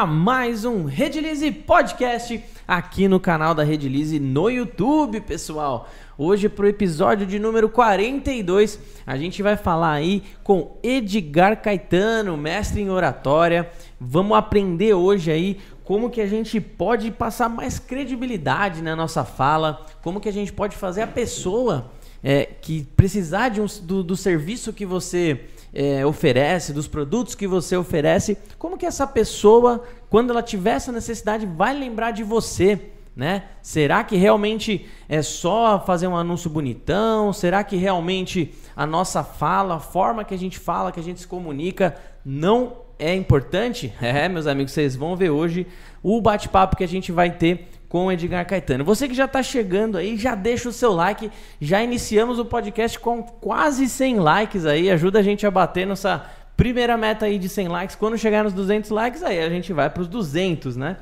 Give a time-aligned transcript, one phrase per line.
[0.00, 5.88] galera, mais um Redilize Podcast aqui no canal da Redilize no YouTube, pessoal.
[6.16, 12.80] Hoje pro episódio de número 42, a gente vai falar aí com Edgar Caetano, mestre
[12.80, 13.70] em oratória.
[14.00, 19.84] Vamos aprender hoje aí como que a gente pode passar mais credibilidade na nossa fala,
[20.02, 21.90] como que a gente pode fazer a pessoa
[22.22, 27.46] é, que precisar de um, do, do serviço que você é, oferece, dos produtos que
[27.46, 32.90] você oferece, como que essa pessoa, quando ela tiver essa necessidade, vai lembrar de você?
[33.14, 33.44] Né?
[33.60, 37.32] Será que realmente é só fazer um anúncio bonitão?
[37.32, 41.20] Será que realmente a nossa fala, a forma que a gente fala, que a gente
[41.20, 43.92] se comunica, não é importante?
[44.00, 45.66] É, meus amigos, vocês vão ver hoje
[46.02, 48.84] o bate-papo que a gente vai ter com Edgar Caetano.
[48.84, 51.28] Você que já está chegando aí, já deixa o seu like.
[51.60, 54.88] Já iniciamos o podcast com quase 100 likes aí.
[54.88, 56.24] Ajuda a gente a bater nossa
[56.56, 57.96] primeira meta aí de 100 likes.
[57.96, 60.98] Quando chegar nos 200 likes, aí a gente vai para os 200, né?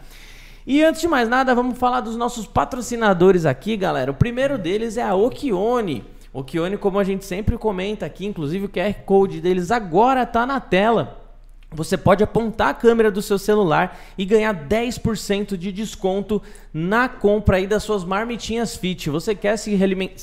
[0.66, 4.11] E antes de mais nada, vamos falar dos nossos patrocinadores aqui, galera.
[4.11, 6.06] O primeiro deles é a Okione.
[6.33, 10.59] Okione, como a gente sempre comenta aqui, inclusive o QR Code deles agora está na
[10.59, 11.17] tela.
[11.70, 16.41] Você pode apontar a câmera do seu celular e ganhar 10% de desconto
[16.72, 19.10] na compra aí das suas marmitinhas fit.
[19.10, 19.78] Você quer se,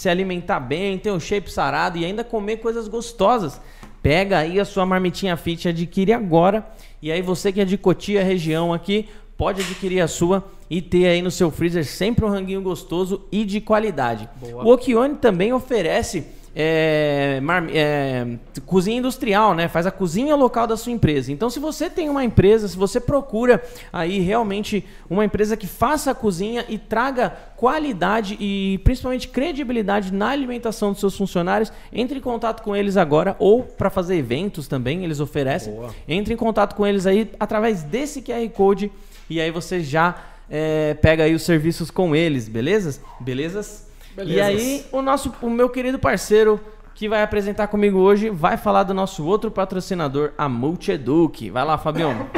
[0.09, 3.61] alimentar bem, ter um shape sarado e ainda comer coisas gostosas?
[4.01, 6.67] Pega aí a sua marmitinha fit, adquire agora.
[6.99, 11.05] E aí você que é de Cotia região aqui, pode adquirir a sua e ter
[11.05, 14.27] aí no seu freezer sempre um ranguinho gostoso e de qualidade.
[14.39, 14.63] Boa.
[14.63, 16.25] O Okione também oferece
[16.55, 17.41] é,
[17.73, 18.27] é,
[18.65, 19.67] cozinha industrial, né?
[19.67, 21.31] Faz a cozinha local da sua empresa.
[21.31, 23.61] Então, se você tem uma empresa, se você procura
[23.91, 30.29] aí realmente uma empresa que faça a cozinha e traga qualidade e principalmente credibilidade na
[30.29, 35.03] alimentação dos seus funcionários, entre em contato com eles agora ou para fazer eventos também,
[35.03, 35.73] eles oferecem.
[35.73, 35.93] Boa.
[36.07, 38.89] Entre em contato com eles aí através desse QR Code
[39.29, 40.15] e aí você já
[40.49, 43.01] é, pega aí os serviços com eles, beleza?
[43.19, 43.84] Belezas?
[44.15, 44.37] Beleza.
[44.37, 46.59] E aí, o nosso, o meu querido parceiro
[46.93, 51.49] que vai apresentar comigo hoje vai falar do nosso outro patrocinador, a Multieduc.
[51.49, 52.29] Vai lá, Fabião.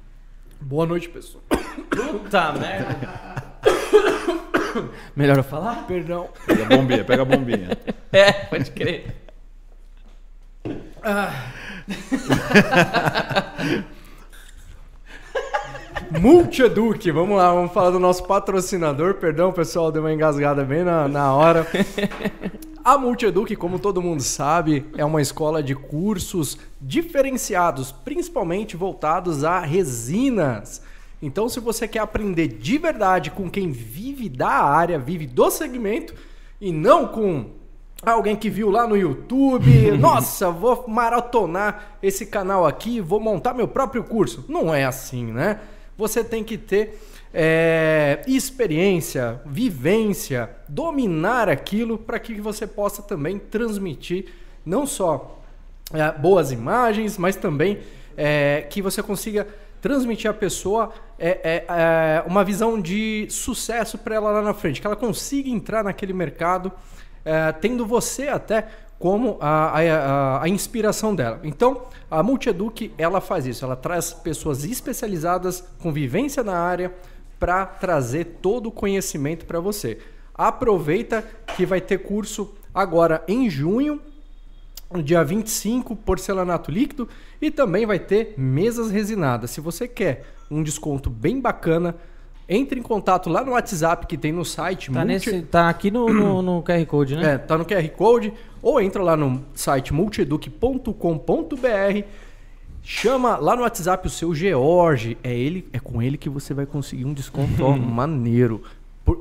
[0.60, 1.42] Boa noite, pessoal.
[1.90, 3.42] Puta merda.
[5.16, 5.86] Melhor eu falar?
[5.86, 6.28] Perdão.
[6.46, 7.68] Pega a bombinha, pega a bombinha.
[8.14, 9.12] É, pode crer.
[11.02, 11.32] Ah.
[16.20, 19.14] Multieduc, vamos lá, vamos falar do nosso patrocinador.
[19.14, 21.66] Perdão, pessoal, deu uma engasgada bem na, na hora.
[22.84, 29.60] A Multieduc, como todo mundo sabe, é uma escola de cursos diferenciados, principalmente voltados a
[29.60, 30.82] resinas.
[31.20, 36.14] Então, se você quer aprender de verdade com quem vive da área, vive do segmento,
[36.60, 37.46] e não com
[38.04, 43.66] alguém que viu lá no YouTube, nossa, vou maratonar esse canal aqui, vou montar meu
[43.66, 44.44] próprio curso.
[44.48, 45.60] Não é assim, né?
[45.96, 46.98] Você tem que ter
[47.32, 54.26] é, experiência, vivência, dominar aquilo para que você possa também transmitir
[54.64, 55.42] não só
[55.92, 57.80] é, boas imagens, mas também
[58.16, 59.46] é, que você consiga
[59.80, 64.80] transmitir à pessoa é, é, é, uma visão de sucesso para ela lá na frente,
[64.80, 66.72] que ela consiga entrar naquele mercado,
[67.62, 68.68] tendo você até
[69.04, 71.38] como a, a, a, inspiração dela.
[71.44, 76.90] Então, a Multieduc, ela faz isso, ela traz pessoas especializadas com vivência na área
[77.38, 79.98] para trazer todo o conhecimento para você.
[80.34, 81.22] Aproveita
[81.54, 84.00] que vai ter curso agora em junho,
[85.02, 87.06] dia 25, porcelanato líquido,
[87.42, 89.50] e também vai ter mesas resinadas.
[89.50, 91.94] Se você quer um desconto bem bacana,
[92.48, 94.90] entre em contato lá no WhatsApp que tem no site.
[94.90, 95.06] Tá, multi...
[95.06, 97.34] nesse, tá aqui no, no, no, QR Code, né?
[97.34, 98.32] É, tá no QR Code.
[98.62, 102.06] Ou entra lá no site multieduc.com.br.
[102.82, 105.16] Chama lá no WhatsApp o seu George.
[105.22, 108.62] É ele, é com ele que você vai conseguir um desconto maneiro.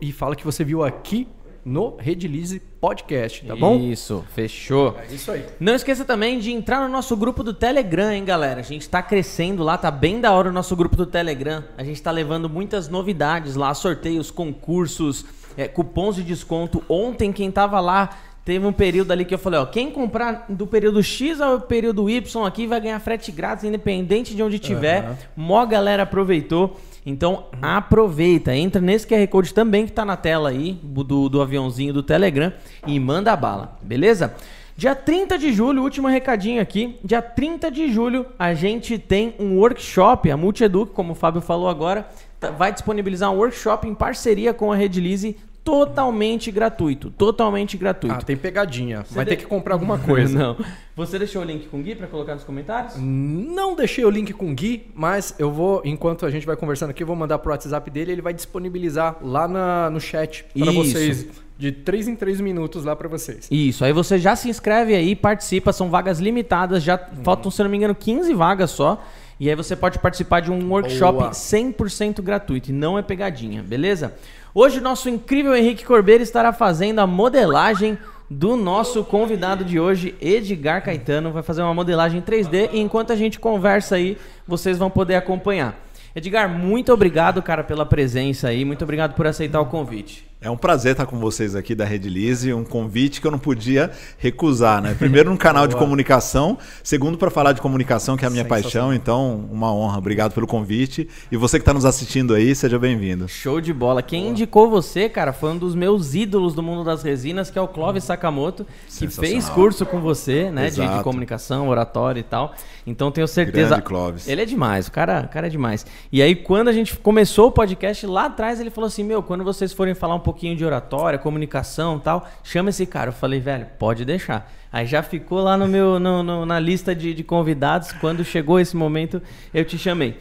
[0.01, 1.27] e fala que você viu aqui
[1.65, 3.79] no Redilize Podcast, tá bom?
[3.79, 4.97] Isso, fechou.
[4.99, 5.45] É isso aí.
[5.59, 8.59] Não esqueça também de entrar no nosso grupo do Telegram, hein, galera?
[8.59, 11.63] A gente tá crescendo lá, tá bem da hora o nosso grupo do Telegram.
[11.77, 15.25] A gente tá levando muitas novidades lá, sorteios, concursos,
[15.55, 16.83] é, cupons de desconto.
[16.89, 18.09] Ontem, quem tava lá
[18.45, 22.09] Teve um período ali que eu falei, ó, quem comprar do período X ao período
[22.09, 25.07] Y aqui vai ganhar frete grátis, independente de onde tiver.
[25.07, 25.15] Uhum.
[25.37, 26.77] Mó galera aproveitou.
[27.05, 31.93] Então aproveita, entra nesse QR Code também que tá na tela aí, do, do aviãozinho
[31.93, 32.53] do Telegram,
[32.87, 34.35] e manda bala, beleza?
[34.75, 36.97] Dia 30 de julho, último recadinho aqui.
[37.03, 41.69] Dia 30 de julho, a gente tem um workshop, a Multieduc, como o Fábio falou
[41.69, 42.07] agora,
[42.39, 47.09] tá, vai disponibilizar um workshop em parceria com a Redilize totalmente gratuito.
[47.11, 48.15] Totalmente gratuito.
[48.15, 49.03] Ah, tem pegadinha.
[49.03, 50.37] Você Vai de- ter que comprar alguma coisa.
[50.37, 50.57] Não.
[50.95, 52.95] Você deixou o link com o Gui pra colocar nos comentários?
[52.97, 56.91] Não deixei o link com o Gui, mas eu vou, enquanto a gente vai conversando
[56.91, 60.71] aqui, eu vou mandar pro WhatsApp dele, ele vai disponibilizar lá na- no chat para
[60.71, 61.25] vocês.
[61.57, 63.47] De 3 em 3 minutos lá para vocês.
[63.49, 67.69] Isso, aí você já se inscreve aí, participa, são vagas limitadas, já faltam, se não
[67.69, 69.01] me engano, 15 vagas só.
[69.39, 71.31] E aí você pode participar de um workshop Boa.
[71.31, 74.13] 100% gratuito, e não é pegadinha, beleza?
[74.55, 77.97] Hoje o nosso incrível Henrique Corbeiro estará fazendo a modelagem
[78.29, 83.15] do nosso convidado de hoje, Edgar Caetano, vai fazer uma modelagem 3D e enquanto a
[83.15, 84.15] gente conversa aí,
[84.47, 85.75] vocês vão poder acompanhar.
[86.15, 90.23] Edgar, muito obrigado, cara, pela presença aí, muito obrigado por aceitar o convite.
[90.43, 93.39] É um prazer estar com vocês aqui da Rede Lise, um convite que eu não
[93.39, 94.93] podia recusar, né?
[94.93, 98.93] Primeiro num canal de comunicação, segundo para falar de comunicação, que é a minha paixão,
[98.93, 99.97] então uma honra.
[99.97, 101.07] Obrigado pelo convite.
[101.31, 103.25] E você que está nos assistindo aí, seja bem-vindo.
[103.29, 104.03] Show de bola.
[104.03, 107.61] Quem indicou você, cara, foi um dos meus ídolos do mundo das resinas, que é
[107.61, 108.67] o Clóvis Sakamoto,
[108.97, 112.53] que fez curso com você, né, de, de comunicação, oratório e tal.
[112.85, 113.69] Então tenho certeza.
[113.69, 114.27] Grande Clóvis.
[114.27, 115.85] Ele é demais, o cara, o cara é demais.
[116.11, 119.41] E aí quando a gente começou o podcast lá atrás, ele falou assim: "Meu, quando
[119.41, 123.09] vocês forem falar um pouquinho de oratória, comunicação, e tal, chama esse cara".
[123.09, 124.51] Eu falei: "Velho, pode deixar".
[124.71, 127.91] Aí já ficou lá no meu no- no- na lista de, de convidados.
[127.93, 129.21] Quando chegou esse momento,
[129.53, 130.19] eu te chamei.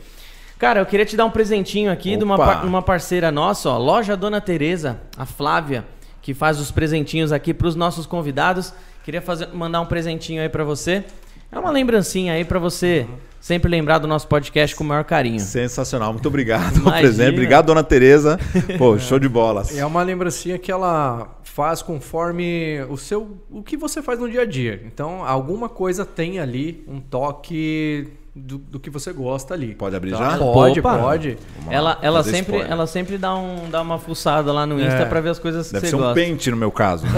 [0.58, 2.62] Cara, eu queria te dar um presentinho aqui de uma, Opa!
[2.64, 5.84] uma parceira nossa, ó, Loja Dona Teresa, a Flávia,
[6.20, 8.72] que faz os presentinhos aqui para os nossos convidados.
[9.04, 11.02] Queria fazer, mandar um presentinho aí para você.
[11.50, 13.06] É uma lembrancinha aí para você
[13.42, 15.40] sempre lembrar do nosso podcast com o maior carinho.
[15.40, 17.00] Sensacional, muito obrigado Imagina.
[17.00, 17.32] presente.
[17.32, 18.38] Obrigado, dona Tereza.
[18.78, 19.64] Pô, show de bola.
[19.74, 24.42] É uma lembrancinha que ela faz conforme o seu o que você faz no dia
[24.42, 24.80] a dia.
[24.86, 29.74] Então, alguma coisa tem ali um toque do, do que você gosta ali.
[29.74, 30.30] Pode abrir Tá?
[30.32, 30.38] já?
[30.38, 30.98] Pode, Opa!
[30.98, 31.36] pode.
[31.58, 32.70] Vamos Ela, ela, sempre, spoiler.
[32.70, 35.04] ela sempre dá, um, dá uma fuçada lá no Insta É.
[35.04, 36.14] pra ver as coisas que Deve você ser um gosta.
[36.14, 37.04] pente no meu caso.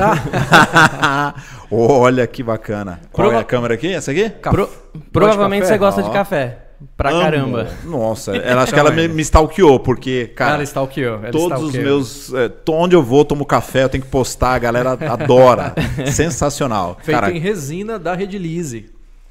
[1.70, 3.00] Olha que bacana.
[3.12, 3.93] Qual Prova- é a câmera aqui?
[3.93, 4.28] Essa aqui?
[4.28, 4.69] Pro-
[5.12, 6.12] provavelmente você gosta de Ó.
[6.12, 6.61] café.
[6.96, 7.20] Pra Amo.
[7.22, 7.69] caramba.
[7.84, 11.14] Nossa, ela, acho que ela me, me stalkeou, porque, cara, ela stalkeou.
[11.22, 11.82] ela todos os stalkeou.
[11.84, 12.34] meus.
[12.34, 15.75] É, onde eu vou, tomo café, eu tenho que postar, a galera adora.
[16.12, 16.99] Sensacional.
[17.02, 18.37] Feito Cara, em resina da Rede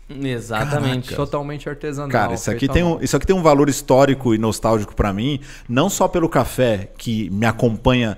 [0.09, 1.15] Exatamente.
[1.15, 2.09] Totalmente artesanal.
[2.09, 5.39] Cara, isso aqui, tem um, isso aqui tem um valor histórico e nostálgico pra mim,
[5.67, 8.17] não só pelo café que me acompanha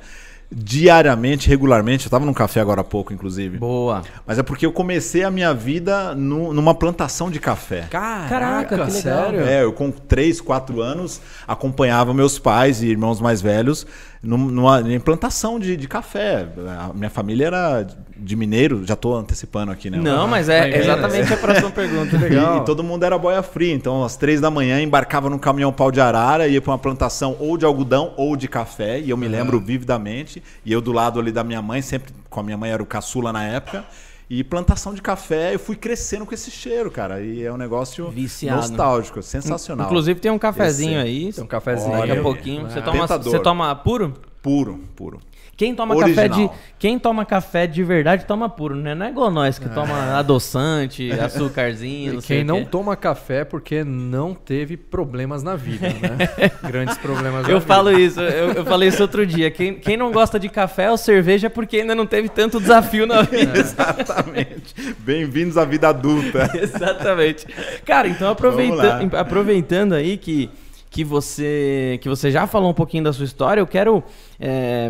[0.52, 2.06] diariamente, regularmente.
[2.06, 3.58] Eu tava num café agora há pouco, inclusive.
[3.58, 4.04] Boa.
[4.26, 7.88] Mas é porque eu comecei a minha vida nu- numa plantação de café.
[7.90, 8.92] Caraca, Caraca, que legal.
[8.92, 9.42] sério?
[9.42, 13.86] É, eu com 3, 4 anos acompanhava meus pais e irmãos mais velhos
[14.26, 16.48] num- numa, em plantação de, de café.
[16.90, 17.88] A minha família era
[18.18, 19.98] de mineiro, já tô antecipando aqui, né?
[19.98, 22.18] Não, mas é exatamente a próxima pergunta.
[22.18, 22.58] Legal.
[22.58, 23.74] E, e todo mundo era boia fria.
[23.74, 27.36] Então, às três da manhã, embarcava num caminhão pau de arara, ia para uma plantação
[27.40, 29.00] ou de algodão ou de café.
[29.00, 30.42] E eu me lembro vividamente.
[30.66, 32.86] E eu do lado ali da minha mãe, sempre com a minha mãe era o
[32.86, 33.84] caçula na época.
[34.30, 37.22] E plantação de café, eu fui crescendo com esse cheiro, cara.
[37.22, 38.58] E é um negócio Viciado.
[38.62, 39.86] nostálgico, sensacional.
[39.86, 41.34] Inclusive tem um cafezinho Esse- aí.
[41.34, 41.92] Tem um cafezinho.
[41.92, 42.64] Daqui a Olha, pouquinho.
[42.70, 42.82] Você é.
[42.82, 43.32] toma, Tentador.
[43.32, 44.14] você toma puro?
[44.46, 45.20] Puro, puro.
[45.58, 46.30] Quem toma Original.
[46.30, 48.94] café de quem toma café de verdade toma puro, né?
[48.94, 52.96] Não é igual nós que toma adoçante, açúcarzinho, E não sei quem o não toma
[52.96, 56.52] café porque não teve problemas na vida, né?
[56.62, 57.74] Grandes problemas na Eu vida.
[57.74, 59.50] falo isso, eu, eu falei isso outro dia.
[59.50, 63.08] Quem, quem não gosta de café ou cerveja é porque ainda não teve tanto desafio
[63.08, 63.58] na vida.
[63.58, 64.76] Exatamente.
[65.00, 66.52] Bem-vindos à vida adulta.
[66.54, 67.48] Exatamente.
[67.84, 70.52] Cara, então aproveita, aproveitando aí que,
[70.96, 74.02] que, você, que você já falou um pouquinho da sua história, eu quero.
[74.40, 74.90] é,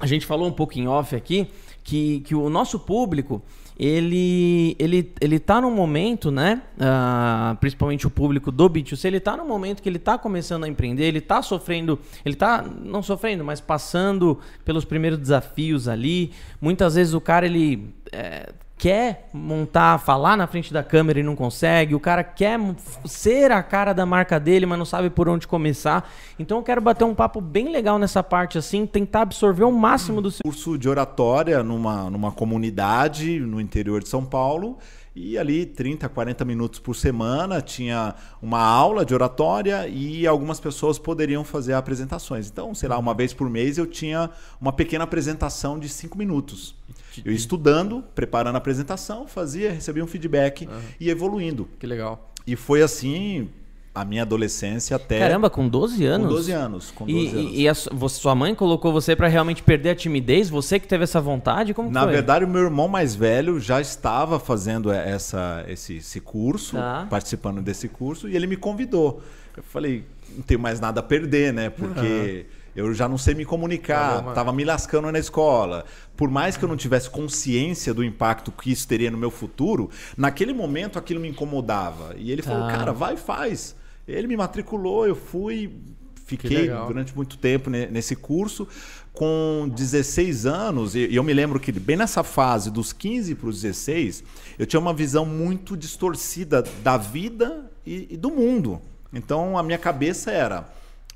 [0.00, 1.48] a gente falou um pouco em off aqui
[1.84, 3.42] que, que o nosso público.
[3.78, 6.62] Ele, ele, ele tá num momento, né?
[6.80, 10.68] ah, principalmente o público do B2C, ele tá num momento que ele tá começando a
[10.68, 16.32] empreender, ele tá sofrendo, ele tá não sofrendo, mas passando pelos primeiros desafios ali.
[16.60, 21.34] Muitas vezes o cara ele é, quer montar, falar na frente da câmera e não
[21.34, 22.58] consegue, o cara quer
[23.04, 26.08] ser a cara da marca dele, mas não sabe por onde começar.
[26.38, 30.22] Então eu quero bater um papo bem legal nessa parte assim, tentar absorver o máximo
[30.22, 34.78] do seu curso de oratória numa, numa comunidade no interior de São Paulo.
[35.20, 40.96] E ali, 30, 40 minutos por semana, tinha uma aula de oratória e algumas pessoas
[40.96, 42.48] poderiam fazer apresentações.
[42.48, 44.30] Então, sei lá, uma vez por mês eu tinha
[44.60, 46.76] uma pequena apresentação de 5 minutos.
[47.24, 50.68] Eu ia estudando, preparando a apresentação, fazia, recebia um feedback
[51.00, 51.68] e evoluindo.
[51.78, 52.32] Que legal.
[52.46, 53.48] E foi assim
[53.94, 55.18] a minha adolescência até.
[55.18, 56.28] Caramba, com 12 com anos.
[56.28, 56.90] 12 anos.
[56.92, 57.52] Com 12 E, anos.
[57.52, 60.48] e, e a sua mãe colocou você pra realmente perder a timidez?
[60.48, 61.74] Você que teve essa vontade?
[61.74, 62.12] Como Na foi?
[62.12, 67.06] verdade, o meu irmão mais velho já estava fazendo essa, esse, esse curso, Tá.
[67.10, 69.20] participando desse curso, e ele me convidou.
[69.56, 70.04] Eu falei,
[70.36, 71.68] não tenho mais nada a perder, né?
[71.68, 72.46] Porque
[72.76, 74.32] Eu já não sei me comunicar, Caramba.
[74.34, 75.84] tava me lascando na escola.
[76.16, 79.90] Por mais que eu não tivesse consciência do impacto que isso teria no meu futuro,
[80.16, 82.14] naquele momento aquilo me incomodava.
[82.16, 82.50] E ele Tá.
[82.50, 83.74] falou, cara, vai e faz.
[84.06, 85.70] Ele me matriculou, eu fui,
[86.24, 88.66] fiquei durante muito tempo ne- nesse curso.
[89.12, 93.48] Com 16 anos, e e eu me lembro que bem nessa fase, dos 15 para
[93.48, 94.22] os 16,
[94.56, 98.80] eu tinha uma visão muito distorcida da vida e, e do mundo.
[99.12, 100.68] Então a minha cabeça era: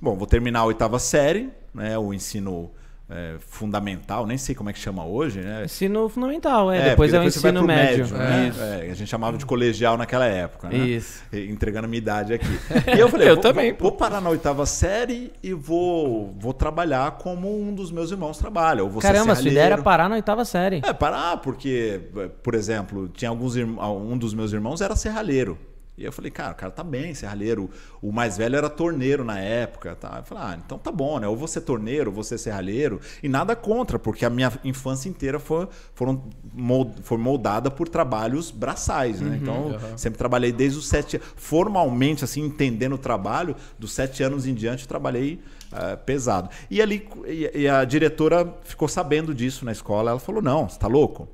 [0.02, 2.70] bom, vou terminar a oitava série, né, o ensino
[3.08, 5.64] é, fundamental, nem sei como é que chama hoje, né?
[5.66, 6.78] Ensino fundamental, é.
[6.78, 8.06] É, depois porque é o ensino pro médio.
[8.06, 8.52] né?
[8.86, 10.76] É, a gente chamava de colegial naquela época, né?
[10.76, 11.22] Isso.
[11.30, 12.58] Entregando a minha idade aqui.
[12.96, 16.54] E eu falei, Eu vou, também, Vou, vou parar na oitava série e vou, vou
[16.54, 18.82] trabalhar como um dos meus irmãos trabalha.
[18.82, 20.80] Ou vou Caramba, sua ideia era parar na oitava série.
[20.82, 22.00] É, parar, porque,
[22.42, 25.58] por exemplo, tinha alguns irm- um dos meus irmãos era serralheiro.
[25.96, 27.68] E eu falei, cara, o cara tá bem, serralheiro.
[28.00, 29.94] O mais velho era torneiro na época.
[29.94, 30.16] Tá?
[30.18, 31.28] Eu falei, ah, então tá bom, né?
[31.28, 32.98] Ou você torneiro, ou você serralheiro.
[33.22, 38.50] E nada contra, porque a minha infância inteira foi, foram mold, foi moldada por trabalhos
[38.50, 39.38] braçais, né?
[39.40, 41.20] Então, sempre trabalhei desde os sete...
[41.36, 45.40] Formalmente, assim, entendendo o trabalho, dos sete anos em diante, eu trabalhei
[45.72, 46.48] eh, pesado.
[46.70, 50.12] E ali, e, e a diretora ficou sabendo disso na escola.
[50.12, 51.28] Ela falou, não, você tá louco?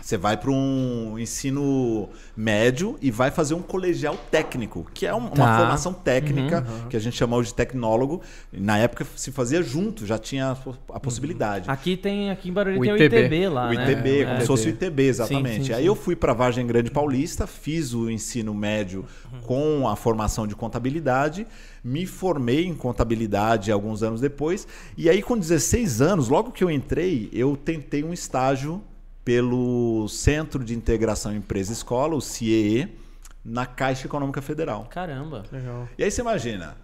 [0.00, 5.18] Você vai para um ensino médio e vai fazer um colegial técnico, que é um-
[5.18, 5.58] uma Tá.
[5.58, 8.20] formação técnica, que a gente chama hoje de tecnólogo.
[8.52, 10.56] Na época se fazia junto, já tinha a
[10.94, 11.70] a possibilidade.
[11.70, 13.16] Aqui tem, aqui em Barueri O tem o ITB.
[13.26, 13.84] ITB lá, o né?
[13.92, 14.40] ITB, como É.
[14.40, 15.56] se fosse o ITB, exatamente.
[15.58, 15.86] Sim, sim, Aí sim.
[15.86, 19.04] eu fui para Vargem Grande Paulista, fiz o ensino médio
[19.46, 21.46] com a formação de contabilidade,
[21.84, 24.66] me formei em contabilidade alguns anos depois,
[24.96, 28.82] e aí com 16 anos, logo que eu entrei, eu tentei um estágio
[29.24, 32.96] pelo Centro de Integração Empresa-Escola, o CIEE,
[33.44, 34.86] na Caixa Econômica Federal.
[34.90, 35.44] Caramba.
[35.52, 35.88] Legal.
[35.98, 36.76] E aí você imagina,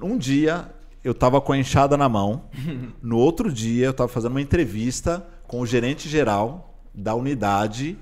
[0.00, 0.68] um dia
[1.02, 2.44] eu tava com a enxada na mão,
[3.02, 7.98] no outro dia eu tava fazendo uma entrevista com o gerente geral da unidade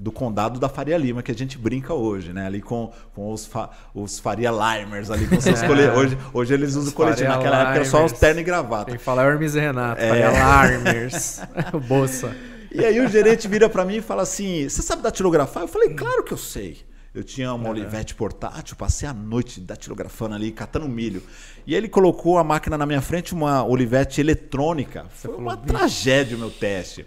[0.00, 2.46] do condado da Faria Lima, que a gente brinca hoje, né?
[2.46, 5.68] Ali com, com os, fa, os Faria Limers ali com seus É.
[5.92, 7.28] hoje, hoje eles usam Os coletivo.
[7.28, 8.20] Naquela época era só os Limers.
[8.20, 8.90] terno e gravata.
[8.92, 10.08] Quem fala é o Hermes e Renato, É.
[10.08, 11.40] Faria Larmers,
[11.74, 12.32] o Bolsa.
[12.78, 15.64] E aí o gerente vira pra mim e fala assim: Você sabe datilografar?
[15.64, 16.86] Eu falei, claro que eu sei.
[17.14, 21.22] Eu tinha uma Olivete portátil, passei a noite datilografando ali, catando milho.
[21.66, 25.06] E ele colocou a máquina na minha frente, uma Olivete eletrônica.
[25.10, 27.04] Foi uma tragédia o meu teste.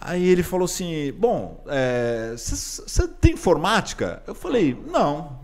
[0.00, 1.62] Aí ele falou assim: Bom,
[2.36, 4.22] você tem informática?
[4.26, 5.38] Eu falei: Não,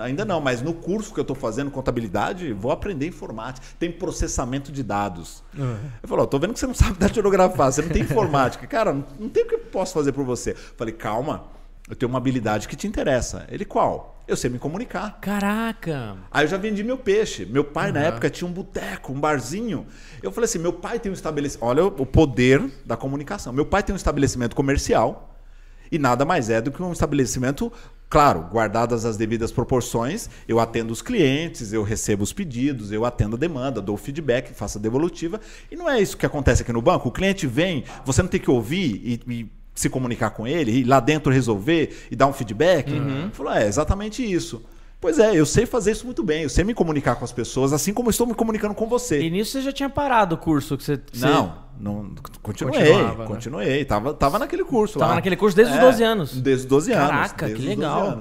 [0.00, 3.64] ainda não, mas no curso que eu estou fazendo, contabilidade, vou aprender informática.
[3.78, 5.44] Tem processamento de dados.
[6.02, 8.66] Ele falou: Tô vendo que você não sabe datilografar, você não tem informática.
[8.66, 10.52] Cara, não, não tem o que eu posso fazer por você.
[10.52, 11.44] Eu falei: Calma,
[11.88, 13.46] eu tenho uma habilidade que te interessa.
[13.48, 14.19] Ele: Qual?
[14.30, 15.18] Eu sei me comunicar.
[15.20, 16.16] Caraca.
[16.30, 17.44] Aí eu já vendi meu peixe.
[17.44, 19.84] Meu pai, na época, tinha um boteco, um barzinho.
[20.22, 21.66] Eu falei assim: meu pai tem um estabelecimento.
[21.66, 23.52] Olha o poder da comunicação.
[23.52, 25.36] Meu pai tem um estabelecimento comercial
[25.90, 27.72] e nada mais é do que um estabelecimento,
[28.08, 30.30] claro, guardadas as devidas proporções.
[30.46, 34.78] Eu atendo os clientes, eu recebo os pedidos, eu atendo a demanda, dou feedback, faço
[34.78, 35.40] a devolutiva.
[35.72, 37.08] E não é isso que acontece aqui no banco.
[37.08, 39.20] O cliente vem, você não tem que ouvir e.
[39.32, 42.90] e se comunicar com ele, ir lá dentro resolver e dar um feedback.
[42.92, 44.62] Ele Falou, é exatamente isso.
[45.00, 47.72] Pois é, eu sei fazer isso muito bem, eu sei me comunicar com as pessoas,
[47.72, 49.22] assim como estou me comunicando com você.
[49.22, 51.00] E nisso você já tinha parado o curso que você.
[51.10, 53.24] você Não, não continuei, né?
[53.26, 55.14] continuei, tava, tava naquele curso Tava lá.
[55.16, 56.32] naquele curso desde os 12 anos?
[56.42, 57.10] Desde os 12 anos.
[57.10, 58.20] Caraca, que os 12 legal.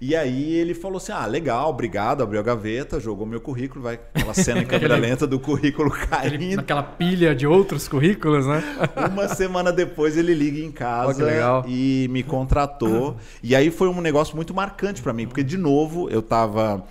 [0.00, 3.98] E aí ele falou assim: ah, legal, obrigado, abriu a gaveta, jogou meu currículo, vai
[4.14, 6.56] aquela cena em câmera lenta do currículo caindo.
[6.56, 8.62] Naquela pilha de outros currículos, né?
[9.10, 11.64] Uma semana depois ele liga em casa legal.
[11.66, 13.16] e me contratou.
[13.42, 16.84] E aí foi um negócio muito marcante pra mim, porque de novo eu tava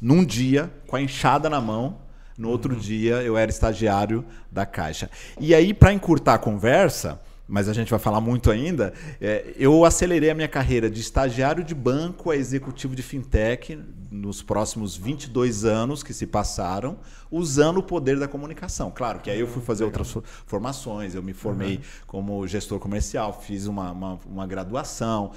[0.00, 1.96] num dia com a enxada na mão,
[2.36, 5.10] no outro dia eu era estagiário da Caixa.
[5.38, 9.84] E aí pra encurtar a conversa, mas a gente vai falar muito ainda, é, eu
[9.84, 13.78] acelerei a minha carreira de estagiário de banco a executivo de fintech
[14.10, 16.96] nos próximos 22 anos que se passaram,
[17.30, 18.90] usando o poder da comunicação.
[18.90, 23.40] Claro que aí eu fui fazer outras fo- formações, eu me formei como gestor comercial,
[23.42, 25.32] fiz uma, uma, uma graduação.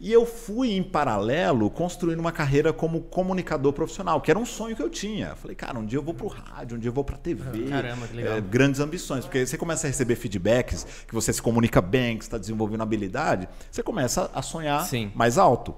[0.00, 4.76] E eu fui, em paralelo, construindo uma carreira como comunicador profissional, que era um sonho
[4.76, 5.34] que eu tinha.
[5.34, 7.68] Falei, cara, um dia eu vou pro rádio, um dia eu vou pra TV.
[7.68, 8.36] Caramba, que legal.
[8.36, 12.24] É, grandes ambições, porque você começa a receber feedbacks, que você se comunica bem, que
[12.24, 15.10] está desenvolvendo habilidade, você começa a sonhar Sim.
[15.14, 15.74] mais alto.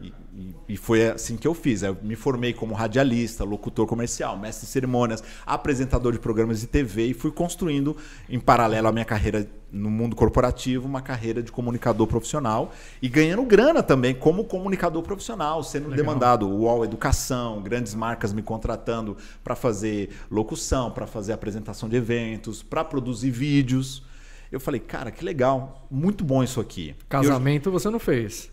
[0.00, 1.82] E, e, e foi assim que eu fiz.
[1.82, 7.06] Eu me formei como radialista, locutor comercial, mestre de cerimônias, apresentador de programas de TV
[7.06, 7.96] e fui construindo,
[8.28, 13.42] em paralelo à minha carreira no mundo corporativo, uma carreira de comunicador profissional e ganhando
[13.42, 15.96] grana também como comunicador profissional, sendo Legal.
[15.96, 16.48] demandado.
[16.48, 22.84] UOL Educação, grandes marcas me contratando para fazer locução, para fazer apresentação de eventos, para
[22.84, 24.02] produzir vídeos.
[24.50, 26.90] Eu falei, cara, que legal, muito bom isso aqui.
[26.90, 28.50] Eu- Casamento você não fez.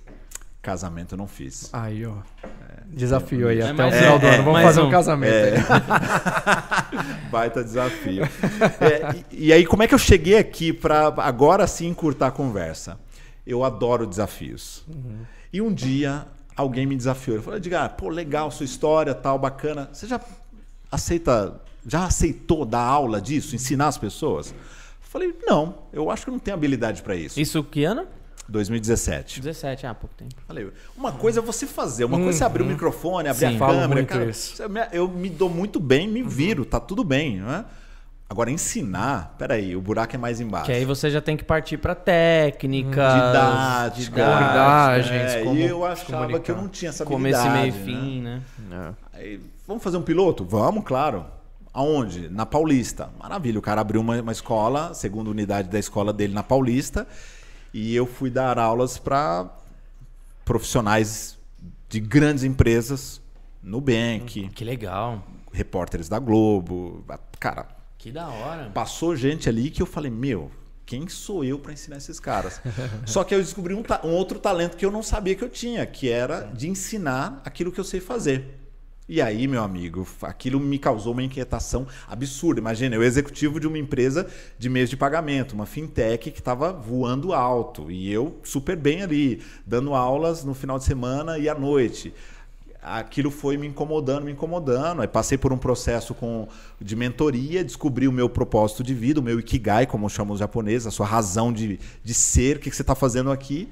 [0.65, 1.69] Casamento eu não fiz.
[1.71, 2.15] Aí, ó.
[2.87, 4.43] Desafio aí, É, até o mas- final do é, ano.
[4.43, 4.91] Vamos fazer um, um.
[4.91, 5.55] casamento É.
[5.57, 7.27] aí.
[7.29, 8.23] Baita desafio.
[8.23, 12.31] É, e, e aí, como é que eu cheguei aqui para agora sim encurtar a
[12.31, 12.99] conversa?
[13.45, 14.83] Eu adoro desafios.
[15.53, 17.37] E um dia alguém me desafiou.
[17.37, 19.89] Ele falou: Edgar, pô, legal sua história, tal, bacana.
[19.93, 20.19] Você já
[20.91, 24.53] aceita, já aceitou dar aula disso, ensinar as pessoas?
[25.01, 27.39] Falei, não, eu acho que eu não tenho habilidade para isso.
[27.39, 28.05] Isso que ano?
[28.47, 29.41] 2017.
[29.41, 30.35] 17, ah, pouco tempo.
[30.47, 33.55] Falei, uma coisa é você fazer, uma coisa é você abrir o microfone, abrir Sim.
[33.55, 33.87] a câmera.
[33.87, 34.61] muito cara, isso.
[34.91, 37.39] Eu me dou muito bem, me viro, tá tudo bem.
[37.39, 37.65] Não é?
[38.27, 40.65] Agora, ensinar, peraí, o buraco é mais embaixo.
[40.65, 45.85] Que aí você já tem que partir pra técnica, Didática, abordagens, É, como e eu
[45.85, 46.39] achava comunicar.
[46.39, 47.79] que eu não tinha essa começo, habilidade.
[47.83, 48.41] meio e né?
[48.57, 48.93] fim, né?
[49.13, 50.43] Aí, vamos fazer um piloto?
[50.43, 51.25] Vamos, claro.
[51.71, 52.27] Aonde?
[52.29, 53.09] Na Paulista.
[53.19, 57.05] Maravilha, o cara abriu uma, uma escola, segunda unidade da escola dele na Paulista,
[57.77, 59.49] e eu fui dar aulas para
[60.45, 61.37] profissionais
[61.89, 63.21] de grandes empresas,
[63.61, 65.25] Nubank, Que legal.
[65.51, 67.03] repórteres da Globo.
[67.39, 67.67] Cara,
[67.97, 68.69] Que da hora.
[68.73, 70.49] passou gente ali que eu falei, meu,
[70.85, 72.61] quem sou eu para ensinar esses caras?
[73.05, 75.85] Só que eu descobri um, um outro talento que eu não sabia que eu tinha,
[75.85, 78.64] que era de ensinar aquilo que eu sei fazer.
[79.07, 82.59] E aí, meu amigo, aquilo me causou uma inquietação absurda.
[82.59, 87.31] Imagina, eu executivo de uma empresa de meios de pagamento, uma fintech que estava voando
[87.31, 87.91] alto.
[87.91, 92.13] E eu super bem ali, dando aulas no final de semana e à noite
[92.85, 95.01] aquilo foi me incomodando, me incomodando.
[95.01, 96.47] Aí passei por um processo com,
[96.79, 100.85] de mentoria, descobri o meu propósito de vida, o meu ikigai, como chamam os japoneses,
[100.85, 103.67] a sua razão de, de ser, o que que você está fazendo aqui.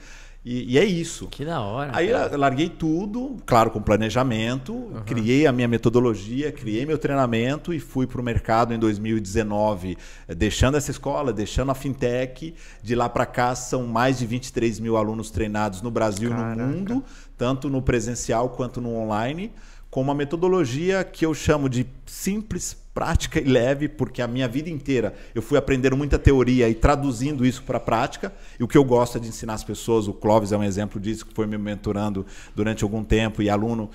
[0.45, 1.27] E, e é isso.
[1.27, 1.91] Que da hora.
[1.95, 8.05] Aí larguei tudo, claro, com planejamento, criei a minha metodologia, criei meu treinamento e fui
[8.05, 12.53] para o mercado em 2019, eh, deixando essa escola, deixando a fintech.
[12.81, 16.55] De lá para cá são mais de 23 mil alunos treinados no Brasil e no
[16.67, 17.03] mundo,
[17.37, 19.53] tanto no presencial quanto no online,
[19.93, 24.67] com uma metodologia que eu chamo de simples, prática e leve, porque a minha vida
[24.67, 28.33] inteira eu fui aprendendo muita teoria e traduzindo isso para a prática.
[28.59, 30.07] E o que eu gosto é de ensinar as pessoas.
[30.07, 32.25] O Clóvis é um exemplo disso, que foi me mentorando
[32.55, 33.87] durante algum tempo e aluno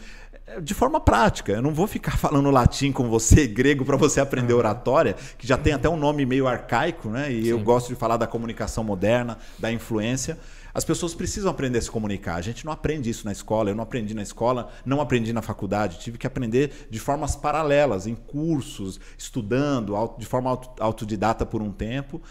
[0.47, 1.51] é, de forma prática.
[1.51, 5.57] Eu não vou ficar falando latim com você, grego, para você aprender oratória, que já
[5.57, 7.33] tem até um nome meio arcaico, né?
[7.33, 10.39] E eu gosto de falar da comunicação moderna, da influência.
[10.79, 12.37] As pessoas precisam aprender a se comunicar.
[12.37, 13.69] A gente não aprende isso na escola.
[13.69, 15.99] Eu não aprendi na escola, não aprendi na faculdade.
[15.99, 21.73] Tive que aprender de formas paralelas, em cursos, estudando, de forma auto- autodidata por um
[21.73, 22.23] tempo.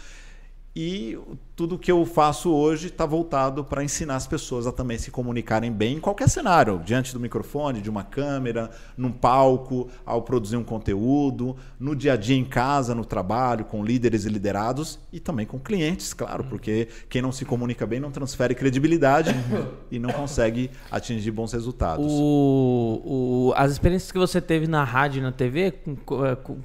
[0.74, 1.18] E
[1.58, 5.72] tudo que eu faço hoje está voltado para ensinar as pessoas a também se comunicarem
[5.72, 10.62] bem em qualquer cenário, diante do microfone, de uma câmera, num palco, ao produzir um
[10.62, 15.44] conteúdo, no dia a dia em casa, no trabalho, com líderes e liderados e também
[15.44, 19.34] com clientes, claro, porque quem não se comunica bem não transfere credibilidade
[19.90, 22.06] e não consegue atingir bons resultados.
[22.08, 23.02] O,
[23.50, 25.74] o- as experiências que você teve na rádio e na TV,
[26.06, 26.18] co-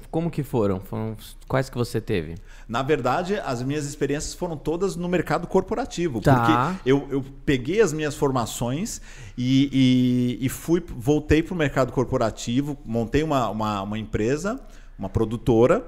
[0.08, 0.78] como que foram?
[0.78, 1.16] foram?
[1.48, 2.36] Quais que você teve?
[2.68, 6.20] Na verdade, as minhas experiências foram todas no mercado corporativo.
[6.20, 6.74] Tá.
[6.74, 9.00] Porque eu, eu peguei as minhas formações
[9.36, 9.68] e,
[10.40, 14.60] e, e fui, voltei para o mercado corporativo, montei uma, uma, uma empresa,
[14.98, 15.84] uma produtora,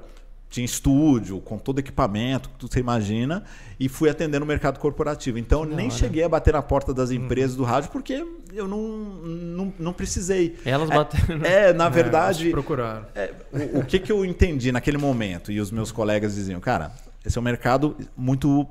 [0.48, 3.42] tinha estúdio, com todo equipamento, que você imagina,
[3.80, 5.38] e fui atendendo o mercado corporativo.
[5.38, 8.80] Então, eu nem cheguei a bater na porta das empresas do rádio porque eu não,
[8.88, 10.56] não, não precisei.
[10.64, 11.44] Elas É- bateram.
[11.44, 12.50] É, na É, verdade.
[12.50, 13.04] procuraram.
[13.14, 15.50] É, o, o que, que eu entendi naquele momento?
[15.50, 16.92] E os meus colegas diziam, cara,
[17.24, 18.64] esse é um mercado muito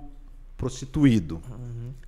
[0.57, 1.41] prostituído.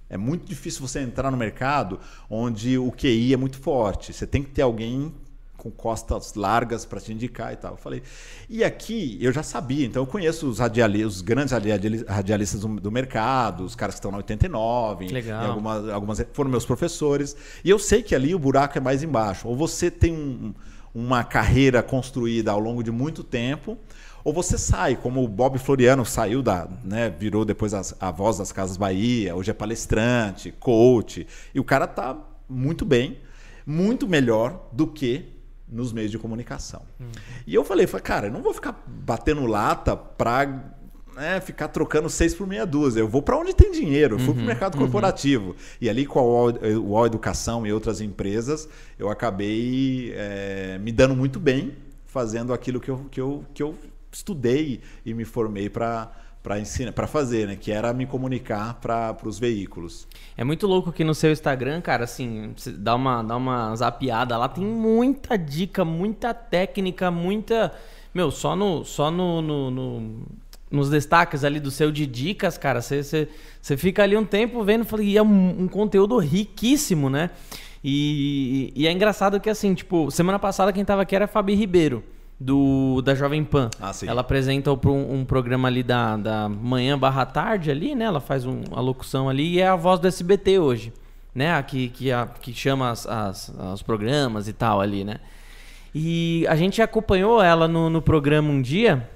[0.10, 4.14] É muito difícil você entrar no mercado onde o QI é muito forte.
[4.14, 5.14] Você tem que ter alguém
[5.58, 7.72] com costas largas para te indicar e tal.
[7.74, 8.04] Eu falei,
[8.48, 12.68] e aqui eu já sabia, então eu conheço os, radiali os grandes radiali- radialistas do,
[12.80, 15.48] do mercado, os caras que estão na 89, Que legal.
[15.52, 19.48] algumas, algumas foram meus professores, e eu sei que ali o buraco é mais embaixo.
[19.48, 20.54] Ou você tem um-
[20.94, 23.78] uma carreira construída ao longo de muito tempo,
[24.28, 28.38] ou você sai, como o Bob Floriano saiu da, né, virou depois as- a voz
[28.38, 32.18] das Casas Bahia, hoje é palestrante, coach, e o cara tá
[32.50, 33.20] muito bem,
[33.66, 35.30] muito melhor do que
[35.66, 36.82] nos meios de comunicação.
[37.48, 40.74] E eu falei, falei, cara, eu não vou ficar batendo lata pra
[41.16, 43.00] né, ficar trocando seis por meia dúzia.
[43.00, 44.16] Eu vou para onde tem dinheiro.
[44.16, 45.56] Eu fui para o mercado corporativo.
[45.82, 48.68] E ali com a UOL Educação e outras empresas,
[49.00, 51.74] eu acabei é, me dando muito bem
[52.06, 53.74] fazendo aquilo que eu, que eu, que eu
[54.18, 56.12] estudei e me formei para
[56.48, 57.58] para ensinar, para fazer, né?
[57.58, 60.08] Que era me comunicar para os veículos.
[60.38, 64.48] É muito louco que no seu Instagram, cara, assim, dá uma, dá uma zapiada lá,
[64.48, 67.74] tem muita dica, muita técnica, muita.
[68.14, 68.86] Meu, só no.
[68.86, 70.22] Só no, no, no
[70.72, 73.28] nos destaques ali do seu de dicas, cara, você,
[73.78, 77.30] fica ali um tempo vendo e é um, um conteúdo riquíssimo, né?
[77.84, 82.04] E, e, é engraçado que, assim, tipo, semana passada quem tava aqui era Fabi Ribeiro
[82.40, 83.70] do da Jovem Pan.
[83.82, 83.92] Ah.
[84.06, 88.06] Ela apresenta um, um, programa ali da, da manhã barra tarde ali, né?
[88.06, 90.94] Ela faz um, uma locução ali e é a voz do SBT hoje,
[91.34, 91.56] né?
[91.56, 95.16] A que, que, a, que chama as, as, os programas e tal ali, né?
[95.96, 99.10] E a gente acompanhou ela no, no programa um dia,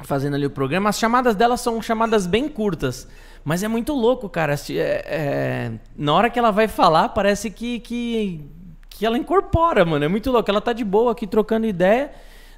[0.00, 0.88] fazendo ali o programa.
[0.88, 3.06] As chamadas dela são chamadas bem curtas.
[3.44, 4.54] Mas é muito louco, cara.
[4.54, 8.40] É, é, na hora que ela vai falar, parece que, que,
[8.88, 10.02] que ela incorpora, mano.
[10.02, 10.50] É muito louco.
[10.50, 12.10] Ela tá de boa aqui trocando ideia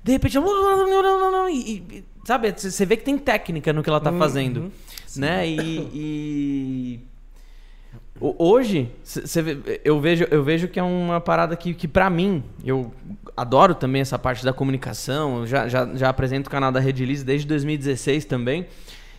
[0.07, 0.39] de repente.
[1.51, 4.61] E, sabe, você vê que tem técnica no que ela tá uhum, fazendo.
[4.61, 4.71] Uhum,
[5.17, 5.49] né?
[5.49, 7.01] E, e.
[8.19, 8.91] Hoje,
[9.85, 12.91] eu, vejo, eu vejo que é uma parada que, que para mim, eu
[13.37, 15.41] adoro também essa parte da comunicação.
[15.41, 18.67] Eu já, já, já apresento o canal da Rede Liz desde 2016 também.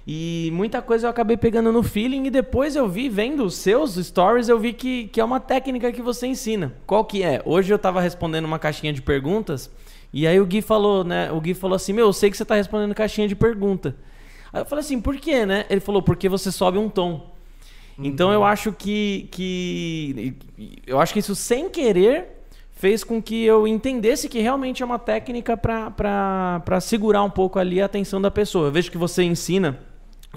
[0.08, 3.96] E muita coisa eu acabei pegando no feeling e depois eu vi, vendo os seus
[3.96, 6.74] stories, eu vi que, que é uma técnica que você ensina.
[6.88, 7.42] Qual que é?
[7.44, 9.70] Hoje eu tava respondendo uma caixinha de perguntas
[10.14, 11.32] e aí o Gui falou, né?
[11.32, 13.96] O Gui falou assim: Meu, eu sei que você tá respondendo caixinha de pergunta.
[14.52, 15.66] Aí eu falei assim: Por quê, né?
[15.70, 17.34] Ele falou: Porque você sobe um tom.
[17.98, 18.06] Uhum.
[18.06, 20.36] Então eu acho que, que.
[20.86, 22.38] Eu acho que isso sem querer
[22.72, 27.82] fez com que eu entendesse que realmente é uma técnica para segurar um pouco ali
[27.82, 28.68] a atenção da pessoa.
[28.68, 29.80] Eu vejo que você ensina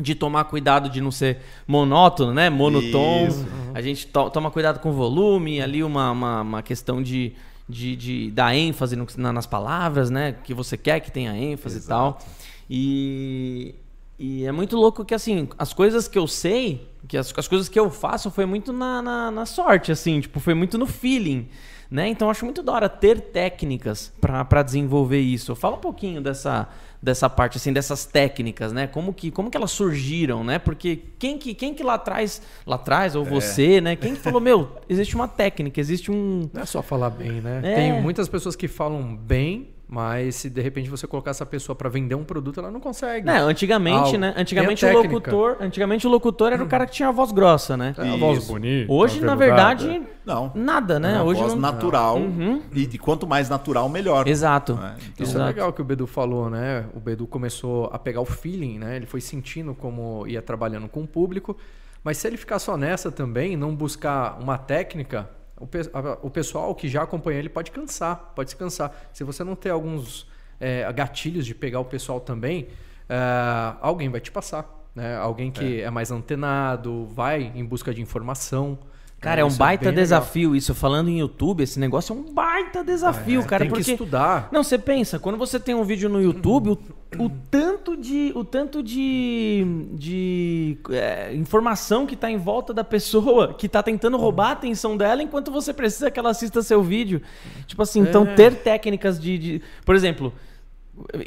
[0.00, 2.48] de tomar cuidado de não ser monótono, né?
[2.48, 3.26] Monotom.
[3.28, 3.46] Isso.
[3.74, 7.34] A gente to toma cuidado com o volume, ali uma, uma, uma questão de
[7.70, 10.32] de, de dar ênfase no, na, nas palavras, né?
[10.32, 11.86] Que você quer que tenha ênfase Exato.
[11.86, 12.18] e tal.
[12.68, 13.74] E,
[14.18, 17.68] e é muito louco que, assim, as coisas que eu sei, que as, as coisas
[17.68, 21.48] que eu faço foi muito na, na, na sorte, assim, tipo, foi muito no feeling.
[21.90, 22.08] Né?
[22.08, 25.56] Então eu acho muito da hora ter técnicas para desenvolver isso.
[25.56, 26.68] Fala um pouquinho dessa,
[27.02, 28.86] dessa parte assim, dessas técnicas, né?
[28.86, 30.58] Como que, como que elas surgiram, né?
[30.58, 33.28] Porque quem que, quem que lá atrás, lá atrás ou é.
[33.28, 33.96] você, né?
[33.96, 37.60] Quem que falou, meu, existe uma técnica, existe um Não é só falar bem, né?
[37.64, 37.74] É.
[37.74, 41.88] Tem muitas pessoas que falam bem mas se de repente você colocar essa pessoa para
[41.88, 43.28] vender um produto, ela não consegue.
[43.28, 44.32] É, antigamente, né?
[44.36, 47.92] Antigamente o locutor, antigamente o locutor era o cara que tinha a voz grossa, né?
[47.98, 48.92] É, a voz bonita.
[48.92, 50.52] Hoje, na verdade, não.
[50.54, 51.16] Nada, né?
[51.16, 51.60] É Hoje voz não...
[51.60, 52.18] natural.
[52.18, 52.62] Uhum.
[52.72, 54.28] E de quanto mais natural, melhor.
[54.28, 54.78] Exato.
[54.80, 55.26] É, então...
[55.26, 56.86] Isso é legal que o Bedu falou, né?
[56.94, 58.94] O Bedu começou a pegar o feeling, né?
[58.94, 61.56] Ele foi sentindo como ia trabalhando com o público.
[62.04, 65.28] Mas se ele ficar só nessa também, não buscar uma técnica,
[65.60, 65.68] o,
[66.22, 69.10] o pessoal que já acompanha ele pode cansar, pode se cansar.
[69.12, 70.26] Se você não ter alguns
[70.58, 72.68] é, gatilhos de pegar o pessoal também,
[73.08, 74.78] é, alguém vai te passar.
[74.94, 75.16] Né?
[75.16, 75.84] Alguém que é.
[75.84, 78.78] é mais antenado, vai em busca de informação.
[79.20, 80.56] Cara, é, é um baita é desafio legal.
[80.56, 80.74] isso.
[80.74, 83.64] Falando em YouTube, esse negócio é um baita desafio, é, cara.
[83.64, 83.84] Tem porque...
[83.84, 84.48] que estudar.
[84.50, 86.78] Não, você pensa, quando você tem um vídeo no YouTube, o,
[87.24, 93.52] o tanto de, o tanto de, de é, informação que está em volta da pessoa
[93.52, 97.20] que está tentando roubar a atenção dela enquanto você precisa que ela assista seu vídeo.
[97.66, 98.34] Tipo assim, então é.
[98.34, 99.62] ter técnicas de, de.
[99.84, 100.32] Por exemplo,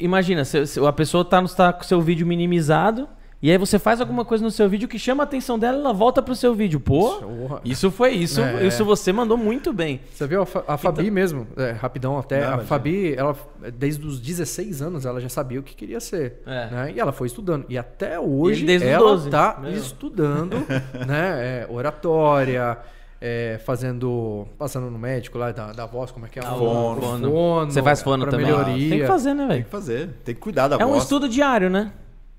[0.00, 3.08] imagina, se, se a pessoa está tá com seu vídeo minimizado.
[3.44, 5.92] E aí você faz alguma coisa no seu vídeo que chama a atenção dela, ela
[5.92, 6.80] volta pro seu vídeo.
[6.80, 8.66] Pô, isso foi isso, é.
[8.66, 10.00] isso você mandou muito bem.
[10.14, 11.14] Você viu a, Fa a Fabi então...
[11.14, 13.36] mesmo, é, rapidão até, Não, a Fabi, ela
[13.74, 16.70] desde os 16 anos ela já sabia o que queria ser, é.
[16.70, 16.92] né?
[16.96, 19.28] E ela foi estudando e até hoje e ela 12.
[19.28, 19.72] tá Meu.
[19.72, 20.56] estudando,
[21.06, 22.78] né, é, oratória,
[23.20, 24.48] é, fazendo.
[24.56, 26.42] Passando no médico lá da, da voz, como é que é?
[26.42, 26.98] Ah, fono.
[26.98, 27.30] fono.
[27.30, 27.70] fono.
[27.70, 28.46] Você faz fono também?
[28.46, 28.88] Melhoria.
[28.88, 29.52] Tem que fazer, né, velho?
[29.52, 30.08] Tem que fazer.
[30.24, 30.90] Tem que cuidar da é voz.
[30.90, 31.92] É um estudo diário, né?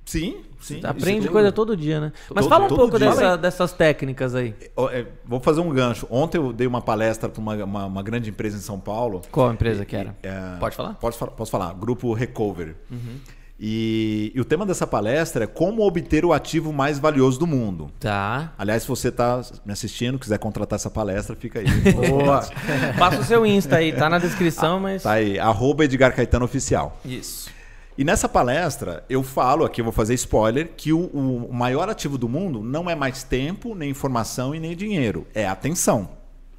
[0.05, 0.79] Sim, sim.
[0.79, 2.11] Você aprende coisa todo dia, né?
[2.33, 4.53] Mas todo, fala um pouco dessa, dessas técnicas aí.
[4.91, 6.07] É, vou fazer um gancho.
[6.09, 9.21] Ontem eu dei uma palestra para uma, uma, uma, grande empresa em São Paulo.
[9.31, 10.15] Qual empresa que era?
[10.21, 10.93] É, pode falar?
[10.93, 11.73] Pode, posso falar.
[11.73, 12.75] Grupo Recover.
[12.91, 13.19] Uhum.
[13.57, 17.89] E, e, o tema dessa palestra é como obter o ativo mais valioso do mundo.
[17.99, 18.53] Tá.
[18.57, 21.65] Aliás, se você está me assistindo, quiser contratar essa palestra, fica aí.
[21.93, 22.45] Boa.
[22.99, 25.03] Passa o seu Insta aí, tá na descrição, mas.
[25.03, 26.99] Tá aí, arroba Edgar Caetano Oficial.
[27.05, 27.54] Isso.
[27.97, 32.17] E nessa palestra eu falo, aqui eu vou fazer spoiler, que o, o, maior ativo
[32.17, 36.09] do mundo não é mais tempo, nem informação e nem dinheiro, é atenção.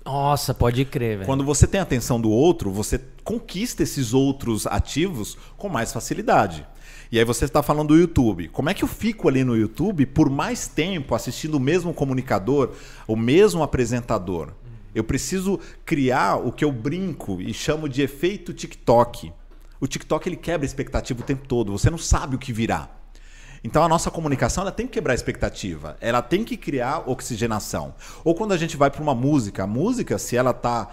[0.02, 1.26] Nossa, pode crer, velho.
[1.26, 6.66] Quando você tem a atenção do outro, você conquista esses outros ativos com mais facilidade.
[7.12, 8.48] E aí você está falando do YouTube.
[8.48, 12.72] Como é que eu fico ali no YouTube por mais tempo assistindo o mesmo comunicador,
[13.06, 14.52] o mesmo apresentador?
[14.94, 19.32] Eu preciso criar o que eu brinco e chamo de efeito TikTok.
[19.80, 21.72] O TikTok ele quebra a expectativa o tempo todo.
[21.72, 22.88] Você não sabe o que virá.
[23.62, 27.94] Então a nossa comunicação ela tem que quebrar a expectativa, ela tem que criar oxigenação.
[28.22, 30.88] Ou quando a gente vai para uma música, a música, se ela tá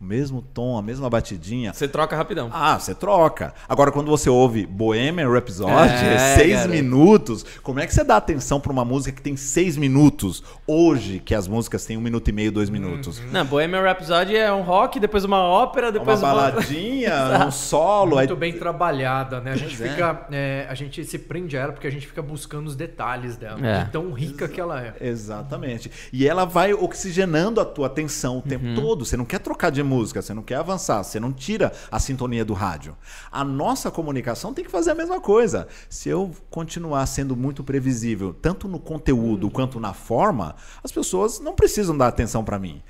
[0.00, 1.72] o mesmo tom, a mesma batidinha.
[1.72, 2.48] Você troca rapidão.
[2.52, 3.52] Ah, você troca.
[3.68, 6.68] Agora, quando você ouve Bohemian Rhapsody, É, seis cara.
[6.68, 10.42] minutos, como é que você dá atenção para uma música que tem seis minutos?
[10.66, 13.20] Hoje, que as músicas têm um minuto e meio, dois minutos.
[13.32, 16.32] Não, Bohemian Rhapsody é um rock, depois uma ópera, Uma depois uma...
[16.34, 17.14] baladinha,
[17.46, 18.16] um solo.
[18.16, 19.50] Muito aí- bem trabalhada, né?
[19.52, 19.92] A gente Pois é.
[19.94, 20.26] fica.
[20.30, 23.58] é, a gente se prende a ela porque a gente fica buscando os detalhes dela.
[23.66, 23.84] É.
[23.84, 24.94] De tão rica que ela é.
[25.00, 25.90] Exatamente.
[26.12, 28.74] E ela vai oxigenando a tua atenção o tempo Uhum.
[28.76, 29.04] todo.
[29.04, 32.44] Você não quer trocar de música, você não quer avançar, você não tira a sintonia
[32.44, 32.96] do rádio.
[33.32, 35.66] A nossa comunicação tem que fazer a mesma coisa.
[35.88, 39.50] Se eu continuar sendo muito previsível, tanto no conteúdo Hum.
[39.50, 42.82] quanto na forma, as pessoas não precisam dar atenção para mim.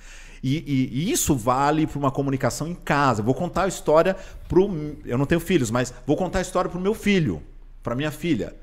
[0.43, 3.21] E, e- e isso vale para uma comunicação em casa.
[3.21, 4.17] Eu vou contar a história
[4.49, 4.71] pro.
[5.05, 7.43] Eu não tenho filhos, mas vou contar a história pro meu filho,
[7.83, 8.55] para minha filha.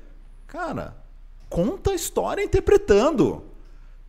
[0.46, 0.96] Cara,
[1.50, 3.42] conta a história interpretando.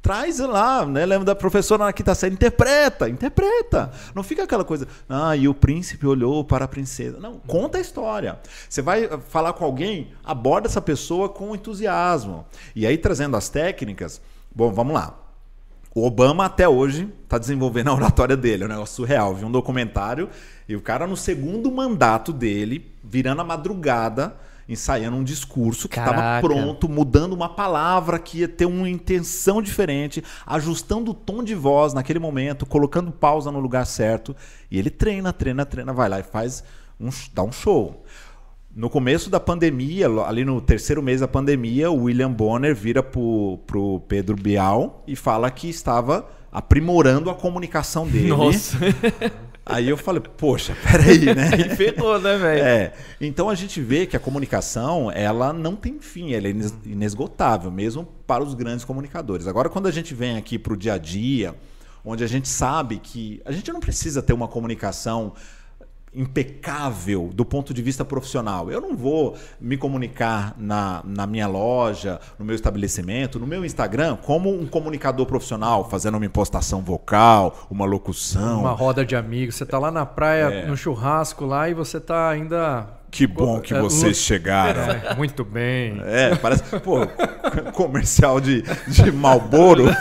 [0.08, 1.06] Traz lá, né?
[1.06, 2.34] Lembra da professora na quinta série?
[2.34, 3.91] Interpreta, interpreta.
[4.15, 7.20] Não fica aquela coisa, ah, e o príncipe olhou para a princesa.
[7.20, 8.39] Não, conta a história.
[8.70, 12.46] Você vai eh, falar com alguém, aborda essa pessoa com entusiasmo.
[12.74, 14.22] E aí, trazendo as técnicas,
[14.56, 15.13] bom, vamos lá.
[15.93, 19.36] O Obama até hoje está desenvolvendo a oratória dele, é um negócio surreal.
[19.36, 20.30] Vi um documentário
[20.70, 26.41] e o cara no segundo mandato dele, virando a madrugada, ensaiando um discurso que estava
[26.41, 31.93] pronto, mudando uma palavra que ia ter uma intenção diferente, ajustando o tom de voz
[31.93, 34.36] naquele momento, colocando pausa no lugar certo.
[34.69, 36.63] E ele treina, treina, treina, vai lá e faz
[36.99, 38.03] um, dá um show.
[38.75, 43.60] No começo da pandemia, ali no terceiro mês da pandemia, o William Bonner vira pro,
[43.65, 48.27] pro Pedro Bial e fala que estava aprimorando a comunicação dele.
[48.27, 48.77] Nossa,
[49.69, 51.51] Aí eu falei, poxa, peraí, né?
[51.75, 52.63] ferrou, né, velho?
[52.63, 56.73] É, então a gente vê que a comunicação, ela não tem fim, ela é ines-
[56.86, 59.45] inesgotável, mesmo para os grandes comunicadores.
[59.45, 61.53] Agora, quando a gente vem aqui para o dia a dia,
[62.06, 65.34] onde a gente sabe que a gente não precisa ter uma comunicação
[66.13, 68.72] impecável do ponto de vista profissional.
[68.72, 74.17] Eu não vou me comunicar na, na minha loja, no meu estabelecimento, no meu Instagram,
[74.17, 78.62] como um comunicador profissional, fazendo uma impostação vocal, uma locução.
[78.62, 79.56] Uma roda de amigos.
[79.56, 80.65] Você tá lá na praia, É.
[80.67, 82.96] no churrasco lá, e você tá ainda.
[83.10, 84.82] Que bom que É, vocês chegaram.
[84.82, 86.00] É, muito bem.
[86.06, 87.08] É, parece, pô,
[87.74, 89.86] comercial de, de Malboro.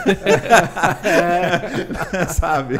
[2.34, 2.76] Sabe?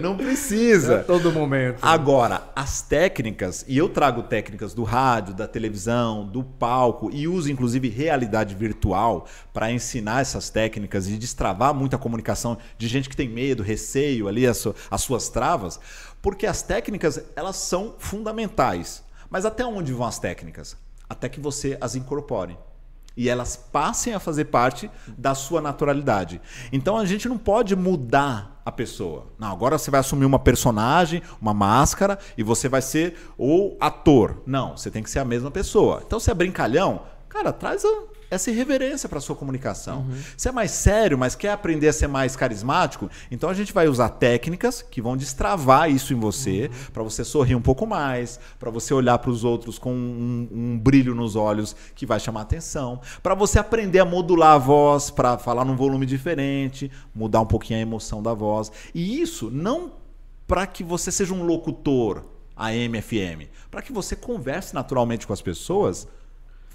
[0.00, 1.00] Não precisa.
[1.00, 1.78] A todo momento.
[1.82, 7.50] Agora, as técnicas, e eu trago técnicas do rádio, da televisão, do palco, e uso
[7.50, 13.28] inclusive realidade virtual para ensinar essas técnicas e destravar muita comunicação de gente que tem
[13.28, 15.78] medo, receio ali, as, as suas travas,
[16.20, 19.06] porque as técnicas, elas são fundamentais.
[19.30, 20.76] Mas até onde vão as técnicas?
[21.08, 22.58] Até que você as incorpore
[23.16, 26.40] e elas passem a fazer parte da sua naturalidade.
[26.72, 29.26] Então a gente não pode mudar a pessoa.
[29.38, 34.42] Não, agora você vai assumir uma personagem, uma máscara e você vai ser o ator.
[34.46, 36.02] Não, você tem que ser a mesma pessoa.
[36.06, 40.06] Então se é brincalhão, cara, traz a- essa irreverência para sua comunicação.
[40.36, 43.88] Se é mais sério, mas quer aprender a ser mais carismático, então a gente vai
[43.88, 48.70] usar técnicas que vão destravar isso em você, para você sorrir um pouco mais, para
[48.70, 53.00] você olhar para os outros com um, um brilho nos olhos que vai chamar atenção,
[53.22, 57.78] para você aprender a modular a voz, para falar num volume diferente, mudar um pouquinho
[57.78, 58.70] a emoção da voz.
[58.94, 59.92] E isso não
[60.46, 62.24] para que você seja um locutor
[62.56, 66.08] AM, FM, para que você converse naturalmente com as pessoas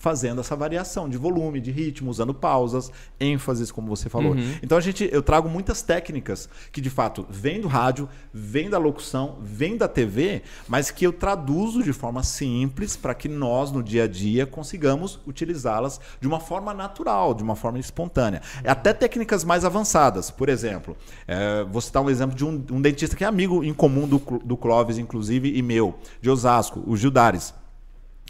[0.04, 4.36] fazendo essa variação de volume, de ritmo, usando pausas, ênfases, como você falou.
[4.62, 8.78] Então a gente, eu trago muitas técnicas que de fato vêm do rádio, vêm da
[8.78, 13.82] locução, vêm da TV, mas que eu traduzo de forma simples para que nós no
[13.82, 18.42] dia a dia consigamos utilizá-las de uma forma natural, de uma forma espontânea.
[18.66, 23.16] Até técnicas mais avançadas, por exemplo, é, vou citar um exemplo de um, um dentista
[23.16, 27.54] que é amigo em comum do, do Clóvis, inclusive, e meu, de Osasco, o Gildares.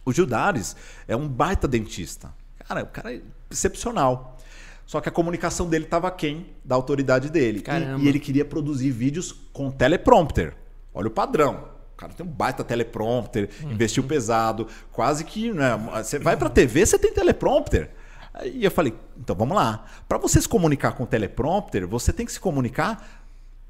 [0.06, 0.76] O Gildares
[1.08, 2.34] é um baita dentista.
[2.68, 4.38] Cara, o cara é excepcional.
[4.86, 7.64] Só que a comunicação dele estava quem da autoridade dele.
[8.00, 8.04] E-.
[8.04, 10.56] E, ele queria produzir vídeos com teleprompter.
[10.94, 11.70] Olha o padrão.
[11.94, 15.54] O cara tem um baita teleprompter, investiu pesado, quase que.
[15.54, 17.92] Né, você vai pra TV, você tem teleprompter.
[18.34, 19.86] Aí eu falei, então vamos lá.
[20.08, 23.23] Para você se comunicar com teleprompter, você tem que se comunicar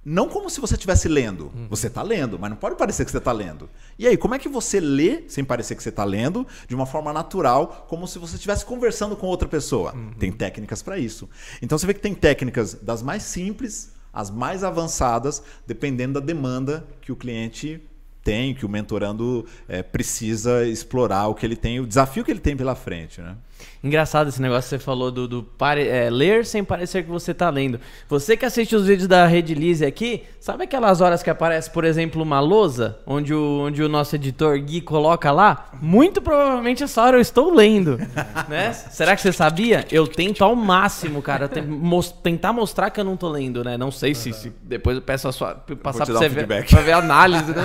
[0.05, 1.51] não como se você estivesse lendo.
[1.55, 1.67] Uhum.
[1.69, 3.69] Você está lendo, mas não pode parecer que você está lendo.
[3.97, 6.85] E aí, como é que você lê sem parecer que você está lendo, de uma
[6.85, 9.93] forma natural, como se você estivesse conversando com outra pessoa?
[9.93, 10.11] Uhum.
[10.13, 11.29] Tem técnicas para isso.
[11.61, 16.85] Então você vê que tem técnicas das mais simples às mais avançadas, dependendo da demanda
[17.01, 17.81] que o cliente
[18.23, 22.39] tem, que o mentorando é, precisa explorar, o que ele tem, o desafio que ele
[22.39, 23.35] tem pela frente, né?
[23.83, 27.31] Engraçado esse negócio que você falou do, do pare, é, ler sem parecer que você
[27.31, 27.81] está lendo.
[28.07, 31.83] Você que assiste os vídeos da Rede Lise aqui, sabe aquelas horas que aparece, por
[31.83, 35.69] exemplo, uma lousa, onde o, onde o nosso editor Gui coloca lá?
[35.81, 37.97] Muito provavelmente essa hora eu estou lendo.
[38.47, 38.71] né?
[38.71, 39.85] Será que você sabia?
[39.91, 41.49] Eu tento ao máximo, cara,
[42.23, 43.77] tentar mostrar que eu não estou lendo, né?
[43.77, 46.81] Não sei se, se depois eu peço a sua, passar para você um ver, pra
[46.81, 47.63] ver a análise, né?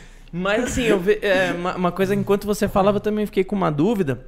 [0.32, 3.56] Mas assim, eu ve, é, uma, uma coisa enquanto você falava, eu também fiquei com
[3.56, 4.26] uma dúvida.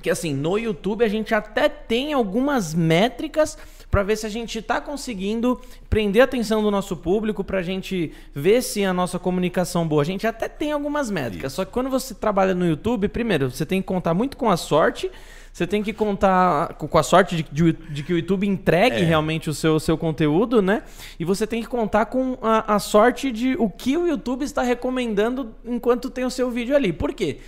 [0.00, 3.58] Que assim, no YouTube a gente até tem algumas métricas
[3.90, 7.62] para ver se a gente está conseguindo prender a atenção do nosso público, para a
[7.62, 10.00] gente ver se a nossa comunicação boa.
[10.00, 11.56] A gente até tem algumas métricas, Isso.
[11.56, 14.56] só que quando você trabalha no YouTube, primeiro, você tem que contar muito com a
[14.56, 15.10] sorte,
[15.52, 19.04] você tem que contar com a sorte de, de, de que o YouTube entregue é.
[19.04, 20.82] realmente o seu, seu conteúdo, né?
[21.20, 24.62] E você tem que contar com a, a sorte de o que o YouTube está
[24.62, 26.90] recomendando enquanto tem o seu vídeo ali.
[26.90, 27.40] Por quê?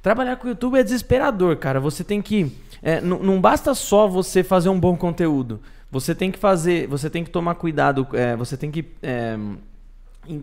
[0.00, 1.80] Trabalhar com o YouTube é desesperador, cara.
[1.80, 2.56] Você tem que.
[2.80, 5.60] É, não basta só você fazer um bom conteúdo.
[5.90, 6.86] Você tem que fazer.
[6.86, 8.06] Você tem que tomar cuidado.
[8.12, 8.86] É, você tem que.
[9.02, 9.36] É,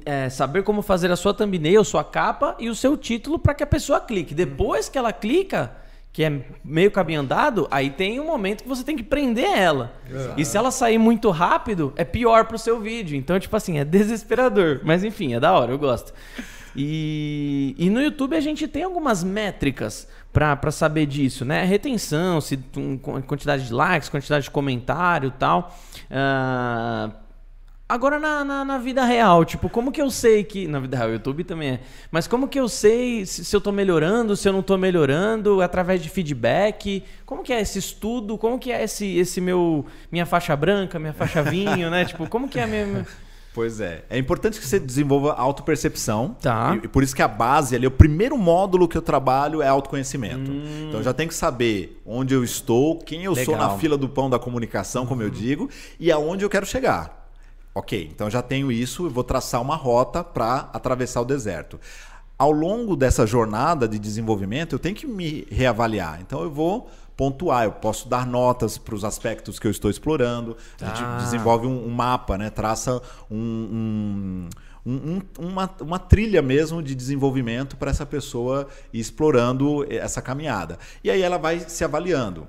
[0.06, 3.64] é, saber como fazer a sua thumbnail, sua capa e o seu título para que
[3.64, 4.36] a pessoa clique.
[4.36, 5.72] Depois que ela clica,
[6.18, 9.94] que é meio caminho andado, aí tem um momento que você tem que prender ela.
[10.10, 10.42] Exato.
[10.42, 13.16] E se ela sair muito rápido, é pior pro seu vídeo.
[13.16, 14.82] Então, tipo assim, é desesperador.
[14.84, 16.12] Mas enfim, é da hora, eu gosto.
[16.76, 21.64] E, e no YouTube a gente tem algumas métricas para saber disso, né?
[21.66, 25.72] Retenção, se, um, quantidade de likes, quantidade de comentário tal.
[26.10, 27.14] Uh,
[27.90, 30.68] Agora na, na, na, vida real, tipo, como que eu sei que.
[30.68, 31.80] Na vida real, o YouTube também é.
[32.12, 35.62] Mas como que eu sei se, se, eu tô melhorando, se eu não tô melhorando,
[35.62, 37.02] através de feedback?
[37.26, 38.38] Como que é esse estudo?
[38.38, 39.86] Como que é esse, esse meu.
[40.12, 42.04] Minha faixa branca, minha faixa vinho, né?
[42.04, 43.08] Tipo, como que é a minha.
[43.54, 44.04] Pois é.
[44.10, 46.36] É importante que você desenvolva autopercepção.
[46.42, 46.78] Tá.
[46.80, 49.68] E, e por isso que a base ali, o primeiro módulo que eu trabalho é
[49.68, 50.52] autoconhecimento.
[50.52, 50.88] Hum.
[50.90, 53.46] Então eu já tenho que saber onde eu estou, quem eu Legal.
[53.46, 57.27] sou na fila do pão da comunicação, como eu digo, e aonde eu quero chegar.
[57.78, 61.80] Ok, então já tenho isso e vou traçar uma rota para atravessar o deserto.
[62.36, 66.20] Ao longo dessa jornada de desenvolvimento, eu tenho que me reavaliar.
[66.20, 70.58] Então eu vou pontuar, eu posso dar notas para os aspectos que eu estou explorando.
[70.82, 71.18] A gente ah.
[71.22, 72.50] desenvolve um, um, mapa, né?
[72.50, 74.50] traça um,
[74.84, 80.80] um, uma, uma trilha mesmo de desenvolvimento para essa pessoa ir explorando essa caminhada.
[81.04, 82.48] E aí ela vai se avaliando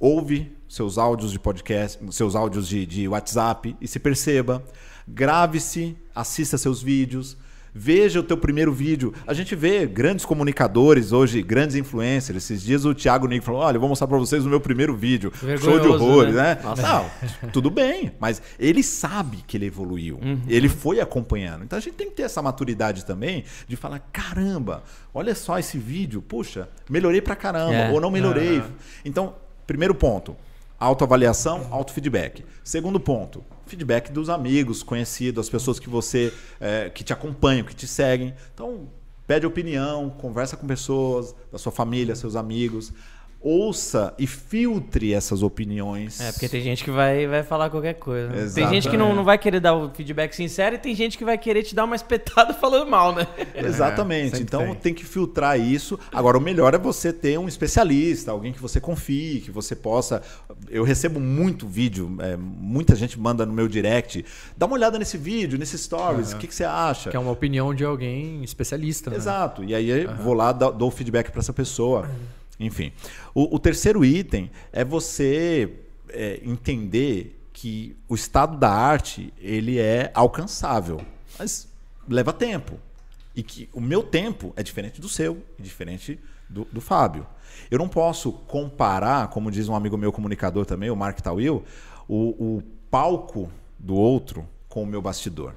[0.00, 4.64] ouve seus áudios de podcast, seus áudios de, de WhatsApp e se perceba.
[5.06, 7.36] Grave-se, assista seus vídeos,
[7.74, 9.12] veja o teu primeiro vídeo.
[9.26, 12.44] A gente vê grandes comunicadores hoje, grandes influencers.
[12.44, 14.94] Esses dias o Thiago Nick falou: olha, eu vou mostrar para vocês o meu primeiro
[14.94, 15.32] vídeo.
[15.60, 16.54] Show de horrores, né?
[16.54, 16.82] né?
[16.82, 20.18] Não, tudo bem, mas ele sabe que ele evoluiu.
[20.22, 20.40] Uhum.
[20.48, 21.64] Ele foi acompanhando.
[21.64, 24.82] Então a gente tem que ter essa maturidade também de falar: caramba,
[25.12, 27.90] olha só esse vídeo, puxa, melhorei pra caramba, é.
[27.90, 28.58] ou não melhorei.
[28.58, 28.70] Uhum.
[29.04, 29.34] Então
[29.70, 30.36] Primeiro ponto,
[30.80, 32.44] autoavaliação, autofeedback.
[32.64, 37.76] Segundo ponto, feedback dos amigos, conhecidos, as pessoas que você é, que te acompanham, que
[37.76, 38.34] te seguem.
[38.52, 38.88] Então,
[39.28, 42.92] pede opinião, conversa com pessoas da sua família, seus amigos
[43.42, 46.20] ouça e filtre essas opiniões.
[46.20, 48.28] É, porque tem gente que vai, vai falar qualquer coisa.
[48.28, 48.50] Né?
[48.54, 51.24] Tem gente que não, não vai querer dar o feedback sincero e tem gente que
[51.24, 53.26] vai querer te dar uma espetada falando mal, né?
[53.54, 54.36] Exatamente.
[54.36, 54.74] É, então tem.
[54.74, 54.94] tem.
[54.94, 55.98] que filtrar isso.
[56.12, 60.22] Agora, o melhor é você ter um especialista, alguém que você confie, que você possa.
[60.68, 64.24] Eu recebo muito vídeo, é, muita gente manda no meu direct.
[64.56, 67.08] Dá uma olhada nesse vídeo, nesses stories, o que, que, você acha?
[67.08, 69.08] Que é uma opinião de alguém especialista.
[69.08, 69.16] Né?
[69.16, 69.64] Exato.
[69.64, 70.16] E aí uhum.
[70.16, 72.06] vou lá, dou o feedback para essa pessoa.
[72.60, 72.92] Enfim.
[73.34, 75.78] O, o terceiro item é você
[76.10, 81.00] é, entender que o estado da arte ele é alcançável,
[81.38, 81.66] mas
[82.06, 82.78] leva tempo.
[83.34, 87.26] E que o meu tempo é diferente do seu, diferente do, do Fábio.
[87.70, 91.64] Eu não posso comparar, como diz um amigo meu comunicador também, o Mark Tawil,
[92.06, 95.54] o, o palco do outro com o meu bastidor.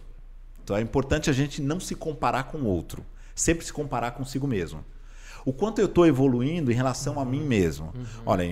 [0.64, 3.04] Então é importante a gente não se comparar com o outro,
[3.36, 4.86] sempre se comparar consigo mesmo
[5.46, 7.92] o quanto eu estou evoluindo em relação a mim mesmo.
[7.96, 8.04] Uhum.
[8.26, 8.44] Olha,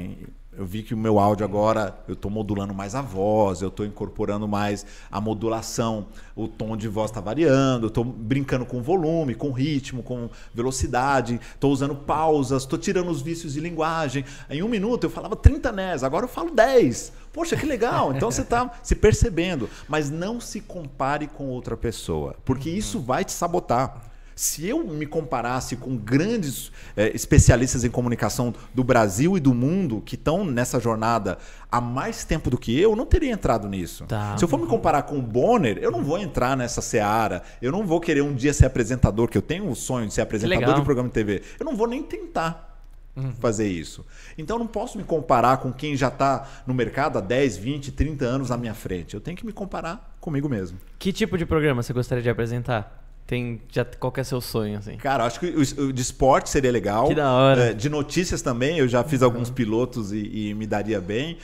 [0.57, 3.85] eu vi que o meu áudio agora eu estou modulando mais a voz, eu estou
[3.85, 9.33] incorporando mais a modulação, o tom de voz está variando, eu estou brincando com volume,
[9.33, 14.25] com ritmo, com velocidade, estou usando pausas, estou tirando os vícios de linguagem.
[14.49, 17.13] Em um minuto eu falava 30 nés, agora eu falo 10.
[17.31, 18.13] Poxa, que legal!
[18.13, 23.23] Então você está se percebendo, mas não se compare com outra pessoa, porque isso vai
[23.23, 24.10] te sabotar.
[24.41, 30.01] Se eu me comparasse com grandes é, especialistas em comunicação do Brasil e do mundo
[30.03, 31.37] que estão nessa jornada
[31.71, 34.03] há mais tempo do que eu, eu não teria entrado nisso.
[34.05, 34.35] Tá.
[34.35, 37.43] Se eu for me comparar com o Bonner, eu não vou entrar nessa seara.
[37.61, 40.21] Eu não vou querer um dia ser apresentador, que eu tenho o sonho de ser
[40.21, 41.43] apresentador de programa de TV.
[41.59, 42.69] Eu não vou nem tentar.
[43.13, 43.33] Uhum.
[43.33, 44.05] fazer isso.
[44.37, 47.91] Então eu não posso me comparar com quem já está no mercado há 10, 20,
[47.91, 49.13] 30 anos à minha frente.
[49.13, 50.77] Eu tenho que me comparar comigo mesmo.
[50.97, 53.00] Que tipo de programa você gostaria de apresentar?
[53.31, 54.97] Tem, já, qual é seu sonho, assim?
[54.97, 57.07] Cara, acho que o, o de esporte seria legal.
[57.07, 57.69] Que da hora.
[57.69, 59.27] É, de notícias também, eu já fiz uhum.
[59.27, 61.37] alguns pilotos e, e me daria bem.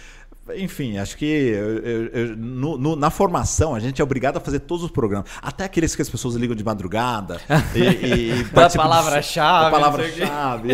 [0.55, 4.39] Enfim, acho que eu, eu, eu, no, no, na formação a gente é obrigado a
[4.39, 5.29] fazer todos os programas.
[5.41, 7.39] Até aqueles que as pessoas ligam de madrugada.
[7.75, 9.71] e, e, e da palavra-chave.
[9.71, 10.69] palavra-chave.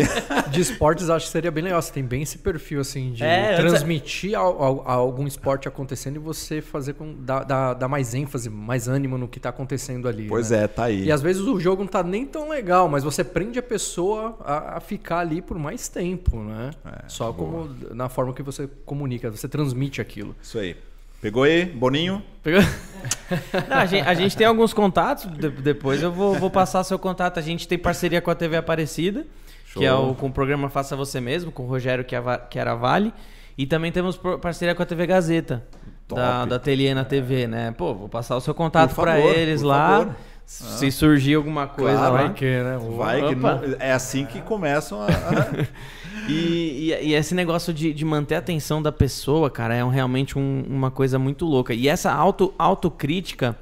[0.50, 1.80] de esportes acho que seria bem legal.
[1.82, 6.94] Você tem bem esse perfil assim de é, transmitir algum esporte acontecendo e você fazer
[6.94, 10.26] com dar, dar, dar, mais ênfase, mais ânimo no que está acontecendo ali.
[10.28, 10.64] Pois né?
[10.64, 11.04] é, tá aí.
[11.04, 14.36] E às vezes o jogo não tá nem tão legal, mas você prende a pessoa
[14.40, 16.70] a, a ficar ali por mais tempo, né?
[16.84, 17.50] É, Só boa.
[17.50, 19.30] como na forma que você comunica.
[19.30, 20.36] Você transmite transmite aquilo.
[20.42, 20.76] Isso aí.
[21.20, 22.22] Pegou aí, Boninho?
[22.42, 22.60] Pegou?
[23.68, 26.98] Não, a, gente, a, gente, tem alguns contatos, de, depois eu vou, vou, passar seu
[26.98, 27.38] contato.
[27.38, 29.26] A gente tem parceria com a TV Aparecida,
[29.66, 29.80] Show.
[29.80, 33.12] que é o, com o programa Faça Você Mesmo, com o Rogério que era Vale.
[33.56, 35.64] E também temos parceria com a TV Gazeta,
[36.08, 37.72] da, da Ateliê na TV, né?
[37.72, 39.98] Pô, vou passar o seu contato para eles lá.
[39.98, 40.16] Favor.
[40.46, 40.92] Se ah.
[40.92, 42.78] surgir alguma coisa claro, vai que, né?
[42.96, 45.06] Vai que não, é assim que começam a.
[46.28, 49.88] e, e, e, esse negócio de, de, manter a atenção da pessoa, cara, é um,
[49.88, 51.74] realmente um, uma coisa muito louca.
[51.74, 53.58] E essa auto, autocrítica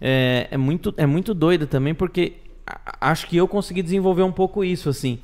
[0.00, 2.34] é, é, muito, é muito doida também, porque
[3.00, 5.18] acho que eu consegui desenvolver um pouco isso, assim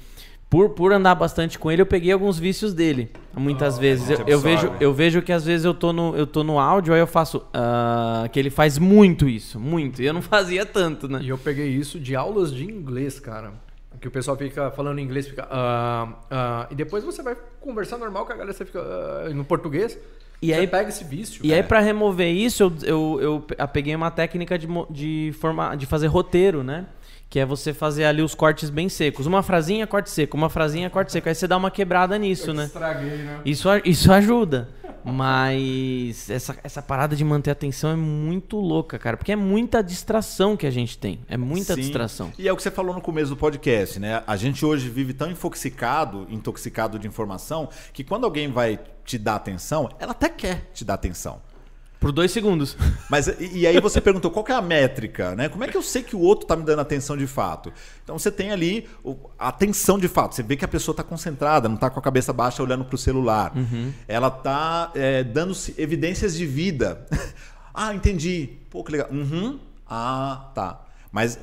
[0.54, 3.10] por, por andar bastante com ele, eu peguei alguns vícios dele.
[3.36, 4.08] Muitas oh, vezes.
[4.08, 6.94] Eu, eu, vejo, eu vejo que às vezes eu tô no, eu tô no áudio,
[6.94, 7.38] aí eu faço.
[7.38, 10.00] Uh, que ele faz muito isso, muito.
[10.00, 11.18] E eu não fazia tanto, né?
[11.24, 13.52] E eu peguei isso de aulas de inglês, cara.
[14.04, 15.46] Que o pessoal fica falando inglês, fica.
[15.46, 18.82] Uh, uh, e depois você vai conversar normal com a galera, você fica
[19.32, 19.98] no português.
[20.42, 21.40] E aí pega esse vício.
[21.42, 25.86] E aí, para remover isso, eu, eu, eu, peguei uma técnica de, de, forma, de
[25.86, 26.84] fazer roteiro, né?
[27.28, 29.26] Que é você fazer ali os cortes bem secos.
[29.26, 30.36] Uma frasinha, corte seco.
[30.36, 31.28] Uma frasinha, corte seco.
[31.28, 32.64] Aí você dá uma quebrada nisso, Eu né?
[32.66, 33.40] Estraguei, né?
[33.44, 34.68] Isso, isso ajuda.
[35.04, 39.16] Mas essa, essa parada de manter a atenção é muito louca, cara.
[39.16, 41.20] Porque é muita distração que a gente tem.
[41.28, 41.80] É muita Sim.
[41.82, 42.32] distração.
[42.38, 44.22] E é o que você falou no começo do podcast, né?
[44.26, 49.34] A gente hoje vive tão infoxicado, intoxicado de informação, que quando alguém vai te dar
[49.34, 51.42] atenção, ela até quer te dar atenção.
[52.04, 52.76] Por dois segundos.
[53.08, 55.48] Mas e, aí você perguntou qual é a métrica, né?
[55.48, 57.72] Como é que eu sei que o outro está me dando atenção de fato?
[58.02, 58.86] Então você tem ali
[59.38, 60.34] a atenção de fato.
[60.34, 62.94] Você vê que a pessoa está concentrada, não está com a cabeça baixa olhando para
[62.94, 63.56] o celular.
[63.56, 63.90] Uhum.
[64.06, 67.06] Ela está é, dando evidências de vida.
[67.72, 68.50] ah, entendi.
[68.68, 69.08] Pô, que legal.
[69.10, 69.58] Uhum.
[69.88, 70.84] Ah, tá.
[71.10, 71.38] Mas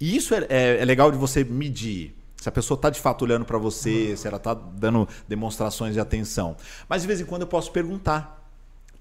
[0.00, 2.14] isso é, é, é legal de você medir.
[2.36, 4.16] Se a pessoa está de fato olhando para você, uhum.
[4.16, 6.56] se ela está dando demonstrações de atenção.
[6.88, 8.43] Mas de vez em quando eu posso perguntar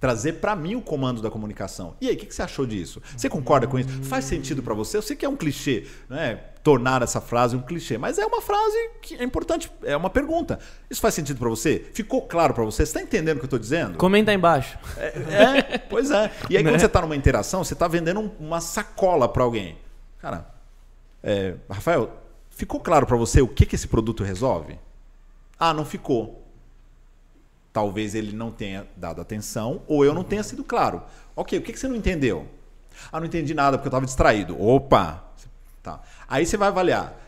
[0.04, 1.96] trazer para mim o comando da comunicação.
[2.02, 3.02] E aí, o que, que, você achou disso?
[3.16, 3.88] Você concorda com isso?
[4.04, 4.98] Faz sentido para você?
[4.98, 6.42] Eu sei que é um clichê, né?
[6.62, 10.60] Tornar essa frase um clichê, mas é uma frase que é importante, é uma pergunta.
[10.90, 11.86] Isso faz sentido para você?
[11.94, 12.86] Ficou claro para você?
[12.86, 13.98] Você está entendendo o que eu estou dizendo?
[13.98, 14.78] Comenta aí embaixo.
[14.98, 16.30] É, é, pois é.
[16.50, 16.80] E aí, quando né?
[16.80, 19.78] você está numa interação, você está vendendo uma sacola para alguém.
[20.20, 20.46] Cara,
[21.24, 22.12] é, Rafael,
[22.50, 24.78] ficou claro para você o que, que esse produto resolve?
[25.58, 26.43] Ah, não ficou
[27.74, 31.02] talvez ele não tenha dado atenção ou eu não tenha sido claro.
[31.36, 32.48] Ok, o que, você não entendeu?
[33.12, 34.62] Ah, não entendi nada porque eu estava distraído.
[34.62, 35.24] Opa!
[35.82, 36.00] Tá.
[36.30, 37.20] Aí você vai avaliar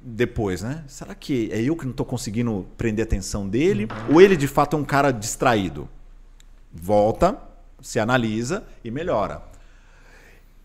[0.00, 0.82] depois, né?
[0.88, 3.86] Será que é eu que não estou conseguindo prender a atenção dele?
[4.10, 5.86] Ou ele de fato é um cara distraído?
[6.72, 7.38] Volta,
[7.82, 9.42] se analisa e melhora.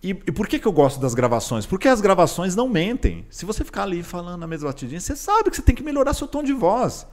[0.02, 1.66] E, e, por que, que eu gosto das gravações?
[1.66, 3.26] Porque as gravações não mentem.
[3.30, 6.14] Se você ficar ali falando na mesma batidinha, você sabe que você tem que melhorar
[6.14, 7.08] seu tom de voz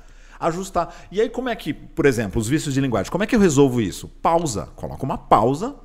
[0.47, 0.95] ajustar.
[1.11, 3.41] E aí, como é que, por exemplo, os vícios de linguagem, como é que eu
[3.41, 4.09] resolvo isso?
[4.09, 4.67] Pausa.
[4.77, 5.77] Coloca uma pausa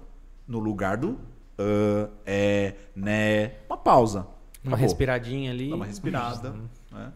[0.47, 3.53] no lugar do uh, é, né.
[3.69, 4.27] Uma pausa.
[4.63, 4.77] Uma Acabou.
[4.79, 5.69] respiradinha ali.
[5.69, 6.53] Dá uma respirada.
[6.91, 7.11] Né?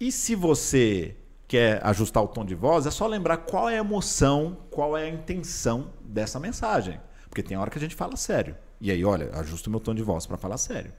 [0.00, 1.16] E se você
[1.46, 5.04] quer ajustar o tom de voz, é só lembrar qual é a emoção, qual é
[5.04, 7.00] a intenção dessa mensagem.
[7.28, 8.56] Porque tem hora que a gente fala sério.
[8.80, 10.92] E aí, olha, ajusto o meu tom de voz para falar sério.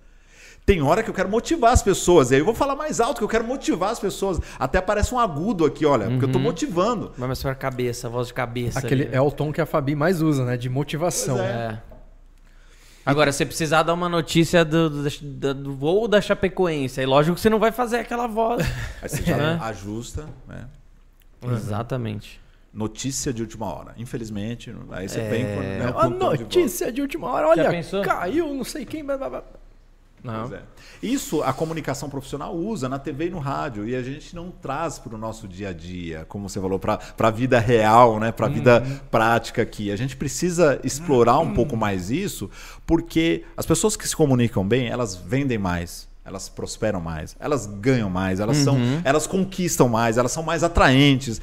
[0.65, 2.31] Tem hora que eu quero motivar as pessoas.
[2.31, 4.39] E aí eu vou falar mais alto, que eu quero motivar as pessoas.
[4.57, 7.11] Até aparece um agudo aqui, olha, porque eu tô motivando.
[7.17, 8.79] Vai mais pra cabeça, voz de cabeça.
[8.79, 9.15] Aquele ali.
[9.15, 10.57] é o tom que a Fabi mais usa, né?
[10.57, 11.35] De motivação.
[11.37, 11.79] Pois É.
[13.05, 17.35] Agora, se precisar dar uma notícia do, do, da- do voo da Chapecoense, aí lógico
[17.35, 18.65] que você não vai fazer aquela voz.
[19.03, 19.59] Aí você já É.
[19.61, 20.65] ajusta, né?
[21.53, 22.41] Exatamente.
[22.73, 23.93] Notícia de última hora.
[23.97, 25.29] Infelizmente, aí você É.
[25.29, 27.69] vem com né, A tom de notícia de última hora, olha,
[28.03, 29.05] caiu, não sei quem.
[29.05, 29.43] blá, blá, blá.
[30.23, 30.51] Não.
[30.53, 30.61] É.
[31.03, 34.97] Isso a comunicação profissional usa na TV e no rádio e a gente não traz
[34.97, 38.31] para o nosso dia a dia, como você falou, para a vida real, né?
[38.31, 39.91] para a vida prática aqui.
[39.91, 42.49] A gente precisa explorar um pouco mais isso,
[42.87, 46.07] porque as pessoas que se comunicam bem, elas vendem mais.
[46.27, 51.39] Elas prosperam mais, elas ganham mais, elas são, elas conquistam mais, elas são mais atraentes.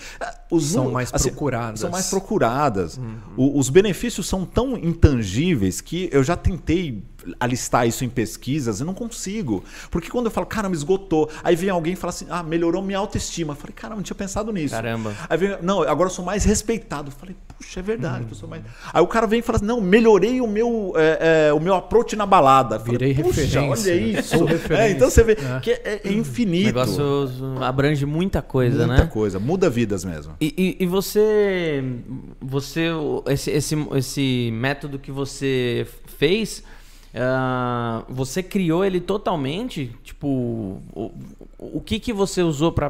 [0.51, 1.79] Os São mais procuradas.
[1.81, 3.01] São mais procuradas.
[3.37, 7.01] O- os benefícios são tão intangíveis que eu já tentei
[7.39, 9.63] alistar isso em pesquisas e não consigo.
[9.91, 12.99] Porque quando eu falo, caramba, esgotou, aí vem alguém e fala assim, ah, melhorou minha
[12.99, 13.53] autoestima.
[13.53, 14.75] Eu falei, caramba, não tinha pensado nisso.
[14.75, 15.15] Caramba.
[15.29, 17.11] Aí vem, não, agora eu sou mais respeitado.
[17.11, 18.63] Eu falei, puxa, é verdade, eu sou mais.
[18.93, 21.75] Aí o cara vem e fala assim, não, melhorei o meu, é, é, o meu
[21.75, 22.77] approach na balada.
[22.77, 24.35] Eu falei, Virei referência, olha isso.
[24.73, 25.61] É, então você vê É.
[25.61, 26.67] que é, é O infinito.
[26.67, 27.03] negócio
[27.61, 29.11] abrange muita coisa, Muita né?
[29.11, 30.35] coisa, muda vidas mesmo.
[30.41, 31.83] E, e- e você,
[32.41, 32.89] você
[33.29, 35.87] esse, esse, esse método que você
[36.19, 36.63] fez,
[37.15, 39.95] ah, você criou ele totalmente?
[40.03, 40.27] Tipo,
[40.95, 41.13] o,
[41.59, 42.89] o que que você usou para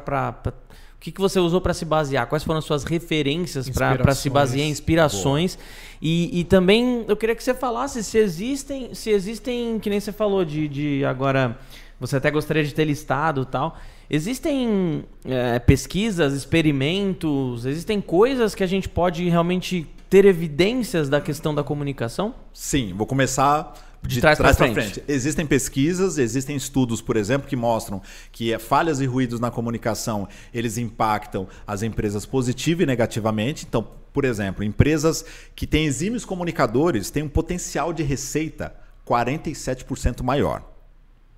[0.96, 2.28] o que, que você usou para se basear?
[2.28, 5.58] Quais foram as suas referências para se basear, inspirações?
[6.00, 10.12] E, e também eu queria que você falasse se existem, se existem, que nem você
[10.12, 11.58] falou de, de agora,
[11.98, 13.76] você até gostaria de ter listado e tal.
[14.08, 21.52] Existem é, pesquisas, experimentos, existem coisas que a gente pode realmente ter evidências da questão
[21.52, 22.32] da comunicação?
[22.52, 23.74] Sim, vou começar
[24.04, 24.94] de, trás trás, pra para frente.
[24.94, 25.10] frente.
[25.12, 30.28] Existem pesquisas, existem estudos, por exemplo, que mostram que eh, falhas e ruídos na comunicação
[30.52, 33.64] eles impactam as empresas positiva e negativamente.
[33.68, 35.24] Então, por exemplo, empresas
[35.54, 38.74] que têm exímios comunicadores têm um potencial de receita
[39.06, 40.62] 47% maior.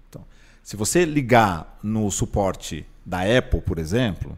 [0.09, 0.25] Então,
[0.63, 4.37] se você ligar no suporte da Apple, por exemplo,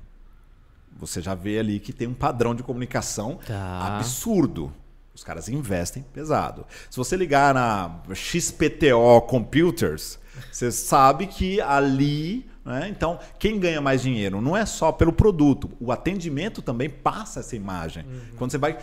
[0.99, 3.97] você já vê ali que tem um padrão de comunicação Tá.
[3.99, 4.73] absurdo.
[5.17, 6.67] Os caras investem pesado.
[6.91, 10.19] Se você ligar na XPTO Computers,
[10.53, 12.47] você sabe que ali.
[12.63, 12.89] Né?
[12.91, 17.57] Então, quem ganha mais dinheiro não é só pelo produto, o atendimento também passa essa
[17.57, 18.05] imagem.
[18.37, 18.77] Quando você vai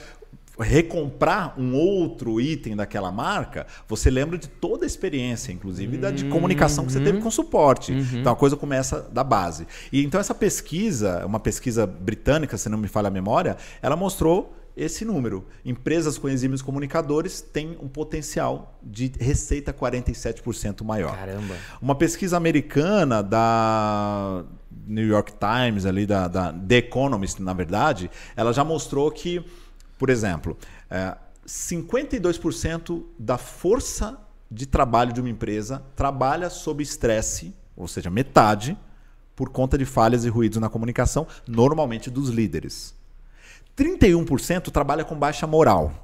[0.59, 6.25] recomprar um outro item daquela marca, você lembra de toda a experiência, inclusive da de
[6.25, 7.93] comunicação que você teve com suporte.
[8.13, 9.67] Então a coisa começa da base.
[9.91, 14.62] E então essa pesquisa, uma pesquisa britânica, se não me falha a memória, ela mostrou
[14.75, 15.45] esse número.
[15.63, 21.15] Empresas com exímios comunicadores têm um potencial de receita 47% maior.
[21.15, 21.55] Caramba.
[21.81, 24.43] Uma pesquisa americana da
[24.87, 29.45] New York Times, ali da, da The Economist, na verdade, ela já mostrou que,
[29.97, 30.57] por exemplo,
[30.89, 31.15] é,
[31.45, 34.19] 52% da força
[34.49, 38.77] de trabalho de uma empresa trabalha sob estresse, ou seja, metade,
[39.35, 42.95] por conta de falhas e ruídos na comunicação, normalmente dos líderes.
[43.77, 46.03] 31% trabalha com baixa moral.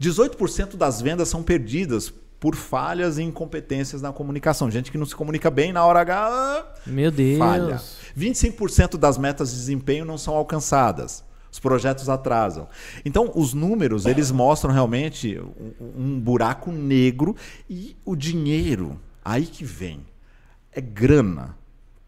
[0.00, 4.70] 18% das vendas são perdidas por falhas e incompetências na comunicação.
[4.70, 7.38] Gente que não se comunica bem na hora H, ah, Meu Deus.
[7.38, 7.82] falha.
[8.16, 11.24] 25% das metas de desempenho não são alcançadas.
[11.50, 12.68] Os projetos atrasam.
[13.04, 15.40] Então, os números, eles mostram realmente
[15.80, 17.34] um, um buraco negro
[17.68, 20.06] e o dinheiro, aí que vem,
[20.70, 21.56] é grana.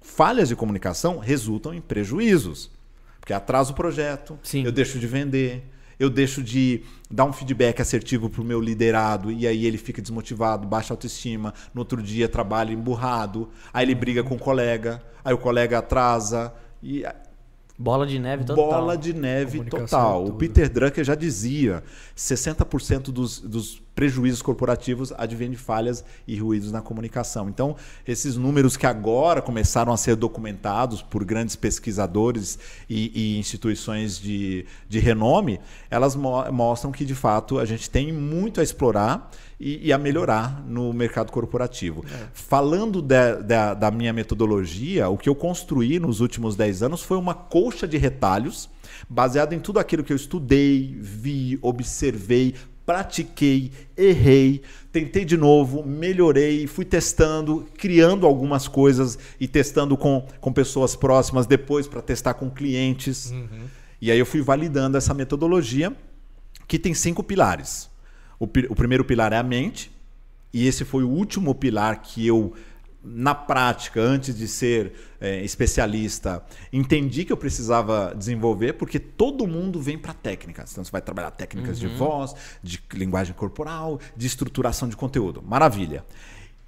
[0.00, 2.70] Falhas de comunicação resultam em prejuízos.
[3.30, 4.64] Porque atrasa o projeto, Sim.
[4.64, 5.62] eu deixo de vender,
[6.00, 10.02] eu deixo de dar um feedback assertivo para o meu liderado e aí ele fica
[10.02, 15.32] desmotivado, baixa autoestima, no outro dia trabalha emburrado, aí ele briga com o colega, aí
[15.32, 16.52] o colega atrasa
[16.82, 17.04] e
[17.78, 18.66] Bola de neve total.
[18.66, 20.26] bola de neve total.
[20.26, 20.34] O.
[20.34, 21.82] Peter Drucker já dizia,
[22.14, 27.50] 60% dos, dos prejuízos corporativos advêm de falhas e ruídos na comunicação.
[27.50, 27.76] Então,
[28.08, 34.64] esses números que agora começaram a ser documentados por grandes pesquisadores e, e instituições de,
[34.88, 39.30] de renome, elas mo- mostram que, de fato, a gente tem muito a explorar
[39.60, 42.02] e, e a melhorar no mercado corporativo.
[42.32, 47.18] Falando da- da- da minha metodologia, o que eu construí nos últimos 10 anos foi
[47.18, 48.70] uma colcha de retalhos
[49.08, 52.54] baseado em tudo aquilo que eu estudei, vi, observei,
[52.90, 60.52] pratiquei, errei, tentei de novo, melhorei, fui testando, criando algumas coisas e testando com, com
[60.52, 63.32] pessoas próximas, depois para testar com clientes.
[64.00, 65.96] E aí eu fui validando essa metodologia
[66.66, 67.88] que tem cinco pilares.
[68.40, 69.88] O, o primeiro pilar é a mente,
[70.52, 72.52] E esse foi o último pilar que eu,
[73.02, 79.80] na prática, antes de ser é, especialista, entendi que eu precisava desenvolver, porque todo mundo
[79.80, 80.72] vem para técnicas.
[80.72, 81.88] Então você vai trabalhar técnicas uhum.
[81.88, 85.42] de voz, de linguagem corporal, de estruturação de conteúdo.
[85.42, 86.04] Maravilha.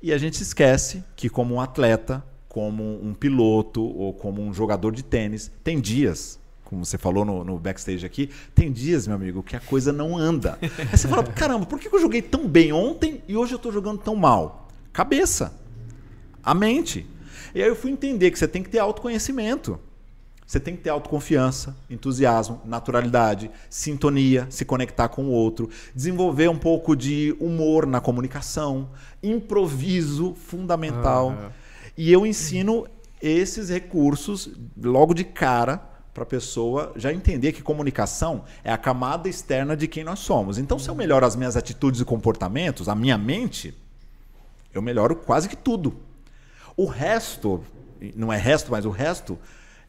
[0.03, 4.93] E a gente esquece que, como um atleta, como um piloto ou como um jogador
[4.93, 9.43] de tênis, tem dias como você falou no, no, backstage aqui, tem dias, meu amigo,
[9.43, 10.59] que a coisa não anda.
[10.63, 13.71] Aí você fala, caramba, por que eu joguei tão bem ontem e hoje eu estou
[13.71, 14.69] jogando tão mal?
[14.91, 15.62] Cabeça.
[16.43, 17.07] A mente.
[17.55, 19.79] E aí eu fui entender que você tem que ter autoconhecimento.
[20.47, 26.59] Você tem que ter autoconfiança, entusiasmo, naturalidade, sintonia, se conectar com o outro, desenvolver um
[26.59, 28.91] pouco de humor na comunicação,
[29.23, 31.31] improviso fundamental.
[31.31, 31.53] Ah, é.
[31.97, 32.87] E eu ensino
[33.23, 35.81] esses recursos logo de cara
[36.13, 40.59] para a pessoa já entender que comunicação é a camada externa de quem nós somos.
[40.59, 43.75] Então, se eu melhoro as minhas atitudes e comportamentos, a minha mente,
[44.75, 45.97] eu melhoro quase que tudo.
[46.77, 47.63] O resto,
[48.15, 49.39] não é resto, mas o resto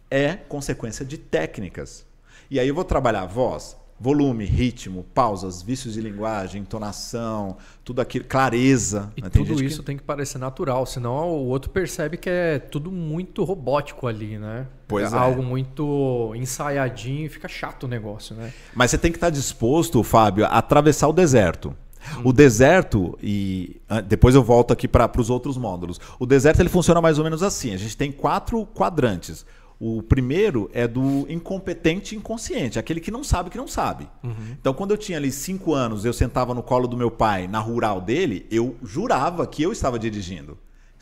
[0.09, 2.05] é consequência de técnicas.
[2.49, 8.25] E aí eu vou trabalhar voz, volume, ritmo, pausas, vícios de linguagem, entonação, tudo aquilo,
[8.25, 9.11] clareza.
[9.15, 9.29] E né?
[9.29, 9.85] tudo isso que...
[9.85, 14.67] tem que parecer natural, senão o outro percebe que é tudo muito robótico ali, né?
[14.87, 15.15] Pois é.
[15.15, 15.19] é.
[15.19, 18.51] Algo muito ensaiadinho e fica chato o negócio, né?
[18.75, 21.75] Mas você tem que estar disposto, Fábio, a atravessar o deserto.
[22.23, 25.99] O deserto, e ah, depois eu volto aqui para os outros módulos.
[26.19, 29.45] O deserto ele funciona mais ou menos assim: a gente tem quatro quadrantes.
[29.79, 34.07] O primeiro é do incompetente inconsciente, aquele que não sabe que não sabe.
[34.23, 34.55] Uhum.
[34.59, 37.59] Então, quando eu tinha ali cinco anos, eu sentava no colo do meu pai, na
[37.59, 40.57] rural dele, eu jurava que eu estava dirigindo,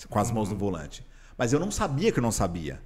[0.09, 1.05] com as mãos no volante.
[1.37, 2.79] Mas eu não sabia que eu não sabia.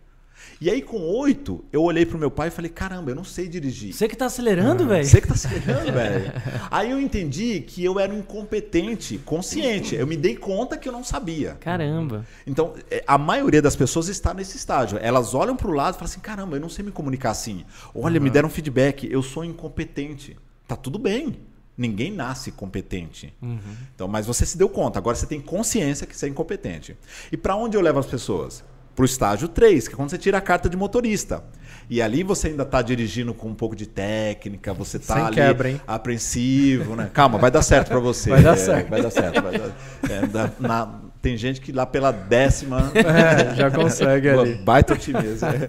[0.60, 3.48] E aí, com oito, eu olhei pro meu pai e falei: caramba, eu não sei
[3.48, 3.94] dirigir.
[3.94, 5.06] Você que tá acelerando, ah, velho?
[5.06, 6.32] Você que tá acelerando, velho.
[6.72, 9.96] Aí eu entendi que eu era um incompetente, consciente.
[9.96, 11.58] Eu me dei conta que eu não sabia.
[11.60, 12.26] Caramba.
[12.48, 14.98] Então, é, a maioria das pessoas está nesse estágio.
[15.02, 17.66] Elas olham pro lado e falam assim: caramba, eu não sei me comunicar assim.
[17.94, 18.24] Olha, uhum.
[18.24, 20.38] me deram feedback, eu sou incompetente.
[20.68, 21.38] Tá tudo bem.
[21.78, 23.34] Ninguém nasce competente.
[23.42, 23.60] Uhum.
[23.94, 26.96] Então, mas você se deu conta, agora você tem consciência que você é incompetente.
[27.32, 28.64] E para onde eu levo as pessoas?
[28.96, 31.44] Para o estágio 3, que é quando você tira a carta de motorista.
[31.90, 35.70] E ali você ainda está dirigindo com um pouco de técnica, você está ali quebra,
[35.70, 35.82] hein?
[35.86, 37.12] apreensivo, né?
[37.14, 38.32] Calma, vai dar certo para você.
[38.32, 38.88] Vai dar certo.
[38.88, 39.42] É, vai dar certo.
[39.42, 44.56] Vai dar, é, na, tem gente que lá pela décima é, já consegue ali.
[44.56, 45.48] Baita otimismo.
[45.48, 45.68] É.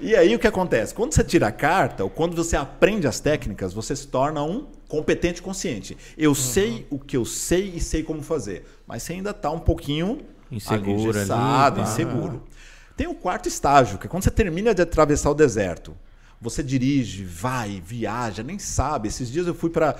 [0.00, 0.94] e aí o que acontece?
[0.94, 4.66] Quando você tira a carta, ou quando você aprende as técnicas, você se torna um
[4.88, 5.96] competente consciente.
[6.16, 6.34] Eu uhum.
[6.34, 8.64] sei o que eu sei e sei como fazer.
[8.86, 12.42] Mas você ainda está um pouquinho inseguro, ali, inseguro.
[12.96, 15.96] Tem o quarto estágio, que é quando você termina de atravessar o deserto.
[16.44, 19.08] Você dirige, vai, viaja, nem sabe.
[19.08, 19.94] Esses dias eu fui para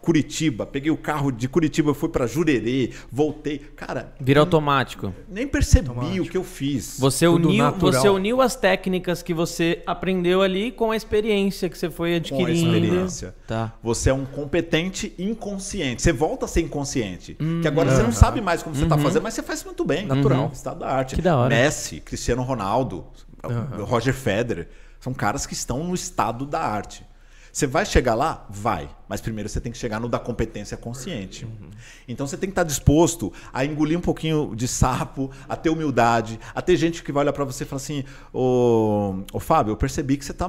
[0.00, 3.58] Curitiba, peguei o carro de Curitiba, fui para Jurerê, voltei.
[3.58, 4.14] Cara.
[4.20, 5.12] Vira automático.
[5.28, 6.24] Nem percebi automático.
[6.24, 7.00] o que eu fiz.
[7.00, 11.90] Você uniu, você uniu as técnicas que você aprendeu ali com a experiência que você
[11.90, 12.46] foi adquirindo.
[12.46, 13.34] Com a experiência.
[13.44, 13.74] Tá.
[13.82, 16.00] Você é um competente inconsciente.
[16.00, 17.36] Você volta a ser inconsciente.
[17.40, 19.02] Hum, que agora você não sabe mais como você está uhum.
[19.02, 20.06] fazendo, mas você faz muito bem.
[20.06, 20.44] Natural.
[20.44, 20.52] Uhum.
[20.52, 21.16] Estado da arte.
[21.16, 21.48] Que da hora.
[21.48, 23.04] Messi, Cristiano Ronaldo,
[23.42, 23.84] uhum.
[23.84, 24.68] Roger Federer.
[25.02, 27.04] São caras que estão no estado da arte.
[27.52, 28.46] Você vai chegar lá?
[28.48, 28.88] Vai.
[29.08, 31.44] Mas primeiro você tem que chegar no da competência consciente.
[31.44, 31.70] Uhum.
[32.06, 36.38] Então você tem que estar disposto a engolir um pouquinho de sapo, a ter humildade,
[36.54, 40.16] a ter gente que vai olhar para você e falar assim: Ô, Fábio, eu percebi
[40.16, 40.48] que você está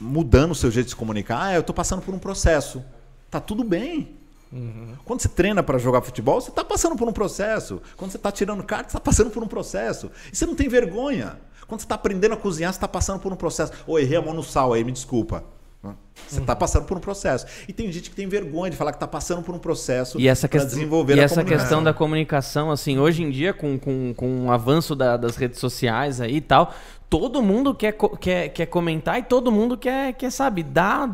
[0.00, 1.42] mudando o seu jeito de se comunicar.
[1.42, 2.84] Ah, eu estou passando por um processo.
[3.28, 4.16] Tá tudo bem.
[4.52, 4.94] Uhum.
[5.04, 7.82] Quando você treina para jogar futebol, você está passando por um processo.
[7.96, 10.08] Quando você está tirando cartas, você está passando por um processo.
[10.32, 11.36] E você não tem vergonha.
[11.68, 13.72] Quando você está aprendendo a cozinhar, você está passando por um processo.
[13.86, 15.44] Ou errei a mão no sal aí, me desculpa.
[16.26, 17.46] Você está passando por um processo.
[17.68, 20.26] E tem gente que tem vergonha de falar que está passando por um processo e
[20.26, 24.46] essa questão, desenvolver e essa questão da comunicação, assim, hoje em dia, com, com, com
[24.46, 26.74] o avanço da, das redes sociais aí e tal,
[27.08, 31.08] todo mundo quer, quer, quer comentar e todo mundo quer, quer sabe, dar.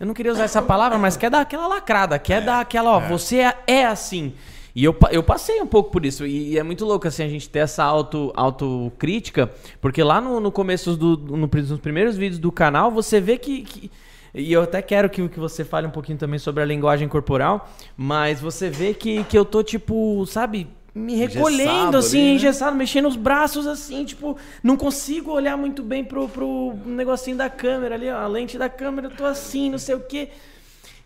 [0.00, 2.90] Eu não queria usar essa palavra, mas quer dar aquela lacrada, quer é, dar aquela,
[2.92, 3.08] ó, é.
[3.08, 4.34] você é, é assim.
[4.74, 6.26] E eu, eu passei um pouco por isso.
[6.26, 9.50] E, e, é muito louco assim a gente ter essa auto, autocrítica,
[9.80, 11.16] porque lá no, no começo do.
[11.16, 13.90] No, nos primeiros vídeos do canal, você vê que, que.
[14.34, 17.70] e eu até quero que, que você fale um pouquinho também sobre a linguagem corporal,
[17.96, 22.34] mas você vê que, que eu tô, tipo, sabe, me recolhendo, engessado assim, ali, né?
[22.34, 27.48] engessado, mexendo os braços, assim, tipo, não consigo olhar muito bem pro, pro negocinho da
[27.48, 30.30] câmera ali, ó, a lente da câmera, eu tô assim, não sei o quê.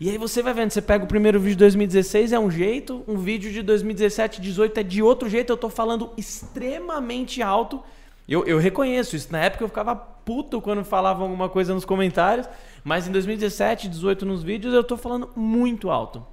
[0.01, 3.03] E aí você vai vendo, você pega o primeiro vídeo de 2016 é um jeito,
[3.09, 7.83] um vídeo de 2017, 18 é de outro jeito, eu tô falando extremamente alto.
[8.29, 9.33] Eu, eu reconheço isso.
[9.33, 12.49] Na época eu ficava puto quando falavam alguma coisa nos comentários,
[12.85, 16.25] mas em 2017, 18 nos vídeos eu tô falando muito alto,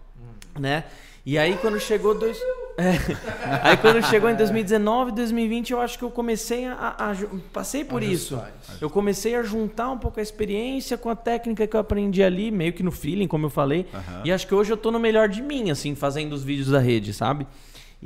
[0.59, 0.84] né?
[1.26, 2.38] E aí quando chegou dois.
[2.78, 2.91] É.
[3.69, 6.73] Aí quando chegou em 2019, 2020, eu acho que eu comecei a.
[6.73, 7.15] a- a-
[7.53, 8.36] passei por isso.
[8.82, 12.51] Eu comecei a juntar um pouco a experiência com a técnica que eu aprendi ali,
[12.51, 13.86] meio que no feeling, como eu falei.
[14.26, 16.80] E acho que hoje eu tô no melhor de mim, assim, fazendo os vídeos da
[16.80, 17.47] rede, sabe?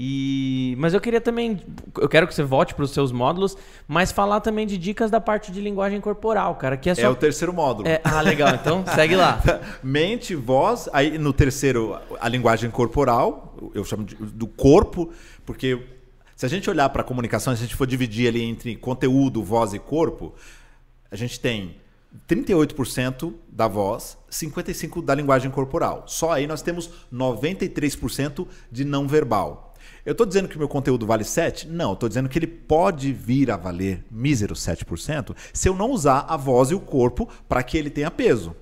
[0.01, 1.59] E mas eu queria também,
[1.97, 5.19] eu quero que você volte para os seus módulos, mas falar também de dicas da
[5.19, 7.85] parte de linguagem corporal, cara, que é só É o terceiro módulo.
[7.85, 8.55] É, ah, legal.
[8.55, 9.43] Então, segue lá.
[9.83, 15.11] Mente, voz, aí no terceiro, a linguagem corporal, eu chamo de, do corpo,
[15.45, 15.85] porque
[16.33, 19.43] se a gente olhar para a comunicação, se a gente for dividir ali entre conteúdo,
[19.43, 20.33] voz e corpo,
[21.11, 21.75] a gente tem
[22.25, 26.05] 38% da voz, 55% da linguagem corporal.
[26.07, 29.68] Só aí nós temos 93% de não verbal.
[30.05, 31.67] Eu estou dizendo que o meu conteúdo vale 7?
[31.67, 36.25] Não, estou dizendo que ele pode vir a valer mísero 7% se eu não usar
[36.27, 38.55] a voz e o corpo para que ele tenha peso.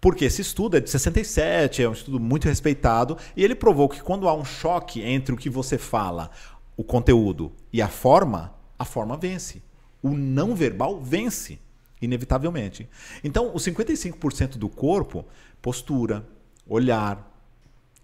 [0.00, 4.00] Porque esse estudo é de 67, é um estudo muito respeitado, e ele provou que
[4.00, 6.30] quando há um choque entre o que você fala,
[6.76, 9.62] o conteúdo e a forma, a forma vence.
[10.02, 11.58] O não verbal vence,
[12.00, 12.88] inevitavelmente.
[13.22, 15.26] Então, os 55% do corpo,
[15.60, 16.26] postura,
[16.66, 17.30] olhar,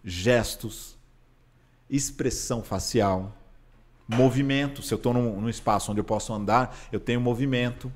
[0.04, 0.95] gestos,
[1.88, 3.34] expressão facial,
[4.08, 4.82] movimento.
[4.82, 7.92] Se eu estou num, num espaço onde eu posso andar, eu tenho movimento.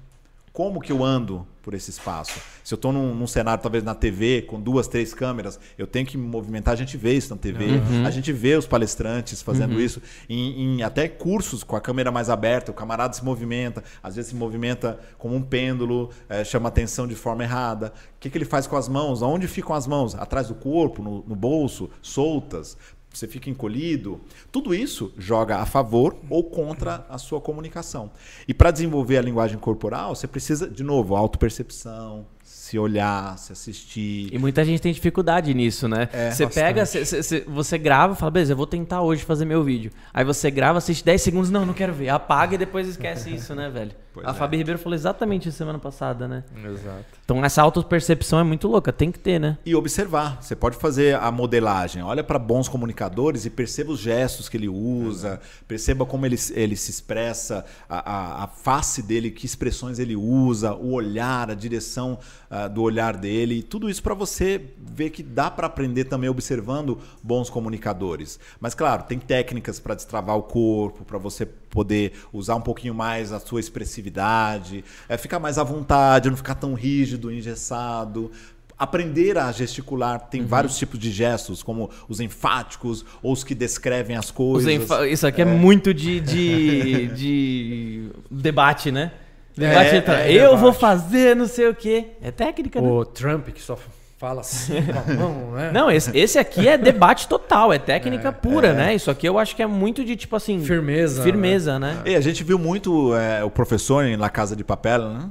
[0.53, 2.41] Como que eu ando por esse espaço?
[2.65, 6.05] Se eu estou num, num cenário, talvez na TV, com duas, três câmeras, eu tenho
[6.05, 6.75] que me movimentar.
[6.75, 7.67] A gente vê isso na TV,
[8.05, 12.29] a gente vê os palestrantes fazendo isso, em, em até cursos com a câmera mais
[12.29, 17.07] aberta, o camarada se movimenta, às vezes se movimenta como um pêndulo, eh, chama atenção
[17.07, 17.93] de forma errada.
[18.17, 19.23] O que, que ele faz com as mãos?
[19.23, 20.17] Onde ficam as mãos?
[20.17, 22.77] Atrás do corpo, no, no bolso, soltas?
[23.13, 24.21] Você fica encolhido.
[24.53, 28.11] Tudo isso joga a favor ou contra a sua comunicação.
[28.47, 34.29] E para desenvolver a linguagem corporal, você precisa, de novo, autopercepção, se olhar, se assistir.
[34.33, 36.09] E muita gente tem dificuldade nisso, né?
[36.13, 39.45] É, você pega, cê- cê- cê- você grava, fala, beleza, eu vou tentar hoje fazer
[39.45, 39.91] meu vídeo.
[40.15, 42.09] Aí você grava, assiste 10 segundos, não, não quero ver.
[42.11, 43.93] Apaga e depois esquece isso, né, velho?
[44.13, 44.35] Pois a é.
[44.35, 46.45] Fabi Ribeiro falou exatamente isso semana passada, né?
[46.65, 47.05] Exato.
[47.25, 49.59] Então essa autopercepção é muito louca, tem que ter, né?
[49.65, 50.43] E observar.
[50.43, 52.03] Você pode fazer a modelagem.
[52.03, 56.77] Olha para bons comunicadores e perceba os gestos que ele usa, perceba como ele, ele
[56.77, 62.19] se expressa, a, a, a face dele, que expressões ele usa, o olhar, a direção
[62.51, 63.63] ah, do olhar dele.
[63.63, 68.41] Tudo isso para você ver que dá para aprender também observando bons comunicadores.
[68.61, 73.33] Mas, claro, tem técnicas para destravar o corpo, para você poder usar um pouquinho mais
[73.33, 78.31] a sua expressividade, é, ficar mais à vontade, não ficar tão rígido, engessado.
[78.77, 84.17] Aprender a gesticular, tem vários tipos de gestos, como os enfáticos ou os que descrevem
[84.17, 84.73] as coisas.
[85.11, 89.13] Isso aqui é, muito de, de, de debate, né?
[89.55, 90.61] Debate É, é eu debate.
[90.61, 92.07] vou fazer não sei o quê.
[92.23, 92.89] É técnica, né?
[92.89, 93.77] O Trump, que só
[94.21, 95.71] fala assim com a mão, né?
[95.73, 98.95] Não, esse, esse aqui é debate total, é técnica pura, né?
[98.95, 100.63] Isso aqui eu acho que é muito de tipo assim.
[100.63, 101.97] Firmeza, Firmeza, né?
[102.05, 105.31] E a gente viu muito é, o professor em La Casa de Papel, né?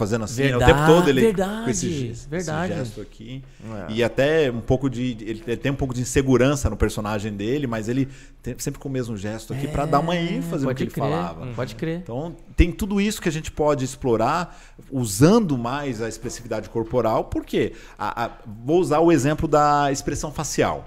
[0.00, 0.56] Fazendo assim, né?
[0.56, 2.72] o Verdade, tempo todo ele verdade, com esse, esse verdade.
[2.74, 3.44] gesto aqui.
[3.90, 5.12] E até um pouco de.
[5.20, 8.08] Ele ele tem um pouco de insegurança no personagem dele, mas ele
[8.42, 10.90] tem sempre com o mesmo gesto aqui pra dar uma ênfase no É, que ele
[10.90, 11.46] crer, falava.
[11.54, 11.98] Pode crer.
[11.98, 14.58] Então, tem tudo isso que a gente pode explorar
[14.90, 17.24] usando mais a expressividade corporal.
[17.24, 17.74] Por quê?
[17.98, 18.30] A- a-
[18.64, 20.86] vou usar o exemplo da expressão facial.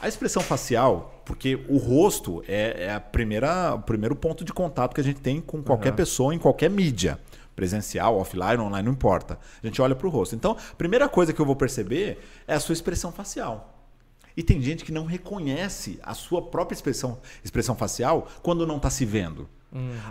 [0.00, 4.94] A expressão facial, porque o rosto é, é a primeira, o primeiro ponto de contato
[4.94, 7.18] que a gente tem com qualquer pessoa em qualquer mídia.
[7.54, 9.38] Presencial, offline, online, não importa.
[9.62, 10.34] A gente olha para o rosto.
[10.34, 13.78] Então, a primeira coisa que eu vou perceber é a sua expressão facial.
[14.36, 18.88] E tem gente que não reconhece a sua própria expressão, expressão facial quando não está
[18.88, 19.48] se vendo.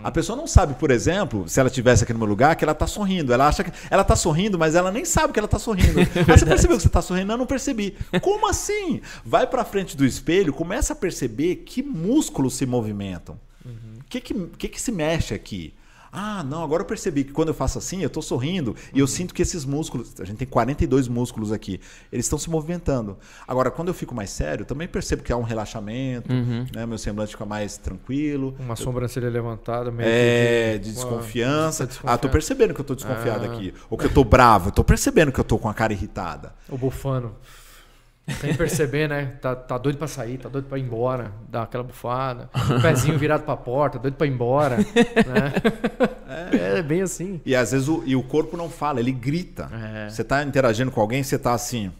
[0.02, 2.72] A pessoa não sabe, por exemplo, se ela estivesse aqui no meu lugar, que ela
[2.72, 3.32] está sorrindo.
[3.32, 6.00] Ela acha que ela está sorrindo, mas ela nem sabe que ela está sorrindo.
[6.02, 7.28] ah, você percebeu que você está sorrindo?
[7.28, 7.96] Não, não percebi.
[8.20, 9.00] Como assim?
[9.24, 13.38] Vai para frente do espelho, começa a perceber que músculos se movimentam.
[13.64, 15.72] O que, que, que, que se mexe aqui?
[16.14, 19.06] Ah, não, agora eu percebi que quando eu faço assim, eu estou sorrindo e eu
[19.06, 21.80] sinto que esses músculos, a gente tem 42 músculos aqui,
[22.12, 23.16] eles estão se movimentando.
[23.48, 26.30] Agora, quando eu fico mais sério, eu também percebo que há um relaxamento,
[26.74, 28.54] né, meu semblante fica mais tranquilo.
[28.58, 31.88] Uma sobrancelha levantada, meio É, de uma- desconfiança.
[32.04, 33.52] Ah, tô percebendo que eu tô desconfiado Ah.
[33.54, 33.72] aqui.
[33.88, 36.52] Ou que eu tô bravo, eu tô percebendo que eu tô com a cara irritada.
[36.68, 37.32] O bufano.
[38.40, 39.36] Sem perceber, né?
[39.40, 42.48] Tá, tá doido pra sair, tá doido pra ir embora, dar aquela bufada.
[42.54, 44.76] O pezinho virado pra porta, doido pra ir embora.
[44.78, 44.84] né?
[46.50, 47.42] É, é bem assim.
[47.44, 49.68] E às vezes o, e o corpo não fala, ele grita.
[49.70, 50.08] É.
[50.08, 51.92] Você tá interagindo com alguém, você tá assim.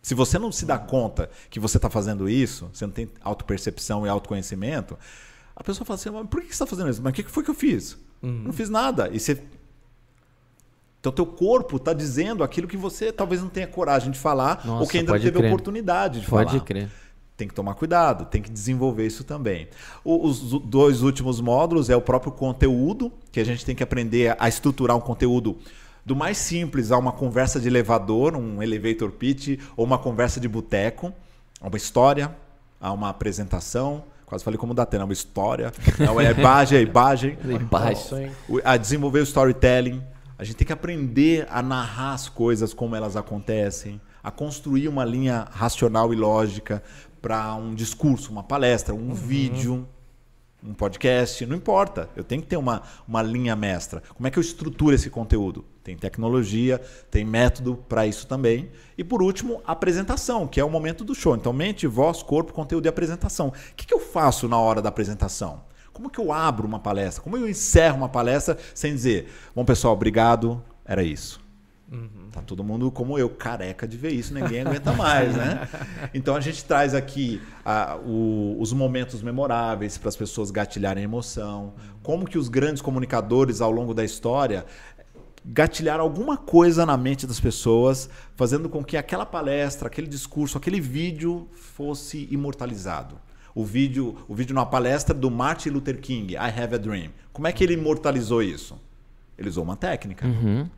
[0.00, 4.06] Se você não se dá conta que você tá fazendo isso, você não tem autopercepção
[4.06, 4.98] e autoconhecimento,
[5.54, 7.02] a pessoa fala assim, mas por que você tá fazendo isso?
[7.02, 7.98] Mas o que que foi que eu fiz?
[8.22, 8.44] Uhum.
[8.46, 9.10] Não fiz nada.
[9.12, 9.42] E você.
[11.08, 14.82] Então, teu corpo está dizendo aquilo que você talvez não tenha coragem de falar Nossa,
[14.82, 15.50] ou que ainda não pode teve crer.
[15.50, 16.64] oportunidade de Pode falar.
[16.64, 16.88] crer.
[17.36, 19.68] Tem que tomar cuidado, tem que desenvolver isso também.
[20.04, 24.48] Os dois últimos módulos é o próprio conteúdo, que a gente tem que aprender a
[24.48, 25.56] estruturar um conteúdo
[26.04, 30.48] do mais simples a uma conversa de elevador, um elevator pitch, ou uma conversa de
[30.48, 31.12] boteco,
[31.60, 32.34] a uma história,
[32.80, 34.02] a uma apresentação.
[34.26, 35.72] Quase falei como da Atena, uma história.
[35.98, 37.38] É imagem, é imagem.
[38.48, 40.02] O- a desenvolver o storytelling.
[40.38, 45.04] A gente tem que aprender a narrar as coisas como elas acontecem, a construir uma
[45.04, 46.80] linha racional e lógica
[47.20, 49.84] para um discurso, uma palestra, um vídeo,
[50.62, 52.08] um podcast, não importa.
[52.14, 54.00] Eu tenho que ter uma, uma linha mestra.
[54.14, 55.64] Como é que eu estruturo esse conteúdo?
[55.82, 56.80] Tem tecnologia,
[57.10, 58.70] tem método para isso também.
[58.96, 61.34] E por último, a apresentação, que é o momento do show.
[61.34, 63.48] Então, mente, voz, corpo, conteúdo e apresentação.
[63.48, 65.66] O que, que eu faço na hora da apresentação?
[65.98, 67.20] Como que eu abro uma palestra?
[67.24, 71.40] Como eu encerro uma palestra sem dizer, bom pessoal, obrigado, era isso.
[72.30, 75.66] Tá todo mundo como eu, careca de ver isso, ninguém aguenta mais, né?
[76.14, 77.42] Então a gente traz aqui
[78.06, 83.72] o- os momentos memoráveis para as pessoas gatilharem emoção, como que os grandes comunicadores ao
[83.72, 84.66] longo da história
[85.44, 90.80] gatilharam alguma coisa na mente das pessoas, fazendo com que aquela palestra, aquele discurso, aquele
[90.80, 93.18] vídeo fosse imortalizado.
[93.54, 97.10] O vídeo, o vídeo numa palestra do Martin Luther King, I Have a Dream.
[97.32, 98.78] Como é que ele imortalizou isso?
[99.38, 100.26] Ele usou uma técnica.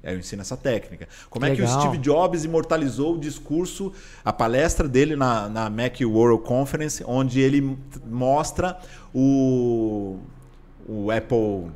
[0.05, 1.09] Aí eu ensino essa técnica.
[1.31, 1.67] Como é que o.
[1.67, 3.91] Steve Jobs imortalizou o discurso,
[4.23, 8.79] a palestra dele na, na Mac World Conference, onde ele mostra
[9.15, 10.19] o,
[10.87, 11.71] o Apple, o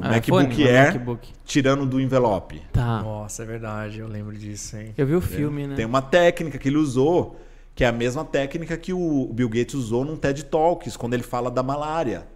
[0.00, 1.28] Ah, MacBook iPhone, Air, MacBook.
[1.44, 2.62] tirando do envelope.
[2.72, 3.02] Tá.
[3.02, 4.94] Nossa, é verdade, eu lembro disso, hein?
[4.96, 5.74] Eu vi o filme, né?
[5.74, 7.40] Tem uma técnica que ele usou,
[7.74, 11.22] que é a mesma técnica que o Bill Gates usou num TED Talks, quando ele
[11.22, 12.26] fala da malária.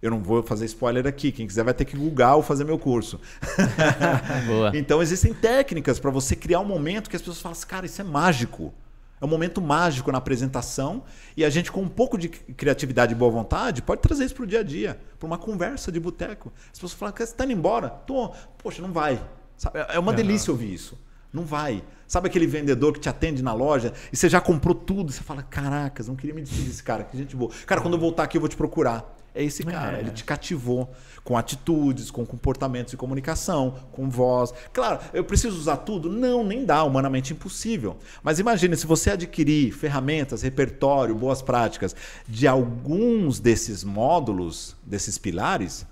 [0.00, 2.78] Eu não vou fazer spoiler aqui, quem quiser vai ter que googar ou fazer meu
[2.78, 3.20] curso.
[4.74, 8.00] Então existem técnicas para você criar um momento que as pessoas falam assim, cara, isso
[8.00, 8.72] é mágico.
[9.20, 11.02] É um momento mágico na apresentação
[11.34, 14.44] e a gente com um pouco de criatividade e boa vontade pode trazer isso para
[14.44, 16.52] o dia a dia, para uma conversa de boteco.
[16.66, 17.88] As pessoas falam, "Cara, você está indo embora?
[17.88, 18.28] Tô.
[18.58, 19.22] Poxa, não vai.
[19.56, 19.78] Sabe?
[19.88, 20.98] É uma delícia ouvir isso.
[21.32, 21.82] Não vai.
[22.06, 25.22] Sabe aquele vendedor que te atende na loja e você já comprou tudo e você
[25.22, 27.50] fala, caracas, não queria me despedir desse cara, que gente boa.
[27.66, 29.14] Cara, quando eu voltar aqui eu vou te procurar.
[29.34, 30.00] É esse cara, É.
[30.00, 30.90] ele te cativou
[31.22, 34.54] com atitudes, com comportamentos de comunicação, com voz.
[34.72, 36.08] Claro, eu preciso usar tudo?
[36.08, 37.98] Não, nem dá, humanamente impossível.
[38.22, 41.94] Mas imagine se você adquirir ferramentas, repertório, boas práticas
[42.26, 45.84] de alguns desses módulos, desses pilares,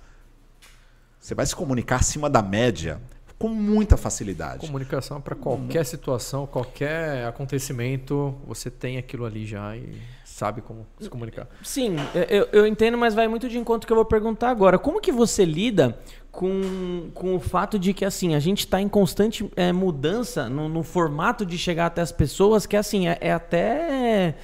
[1.19, 2.99] você vai se comunicar acima da média
[3.37, 4.65] com muita facilidade.
[4.65, 11.09] Comunicação para qualquer situação, qualquer acontecimento, você tem aquilo ali já e sabe como se
[11.09, 11.47] comunicar.
[11.63, 11.95] Sim,
[12.29, 14.77] eu, eu entendo, mas vai muito de encontro que eu vou perguntar agora.
[14.77, 15.97] Como que você lida
[16.31, 20.67] com, com o fato de que assim a gente está em constante eh, mudança no,
[20.67, 24.35] no formato de chegar até as pessoas, que assim é, é até é,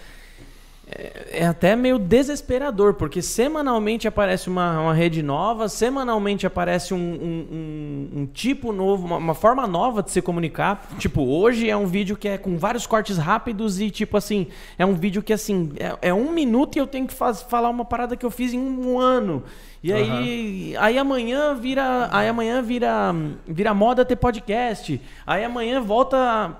[1.31, 7.47] é até meio desesperador, porque semanalmente aparece uma, uma rede nova, semanalmente aparece um, um-
[7.51, 10.87] um- um tipo novo, uma, uma forma nova de se comunicar.
[10.97, 14.85] Tipo, hoje é um vídeo que é com vários cortes rápidos e, tipo assim, é
[14.85, 17.85] um vídeo que, assim, é, é um minuto e eu tenho que faz- falar uma
[17.85, 19.43] parada que eu fiz em um ano.
[19.83, 23.15] E aí, aí amanhã vira, aí amanhã vira,
[23.47, 25.01] vira moda ter podcast.
[25.25, 26.55] Aí amanhã volta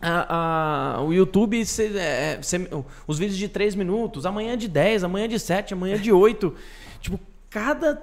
[0.00, 2.68] a- a- o YouTube, cê- é, cê-
[3.06, 5.98] os vídeos de 3 minutos, amanhã é de 10, amanhã é de 7, amanhã é
[5.98, 6.54] de 8.
[7.00, 7.18] tipo,
[7.50, 8.02] cada.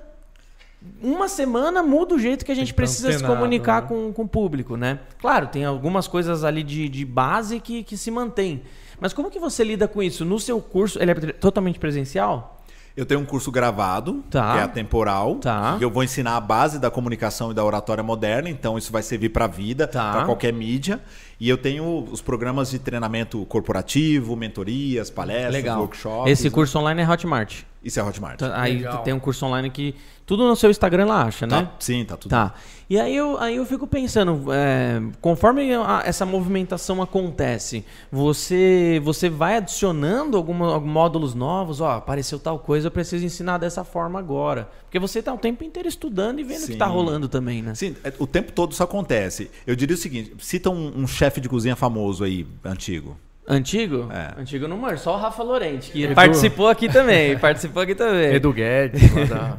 [1.02, 3.88] Uma semana muda o jeito que a gente precisa se comunicar né?
[3.88, 5.00] com, com o público, né?
[5.20, 8.64] Claro, tem algumas coisas ali de, de base que, que se mantém.
[9.00, 10.26] Mas como que você lida com isso?
[10.26, 12.61] No seu curso, ele é totalmente presencial?
[12.96, 14.54] Eu tenho um curso gravado, Tá.
[14.54, 15.36] que é atemporal.
[15.36, 15.78] Tá.
[15.80, 19.30] Eu vou ensinar a base da comunicação e da oratória moderna, então isso vai servir
[19.30, 20.12] para a vida, Tá.
[20.12, 21.00] para qualquer mídia.
[21.40, 25.80] E eu tenho os programas de treinamento corporativo, mentorias, palestras, Legal.
[25.80, 26.30] workshops.
[26.32, 26.50] Esse né?
[26.50, 27.64] curso online é Hotmart.
[27.84, 28.38] Isso é Hotmart.
[28.40, 29.02] Tá, Aí Legal.
[29.04, 31.64] tem um curso online que tudo no seu Instagram lá acha, né?
[31.64, 32.30] Tá, sim, tá tudo.
[32.30, 32.54] Tá.
[32.88, 39.30] E aí eu, aí eu fico pensando, é, conforme a- essa movimentação acontece, você você
[39.30, 41.82] vai adicionando alguma, algum módulos novos?
[41.82, 44.70] Ó, apareceu tal coisa, eu preciso ensinar dessa forma agora.
[44.84, 47.74] Porque você tá o tempo inteiro estudando e vendo o que tá rolando também, né?
[47.74, 49.50] Sim, é, o tempo todo isso acontece.
[49.66, 53.18] Eu diria o seguinte: cita um, um chefe de cozinha famoso aí, antigo.
[53.54, 54.08] Antigo?
[54.10, 54.40] É.
[54.40, 56.16] Antigo não manjo, só o Rafa Lorente, que Edu.
[56.16, 57.36] participou aqui também.
[57.38, 58.34] participou aqui também.
[58.34, 59.58] Edu Guedes, lá da...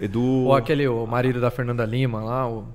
[0.00, 0.22] Edu.
[0.22, 2.68] ou aquele, o marido da Fernanda Lima lá, o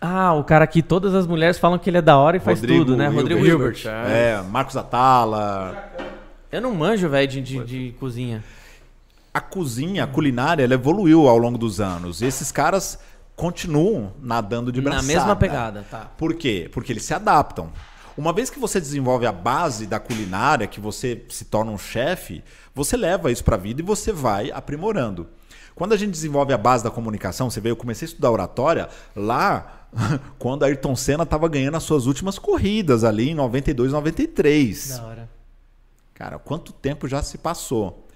[0.00, 2.60] Ah, o cara que todas as mulheres falam que ele é da hora e faz
[2.60, 3.06] Rodrigo tudo, né?
[3.06, 3.20] Hilbert.
[3.22, 3.84] Rodrigo Hilbert.
[3.84, 4.06] Hilbert.
[4.08, 5.92] É, Marcos Atala.
[6.52, 8.44] Eu não manjo, velho, de, de, de cozinha.
[9.34, 12.22] A cozinha, a culinária, ela evoluiu ao longo dos anos.
[12.22, 13.00] E esses caras
[13.34, 15.06] continuam nadando de braçada.
[15.06, 16.08] Na mesma pegada, tá.
[16.16, 16.70] Por quê?
[16.72, 17.72] Porque eles se adaptam.
[18.18, 22.42] Uma vez que você desenvolve a base da culinária, que você se torna um chefe,
[22.74, 25.28] você leva isso para a vida e você vai aprimorando.
[25.72, 28.88] Quando a gente desenvolve a base da comunicação, você vê, eu comecei a estudar oratória
[29.14, 29.86] lá
[30.36, 34.88] quando a Ayrton Senna estava ganhando as suas últimas corridas ali em 92, 93.
[34.88, 35.30] Da hora.
[36.12, 38.07] Cara, quanto tempo já se passou?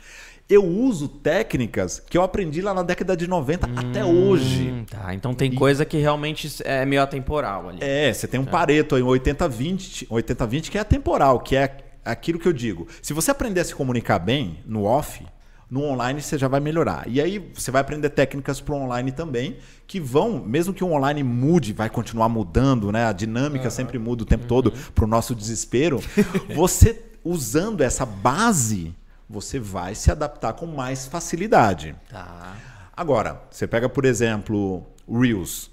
[0.53, 4.71] Eu uso técnicas que eu aprendi lá na década de 90 até hoje.
[4.71, 7.79] Hum, tá, então tem coisa que realmente é meio atemporal ali.
[7.81, 12.39] É, você tem um pareto aí, um 80-20, 80-20 que é atemporal, que é aquilo
[12.39, 12.87] que eu digo.
[13.01, 15.25] Se você aprender a se comunicar bem no off,
[15.71, 17.05] no online você já vai melhorar.
[17.09, 20.93] E aí você vai aprender técnicas para o online também, que vão, mesmo que o
[20.93, 23.07] online mude, vai continuar mudando, né?
[23.07, 25.99] A dinâmica sempre muda o tempo todo para o nosso desespero.
[26.55, 28.95] você usando essa base,
[29.33, 31.97] você vai se adaptar com mais facilidade.
[32.11, 32.55] Tá.
[32.95, 35.71] Agora, você pega, por exemplo, Reels.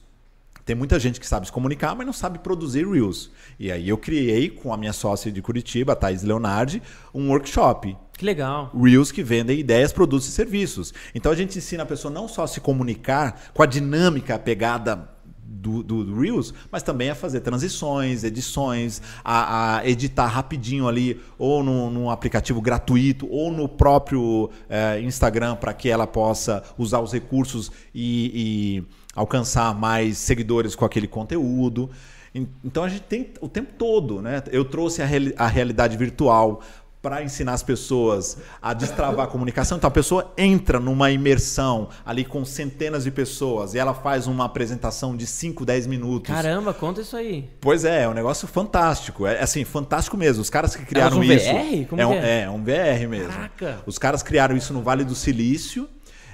[0.65, 3.31] Tem muita gente que sabe se comunicar, mas não sabe produzir Reels.
[3.59, 6.81] E aí eu criei com a minha sócia de Curitiba, Thais Leonardi,
[7.13, 7.97] um workshop.
[8.13, 8.71] Que legal.
[8.73, 10.93] Reels que vendem ideias, produtos e serviços.
[11.13, 14.39] Então a gente ensina a pessoa não só a se comunicar com a dinâmica, a
[14.39, 15.09] pegada
[15.51, 21.19] do, do, do Reels, mas também a fazer transições, edições, a, a editar rapidinho ali,
[21.37, 27.11] ou num aplicativo gratuito, ou no próprio eh, Instagram, para que ela possa usar os
[27.11, 28.83] recursos e, e
[29.15, 31.89] alcançar mais seguidores com aquele conteúdo.
[32.33, 34.43] En- Então a gente tem o tempo todo, né?
[34.51, 36.61] Eu trouxe a, reali- a realidade virtual
[37.01, 39.77] para ensinar as pessoas a destravar a comunicação.
[39.77, 44.45] Então a pessoa entra numa imersão ali com centenas de pessoas e ela faz uma
[44.45, 46.33] apresentação de 5, 10 minutos.
[46.33, 47.49] Caramba, conta isso aí.
[47.61, 49.25] Pois é, é um negócio fantástico.
[49.25, 50.41] É assim, fantástico mesmo.
[50.41, 51.45] Os caras que criaram um isso.
[51.45, 51.87] VR?
[51.87, 52.41] Como é, um, que é?
[52.41, 53.31] é um VR mesmo.
[53.31, 53.81] Caraca.
[53.85, 55.87] Os caras criaram isso no Vale do Silício.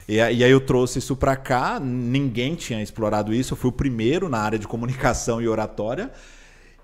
[0.08, 1.80] E aí eu trouxe isso para cá.
[1.80, 3.54] Ninguém tinha explorado isso.
[3.54, 6.12] Eu fui o primeiro na área de comunicação e oratória.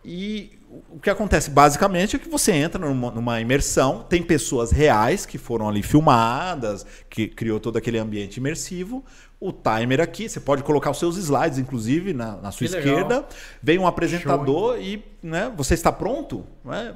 [0.03, 0.59] E
[0.89, 5.37] o que acontece basicamente é que você entra numa, numa imersão, tem pessoas reais que
[5.37, 9.03] foram ali filmadas, que criou todo aquele ambiente imersivo.
[9.39, 12.93] O timer aqui, você pode colocar os seus slides, inclusive, na, na sua Que legal.
[12.93, 13.27] esquerda.
[13.61, 16.45] Vem um apresentador e né, você está pronto?
[16.63, 16.95] Né?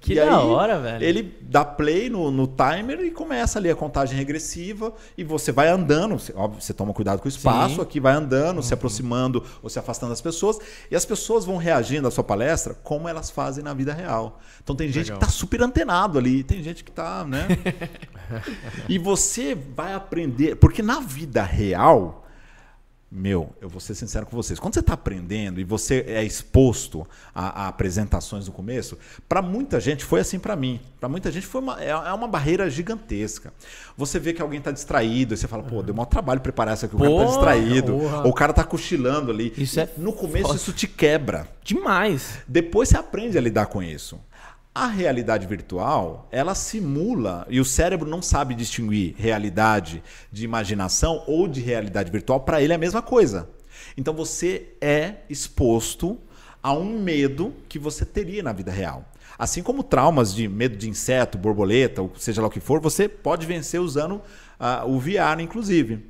[0.00, 1.04] Que E da aí, hora, velho.
[1.04, 5.68] Ele dá play no, no timer e começa ali a contagem regressiva e você vai
[5.68, 6.18] andando.
[6.18, 7.80] Você, óbvio, você toma cuidado com o espaço, Sim.
[7.82, 10.58] aqui vai andando, se aproximando ou se afastando das pessoas.
[10.90, 14.40] E as pessoas vão reagindo à sua palestra como elas fazem na vida real.
[14.64, 15.18] Então tem gente Legal.
[15.18, 17.46] que tá super antenado ali, tem gente que tá, né?
[18.88, 22.26] e você vai aprender, porque na vida real,
[23.12, 24.60] meu, eu vou ser sincero com vocês.
[24.60, 27.04] Quando você está aprendendo e você é exposto
[27.34, 28.96] a, a apresentações no começo,
[29.28, 30.80] para muita gente foi assim para mim.
[31.00, 33.52] Para muita gente foi uma, é, é uma barreira gigantesca.
[33.96, 36.86] Você vê que alguém está distraído e você fala, pô, deu maior trabalho preparar isso
[36.86, 36.94] aqui.
[36.94, 37.92] O cara Porra, tá distraído.
[37.94, 38.22] porra.
[38.22, 39.52] Ou o cara tá cochilando ali.
[39.56, 40.56] Isso é no começo foda.
[40.56, 41.48] isso te quebra.
[41.64, 42.38] Demais.
[42.46, 44.20] Depois você aprende a lidar com isso.
[44.72, 50.00] A realidade virtual, ela simula, e o cérebro não sabe distinguir realidade
[50.30, 53.50] de imaginação ou de realidade virtual, para ele é a mesma coisa.
[53.96, 56.18] Então você é exposto
[56.62, 59.04] a um medo que você teria na vida real.
[59.36, 63.08] Assim como traumas de medo de inseto, borboleta, ou seja lá o que for, você
[63.08, 64.22] pode vencer usando
[64.58, 66.06] ah, o VR, inclusive.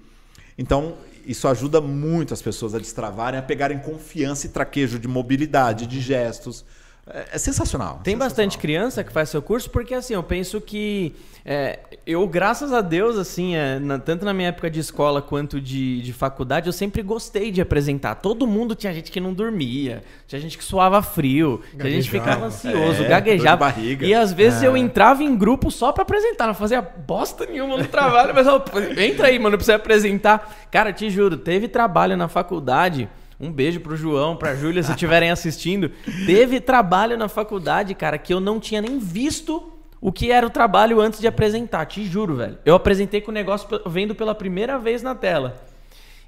[0.58, 5.86] Então, isso ajuda muito as pessoas a destravarem, a pegarem confiança e traquejo de mobilidade,
[5.86, 6.64] de gestos.
[7.06, 8.00] É, é sensacional.
[8.04, 8.28] Tem sensacional.
[8.28, 12.80] bastante criança que faz seu curso, porque assim, eu penso que é, eu, graças a
[12.82, 16.72] Deus, assim, é, na- tanto na minha época de escola quanto de, de faculdade, eu
[16.72, 18.16] sempre gostei de apresentar.
[18.16, 22.10] Todo mundo tinha gente que não dormia, tinha gente que suava frio, tinha gente que
[22.10, 23.74] ficava ansioso, É, gaguejava.
[24.06, 27.86] E às vezes eu entrava em grupo só pra apresentar, não fazia bosta nenhuma no
[27.88, 28.62] trabalho, mas eu,
[29.02, 30.68] entra aí, mano, pra você apresentar.
[30.70, 33.08] Cara, te juro, teve trabalho na faculdade.
[33.40, 35.90] Um beijo pro João, pra Júlia, se estiverem assistindo.
[36.26, 40.50] Teve trabalho na faculdade, cara, que eu não tinha nem visto o que era o
[40.50, 41.86] trabalho antes de apresentar.
[41.86, 42.58] Te juro, velho.
[42.64, 45.56] Eu apresentei com o negócio vendo pela primeira vez na tela.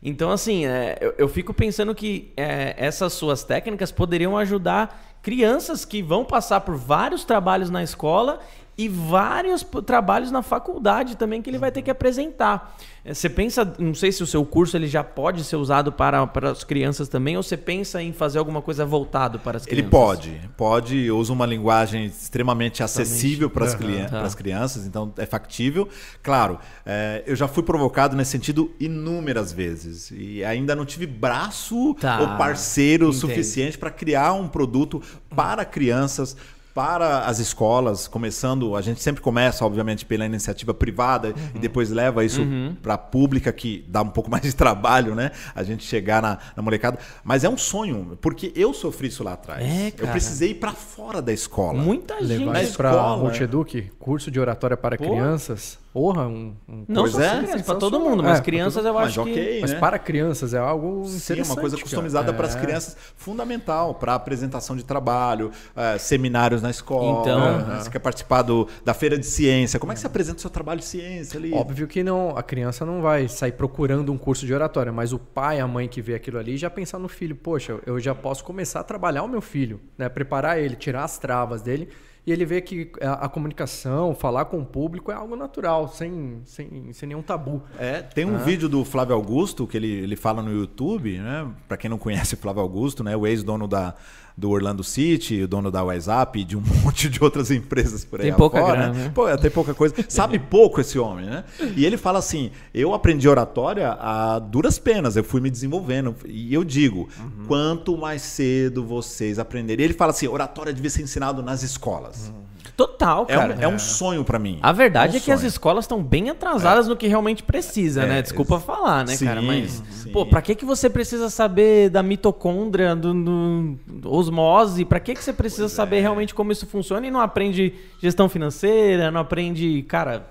[0.03, 5.85] Então, assim, é, eu, eu fico pensando que é, essas suas técnicas poderiam ajudar crianças
[5.85, 8.41] que vão passar por vários trabalhos na escola
[8.77, 12.75] e vários trabalhos na faculdade também que ele vai ter que apresentar.
[13.05, 16.27] É, Você pensa, não sei se o seu curso ele já pode ser usado para,
[16.27, 19.83] para as crianças também, ou você pensa em fazer alguma coisa voltado para as Ele
[19.83, 19.91] crianças?
[19.91, 24.07] pode, pode, usa uma linguagem extremamente acessível para as Aham.
[24.09, 24.31] Tá.
[24.37, 25.89] crianças, então é factível.
[26.23, 31.95] Claro, é, eu já fui provocado nesse sentido inúmeras vezes e ainda não tive braço
[32.01, 32.20] Tá.
[32.20, 33.20] ou parceiro Entendo.
[33.20, 35.03] suficiente para criar um produto
[35.35, 36.37] para crianças
[36.75, 41.35] para as escolas, começando, a gente sempre começa, obviamente, pela iniciativa privada Uhum.
[41.55, 42.41] e depois leva isso
[42.83, 45.31] para a pública, que dá um pouco mais de trabalho, né?
[45.55, 46.99] A gente chegar na, na molecada.
[47.23, 49.62] Mas é um sonho, porque eu sofri isso lá atrás.
[49.64, 51.75] É, eu precisei ir para fora da escola.
[51.81, 52.39] Muita gente.
[52.45, 55.05] Levar isso escola, Multieduc, curso de oratória para Pô.
[55.05, 55.79] crianças.
[55.93, 57.28] Porra, um, um Não Pois só é.
[57.28, 57.80] crianças, pra Sensacional.
[57.80, 59.30] todo mundo, É, mas pra crianças eu Mas acho que.
[59.30, 59.78] ok, Mas né?
[59.78, 61.51] para crianças é algo Sim, interessante.
[61.55, 62.61] uma coisa customizada para as É.
[62.61, 67.20] crianças, fundamental para apresentação de trabalho, eh, seminários na escola.
[67.20, 67.80] Então- né?
[67.82, 69.78] Você quer participar do, da feira de ciência?
[69.78, 71.53] Como é que você apresenta o seu trabalho de ciência ali?
[71.53, 75.18] Óbvio que não, a criança não vai sair procurando um curso de oratória, mas o
[75.18, 78.43] pai, a mãe que vê aquilo ali já pensar no filho, poxa, eu já posso
[78.45, 80.09] começar a trabalhar o meu filho, né?
[80.09, 81.88] Preparar ele, tirar as travas dele
[82.25, 86.41] e ele vê que a, a comunicação, falar com o público é algo natural, sem,
[86.45, 87.62] sem, sem nenhum tabu.
[87.79, 91.51] É, tem um vídeo do Flávio Augusto que ele, ele fala no YouTube, né?
[91.66, 93.16] Para quem não conhece o Flávio Augusto, né?
[93.16, 93.95] O ex-dono da
[94.37, 98.20] do Orlando City, o dono da WhatsApp e de um monte de outras empresas por
[98.20, 99.12] aí Tem pouca afora, grana, né?
[99.14, 99.95] Pô, é, tem pouca coisa.
[100.09, 101.45] Sabe pouco esse homem, né?
[101.76, 106.14] E ele fala assim: eu aprendi oratória a duras penas, eu fui me desenvolvendo.
[106.26, 107.45] E eu digo, Uhum.
[107.47, 109.85] quanto mais cedo vocês aprenderem.
[109.85, 112.33] Ele fala assim: oratória devia ser ensinado nas escolas.
[112.77, 113.57] Total, É, um, cara.
[113.61, 114.59] é um sonho para mim.
[114.62, 115.49] A verdade é, um que as sonho.
[115.49, 118.23] escolas estão bem atrasadas no que realmente precisa, É, né?
[118.23, 119.43] Desculpa falar, né, Sim, cara?
[119.43, 120.11] Mas, sim.
[120.11, 123.79] pô, pra que, que você precisa saber da mitocôndria, do, do-
[124.11, 124.85] osmose?
[124.85, 126.01] Pra que, que você precisa saber é.
[126.01, 130.27] realmente como isso funciona e não aprende gestão financeira, não aprende, cara.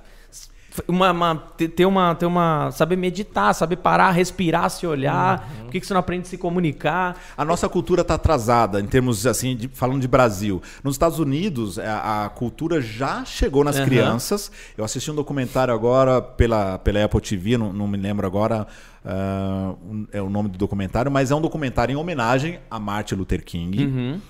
[0.87, 2.71] Uma, uma- ter uma, ter uma.
[2.71, 5.45] Saber meditar, saber parar, respirar, se olhar.
[5.57, 5.63] Uhum.
[5.65, 7.17] Por que, que você não aprende a se comunicar?
[7.37, 10.61] A nossa cultura está atrasada em termos assim, de- falando de Brasil.
[10.83, 13.85] Nos Estados Unidos, a, a cultura já chegou nas Aham.
[13.85, 14.49] crianças.
[14.77, 18.65] Eu assisti um documentário agora pela, pela Apple TV, não, não me lembro agora
[19.83, 23.43] um- é o nome do documentário, mas é um documentário em homenagem a Martin Luther
[23.43, 23.85] King.
[23.85, 24.21] Uhum.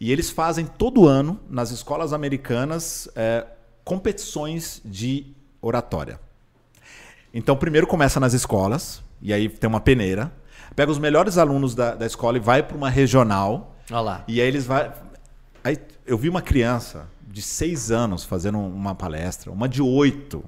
[0.00, 3.44] E eles fazem todo ano, nas escolas americanas, eh,
[3.84, 5.33] competições de
[5.64, 6.20] oratória.
[7.32, 10.32] Então, primeiro começa nas escolas, e aí tem uma peneira.
[10.76, 13.74] Pega os melhores alunos da, da escola e vai para uma regional.
[13.90, 14.24] Olha lá.
[14.28, 14.92] E aí eles vai.
[15.62, 20.44] Aí eu vi uma criança de seis anos fazendo uma palestra, uma de oito.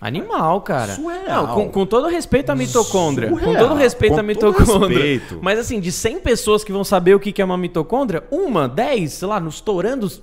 [0.00, 0.94] Animal, cara.
[0.94, 1.46] Surreal.
[1.46, 3.30] Não, com, com todo respeito à mitocôndria.
[3.30, 3.68] Com Surreal.
[3.68, 4.98] todo respeito à Com todo mitocôndria.
[4.98, 5.38] respeito.
[5.42, 8.68] Mas assim, de 100 pessoas que vão saber o que que é uma mitocôndria, uma,
[8.68, 10.22] 10, sei lá, no estourando, sei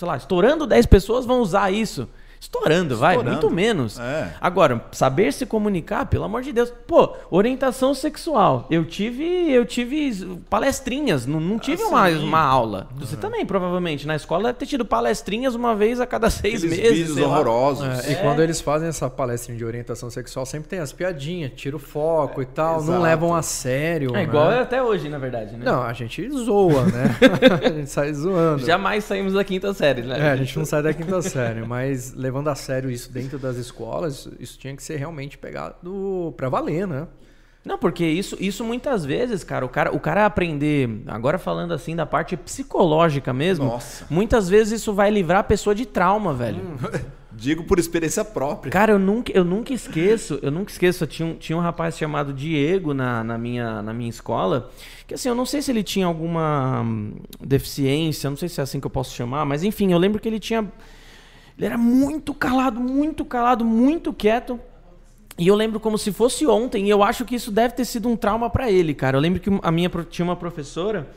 [0.00, 2.08] lá, estourando 10 pessoas vão usar isso.
[2.42, 3.40] Estourando, vai, Estourando.
[3.40, 4.00] muito menos.
[4.00, 4.34] É.
[4.40, 6.72] Agora, saber se comunicar, pelo amor de Deus.
[6.88, 8.66] Pô, orientação sexual.
[8.68, 12.88] Eu tive, eu tive palestrinhas, não, não tive Ah, uma, uma aula.
[12.96, 14.08] Você também, provavelmente.
[14.08, 16.98] Na escola deve ter tido palestrinhas uma vez a cada seis Aqueles meses.
[17.10, 18.04] vídeos horrorosos.
[18.08, 21.76] É, E quando eles fazem essa palestra de orientação sexual, sempre tem as piadinhas, tira
[21.76, 22.90] o foco e tal, exato.
[22.90, 24.16] não levam a sério.
[24.16, 24.58] É igual né?
[24.58, 25.64] é até hoje, na verdade, né?
[25.64, 27.16] Não, a gente zoa, né?
[27.64, 28.64] a gente sai zoando.
[28.66, 30.18] Jamais saímos da quinta série, né?
[30.18, 33.56] É, a gente não sai da quinta série, mas levando a sério isso dentro das
[33.56, 37.06] escolas, isso tinha que ser realmente pegado pra valer, né?
[37.62, 41.94] Não, porque isso, isso muitas vezes, cara, o cara, o cara aprender, agora falando assim
[41.94, 44.06] da parte psicológica mesmo, Nossa.
[44.10, 46.60] muitas vezes isso vai livrar a pessoa de trauma, velho.
[47.30, 48.70] Digo por experiência própria.
[48.70, 52.32] Cara, eu nunca, eu nunca esqueço, eu nunca esqueço, tinha um, tinha um rapaz chamado
[52.32, 54.70] Diego na, na, minha, na minha escola,
[55.06, 58.62] que assim, eu não sei se ele tinha alguma hum, deficiência, não sei se é
[58.62, 60.70] assim que eu posso chamar, mas enfim, eu lembro que ele tinha.
[61.56, 64.58] Ele era muito calado, muito calado, muito quieto.
[65.38, 68.08] E eu lembro como se fosse ontem, e eu acho que isso deve ter sido
[68.08, 69.16] um trauma pra ele, cara.
[69.16, 71.08] Eu lembro que a minha tinha uma professora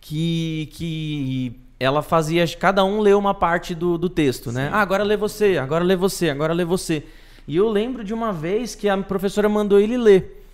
[0.00, 4.70] que, que ela fazia cada um ler uma parte do, do texto, né?
[4.72, 7.04] Ah, agora lê você, agora lê você, agora lê você.
[7.46, 10.46] E eu lembro de uma vez que a professora mandou ele ler.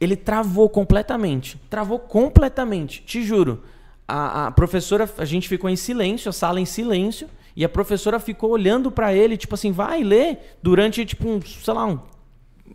[0.00, 1.60] Ele travou completamente.
[1.70, 3.62] Travou completamente, te juro.
[4.08, 8.18] A, a professora, a gente ficou em silêncio, a sala em silêncio, e a professora
[8.18, 11.98] ficou olhando pra ele, tipo assim, vai ler, durante, tipo, um, sei lá, um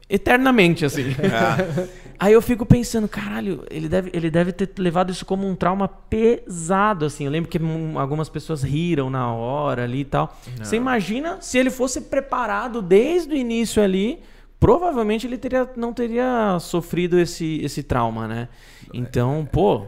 [0.09, 1.03] eternamente, assim.
[2.19, 5.87] Aí eu fico pensando, caralho, ele deve, ele deve ter levado isso como um trauma
[5.87, 7.25] pesado, assim.
[7.25, 7.59] Eu lembro que
[7.95, 10.35] algumas pessoas riram na hora ali e tal.
[10.57, 14.19] Você imagina se ele fosse preparado desde o início ali,
[14.59, 18.49] provavelmente ele teria, não teria sofrido esse, esse trauma, né?
[18.91, 19.85] Então, pô,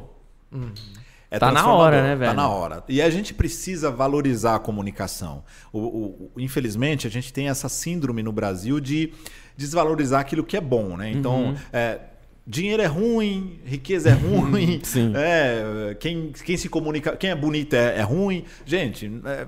[1.31, 2.31] É Tá na hora, né, velho?
[2.31, 2.83] Tá na hora.
[2.89, 5.43] E a gente precisa valorizar a comunicação.
[5.71, 9.13] O- o- o- infelizmente, a gente tem essa síndrome no Brasil de
[9.55, 11.11] desvalorizar aquilo que é bom, né?
[11.11, 11.55] Então, Uhum.
[11.71, 11.99] é,
[12.47, 14.81] dinheiro é ruim, riqueza é ruim,
[15.15, 18.43] é, quem, quem se comunica, quem é bonito é, é ruim.
[18.65, 19.45] Gente, é,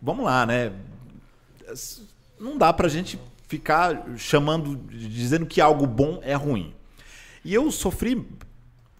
[0.00, 0.72] vamos lá, né?
[2.40, 6.72] Não dá pra gente ficar chamando, dizendo que algo bom é ruim.
[7.44, 8.26] E eu sofri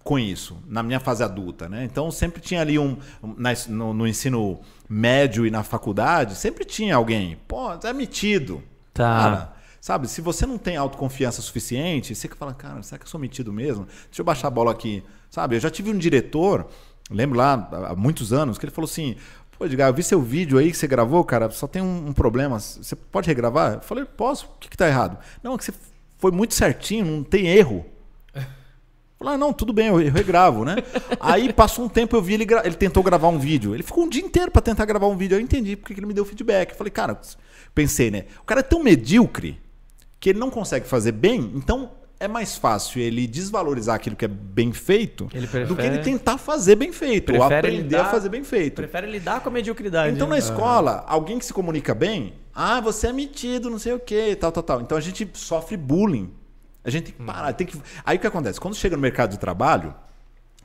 [0.08, 1.84] com isso, na minha fase adulta, né?
[1.84, 2.96] Então sempre tinha ali um.
[3.36, 4.58] na- no, no ensino
[4.88, 7.36] médio e na faculdade, sempre tinha alguém.
[7.46, 8.62] Pô, é metido.
[8.94, 9.04] Tá.
[9.04, 9.52] Cara,
[9.82, 13.20] sabe, se você não tem autoconfiança suficiente, você que fala, cara, será que eu sou
[13.20, 13.84] metido mesmo?
[14.06, 15.02] Deixa eu baixar a bola aqui.
[15.28, 16.66] Sabe, eu já tive um diretor,
[17.10, 19.14] lembro lá, há muitos anos, que ele falou assim.
[19.58, 22.12] Pô, Edgar, eu vi seu vídeo aí que você gravou, cara, só tem um, um
[22.14, 22.58] problema.
[22.58, 23.74] Você pode regravar?
[23.74, 24.46] Eu falei, posso.
[24.46, 25.18] O que, que tá errado?
[25.42, 25.74] Não, é que você
[26.16, 27.84] foi muito certinho, não tem erro.
[29.18, 30.76] Falei, ah, não, tudo bem, eu regravo, né?
[31.18, 33.74] Aí passou um tempo, eu vi ele, gra- ele tentou gravar um vídeo.
[33.74, 35.36] Ele ficou um dia inteiro pra tentar gravar um vídeo.
[35.36, 36.70] Eu entendi porque que ele me deu feedback.
[36.70, 37.20] Eu falei, cara,
[37.74, 38.26] pensei, né?
[38.40, 39.58] O cara é tão medíocre
[40.20, 41.90] que ele não consegue fazer bem, então
[42.20, 45.98] é mais fácil ele desvalorizar aquilo que é bem feito Ele do que prefere- ele
[46.02, 48.74] tentar fazer bem feito, ou Prefere aprender lidar- a fazer bem feito.
[48.76, 50.14] Prefere lidar com a mediocridade.
[50.16, 50.34] Então né?
[50.34, 54.36] na escola, alguém que se comunica bem, ah, você é metido, não sei o quê,
[54.38, 54.80] tal, tal, tal.
[54.80, 56.30] Então a gente sofre bullying.
[56.88, 57.80] A gente tem que parar, tem que.
[58.04, 58.58] Aí o que acontece?
[58.58, 59.94] Quando chega no mercado de trabalho,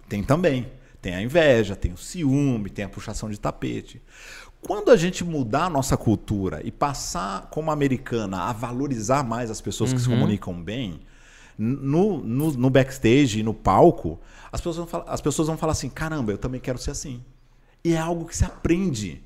[0.08, 0.72] tem também.
[1.02, 4.02] Tem a inveja, tem o ciúme, tem a puxação de tapete.
[4.62, 9.60] Quando a gente mudar a nossa cultura e passar como americana a valorizar mais as
[9.60, 11.02] pessoas que se comunicam bem,
[11.58, 14.18] no, no, no backstage e no palco,
[14.50, 17.22] as pessoas, vão falar, as pessoas vão falar assim: caramba, eu também quero ser assim.
[17.84, 19.22] E é algo que se aprende.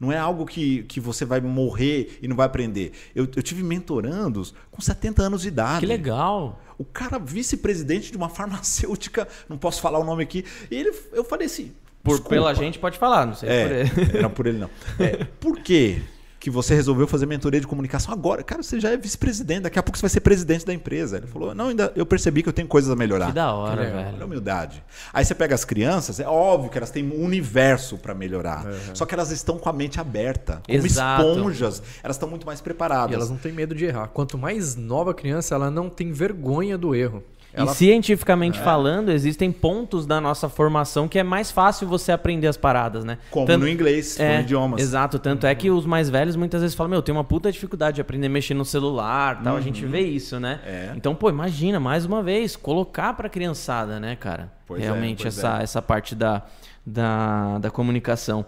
[0.00, 2.92] Não é algo que, que você vai morrer e não vai aprender.
[3.14, 5.80] Eu, eu tive mentorandos com 70 anos de idade.
[5.80, 6.58] Que legal.
[6.78, 10.44] O cara vice-presidente de uma farmacêutica, não posso falar o nome aqui.
[10.70, 11.72] E ele, eu falei assim.
[12.02, 14.22] Por, "Desculpa." pela gente pode falar, não sei por É, ele.
[14.22, 14.70] não por ele não.
[14.98, 16.00] É, por que
[16.40, 18.42] que você resolveu fazer mentoria de comunicação agora?
[18.42, 21.18] Cara, você já é vice-presidente, daqui a pouco você vai ser presidente da empresa.
[21.18, 23.26] Ele falou: "Não, ainda eu percebi que eu tenho coisas a melhorar".
[23.26, 23.98] Que da hora, legal.
[23.98, 24.26] Olha a velho.
[24.26, 24.82] humildade.
[25.12, 28.64] Aí você pega as crianças, é óbvio que elas têm um universo para melhorar.
[28.94, 31.28] Só que elas estão com a mente aberta, como Exato.
[31.28, 31.82] esponjas.
[32.02, 33.10] Elas estão muito mais preparadas.
[33.12, 34.08] E elas não têm medo de errar.
[34.08, 37.22] Quanto mais nova a criança, ela não tem vergonha do erro.
[37.52, 42.46] Ela E cientificamente falando, existem pontos da nossa formação que é mais fácil você aprender
[42.46, 43.18] as paradas, né?
[43.30, 44.80] Como Tanto- no inglês, É, no idiomas.
[44.80, 47.96] Exato, tanto é que os mais velhos muitas vezes falam, meu, tem uma puta dificuldade
[47.96, 50.60] de aprender a mexer no celular, tal, a gente vê isso, né?
[50.64, 50.92] É.
[50.96, 54.52] Então, pô, imagina, mais uma vez, colocar pra criançada, né, cara?
[54.66, 55.62] Pois é, Realmente pois essa, é.
[55.64, 56.42] essa parte da,
[56.86, 58.46] da, da comunicação.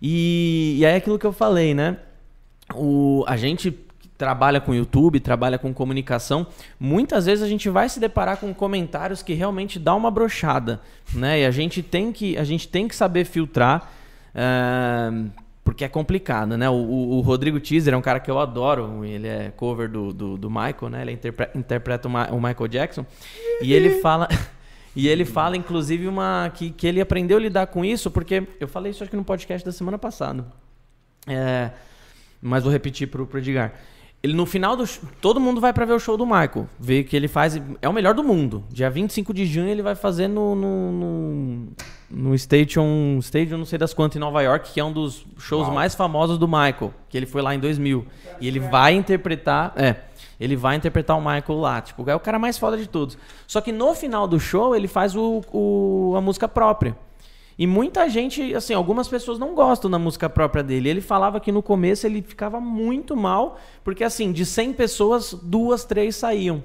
[0.00, 1.96] E, e aí é aquilo que eu falei, né?
[2.74, 3.70] O, a gente
[4.16, 6.46] trabalha com YouTube, trabalha com comunicação,
[6.78, 10.80] muitas vezes a gente vai se deparar com comentários que realmente dá uma brochada,
[11.14, 11.40] né?
[11.40, 13.90] E a gente tem que, a gente tem que saber filtrar,
[14.34, 15.10] eh,
[15.64, 16.68] porque é complicado, né?
[16.70, 20.12] O, o- o Rodrigo Teaser é um cara que eu adoro, ele é cover do,
[20.12, 21.02] do, do Michael, né?
[21.02, 23.04] Ele interpre- interpreta o, Ma- o Michael Jackson
[23.62, 24.28] e ele fala...
[24.96, 28.68] E ele fala, inclusive, uma que, que ele aprendeu a lidar com isso, porque eu
[28.68, 30.46] falei isso acho que no podcast da semana passada.
[31.26, 31.70] É,
[32.40, 33.72] mas vou repetir pro, pro Edgar.
[34.24, 34.84] Ele no final do
[35.20, 37.92] todo mundo vai pra ver o show do Michael, ver que ele faz é o
[37.92, 38.64] melhor do mundo.
[38.70, 41.68] Dia 25 de junho ele vai fazer no no, no,
[42.10, 45.68] no Stadium, Stadium, não sei das quantas em Nova York, que é um dos shows
[45.74, 48.06] mais famosos do Michael, que ele foi lá em 2000.
[48.40, 49.96] E ele vai interpretar, é,
[50.40, 53.18] ele vai interpretar o Michael lá, tipo, é o cara mais foda de todos.
[53.46, 56.96] Só que no final do show ele faz o, o- a música própria.
[57.58, 60.88] E muita gente, assim, algumas pessoas não gostam da música própria dele.
[60.88, 65.84] Ele falava que no começo ele ficava muito mal, porque assim, de 100 pessoas, duas,
[65.84, 66.62] três saíam.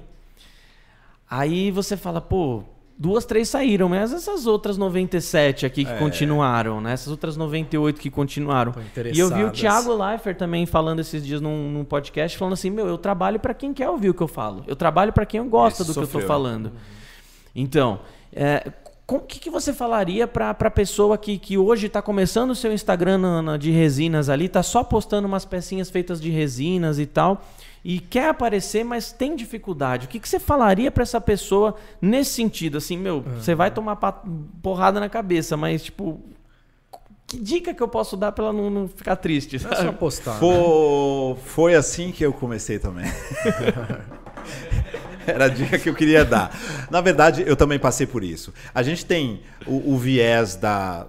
[1.30, 2.64] Aí você fala, pô,
[2.98, 6.92] duas, três saíram, mas essas outras 97 aqui que continuaram, né?
[6.92, 8.74] Essas outras 98 que continuaram.
[9.14, 9.50] E eu vi o.
[9.50, 13.54] Thiago Leifert também falando esses dias num, num podcast, falando assim, meu, eu trabalho pra
[13.54, 14.64] quem quer ouvir o que eu falo.
[14.66, 16.26] Eu trabalho pra quem gosta Esse do que eu tô sofreu.
[16.26, 16.72] falando.
[17.54, 18.00] Então,
[18.32, 18.70] é,
[19.16, 22.72] o que, que você falaria para a pessoa que, que hoje está começando o seu
[22.72, 27.06] Instagram na- na- de resinas ali, tá só postando umas pecinhas feitas de resinas e
[27.06, 27.42] tal,
[27.84, 30.06] e quer aparecer, mas tem dificuldade?
[30.06, 32.78] O que, que você falaria para essa pessoa nesse sentido?
[32.78, 33.96] Assim, meu, você vai tomar
[34.62, 36.20] porrada na cabeça, mas tipo.
[37.26, 39.54] Que dica que eu posso dar para ela não, não ficar triste?
[39.54, 39.76] É sabe?
[39.76, 40.32] só postar.
[40.32, 40.40] né?
[40.40, 43.04] Fo- Foi assim que eu comecei também.
[45.30, 46.56] Era a dica que eu queria dar.
[46.90, 48.52] Na verdade, eu também passei por isso.
[48.74, 51.06] A gente tem o, o viés da,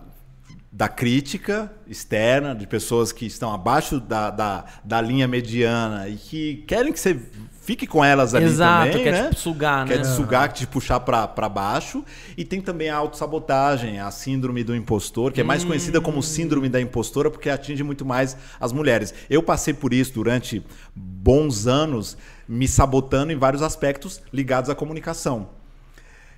[0.71, 6.63] da crítica externa, de pessoas que estão abaixo da, da, da linha mediana e que
[6.67, 7.19] querem que você
[7.61, 9.29] fique com elas ali Exato, também, quer né?
[9.29, 10.01] te sugar, Quer né?
[10.01, 12.03] te sugar, te puxar pra baixo.
[12.35, 16.67] E tem também a autossabotagem, a síndrome do impostor, que é mais conhecida como síndrome
[16.67, 19.13] da impostora, porque atinge muito mais as mulheres.
[19.29, 20.63] Eu passei por isso durante
[20.95, 22.17] bons anos,
[22.53, 25.49] me sabotando em vários aspectos ligados à comunicação.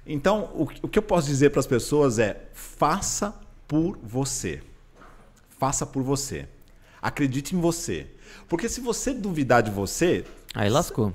[0.06, 3.34] Então, o, que- o que eu posso dizer para as pessoas é: faça
[3.68, 4.62] por você.
[5.58, 6.48] Faça por você.
[7.02, 8.08] Acredite em você.
[8.48, 10.24] Porque se você duvidar de você,
[10.54, 11.12] Aí lascou.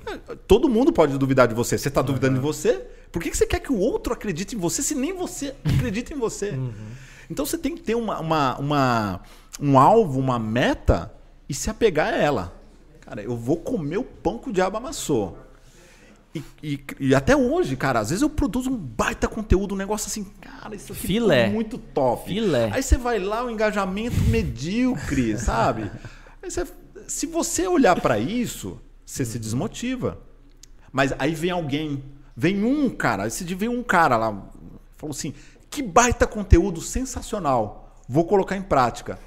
[0.47, 1.77] Todo mundo pode duvidar de você.
[1.77, 2.73] Você está duvidando de você?
[3.09, 6.13] Por que, que você quer que o outro acredite em você se nem você acredita
[6.13, 6.59] em você?
[7.29, 9.21] Então você tem que ter uma, uma, uma-
[9.61, 11.13] um alvo, uma meta
[11.47, 12.58] e se apegar a ela.
[13.09, 15.35] Cara, eu vou comer o pão que o diabo amassou.
[16.35, 20.05] E, e- e até hoje, cara, às vezes eu produzo um baita conteúdo, um negócio
[20.07, 21.45] assim, cara, isso aqui Filé.
[21.45, 22.31] ficou muito top.
[22.31, 22.69] Filé.
[22.71, 25.89] Aí você vai lá, o engajamento medíocre, sabe?
[26.43, 26.67] Aí você-
[27.07, 30.19] se você olhar pra isso, você se desmotiva.
[30.91, 32.03] Mas aí vem alguém,
[32.37, 34.29] vem um cara, esse dia veio um cara lá,
[34.97, 35.33] falou assim:
[35.67, 39.17] que baita conteúdo sensacional, vou colocar em prática.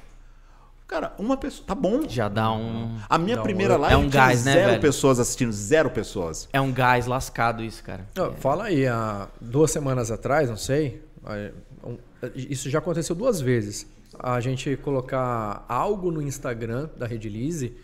[0.93, 2.07] Cara, uma pessoa, tá bom.
[2.07, 2.99] Já dá um.
[3.09, 4.83] A minha primeira é live um tinha gás, né, zero velho?
[4.83, 6.51] pessoas assistindo, zero pessoas.
[6.53, 8.07] É um gás lascado isso, cara.
[8.19, 11.51] Ó, Fala aí, há duas semanas atrás, não sei, é,
[11.83, 11.97] um,
[12.37, 13.87] isso já aconteceu duas vezes.
[14.19, 17.75] A gente colocar algo no Instagram da Redilize,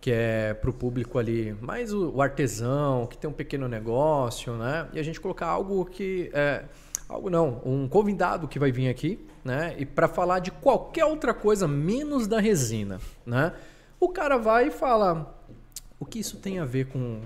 [0.00, 4.54] que é para o público ali, mais o, o artesão, que tem um pequeno negócio,
[4.54, 4.88] né?
[4.94, 6.64] E a gente colocar algo que é
[7.06, 9.74] algo não, um convidado que vai vir aqui, né?
[9.78, 13.52] E para falar de qualquer outra coisa menos da resina, né?
[14.00, 15.38] O cara vai e fala
[16.00, 17.20] o que isso tem a ver com,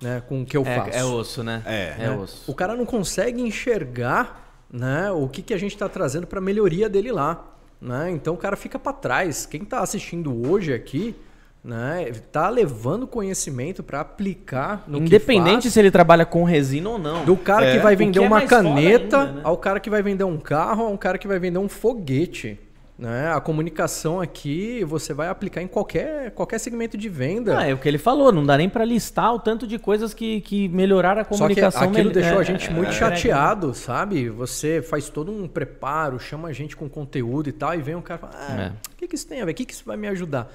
[0.00, 0.90] né, com o que eu faço.
[0.90, 1.62] É, é osso, né?
[1.66, 1.94] É.
[1.98, 2.16] É né?
[2.16, 2.50] osso.
[2.50, 6.88] O cara não consegue enxergar né, o que, que a gente está trazendo para melhoria
[6.88, 7.44] dele lá.
[7.80, 8.10] Né?
[8.12, 9.44] Então o cara fica para trás.
[9.44, 11.16] Quem está assistindo hoje aqui
[11.64, 15.72] né, tá levando conhecimento para aplicar no Independente que faz.
[15.74, 17.24] se ele trabalha com resina ou não.
[17.24, 17.72] Do cara É.
[17.76, 19.40] que vai vender que é uma caneta ainda, né?
[19.44, 22.58] ao cara que vai vender um carro, a um cara que vai vender um foguete.
[22.98, 23.32] Né?
[23.32, 27.58] A comunicação aqui você vai aplicar em qualquer, qualquer segmento de venda.
[27.58, 30.12] Ah, é o que ele falou, não dá nem pra listar o tanto de coisas
[30.14, 31.82] que, que melhoraram a Só que comunicação.
[31.82, 34.28] aquilo mel- deixou é, a gente muito é, chateado, sabe?
[34.28, 38.02] Você faz todo um preparo, chama a gente com conteúdo e tal, e vem um
[38.02, 38.68] cara e fala, ah, É.
[38.92, 39.52] o que, que isso tem a ver?
[39.52, 40.52] O que, que isso vai me ajudar?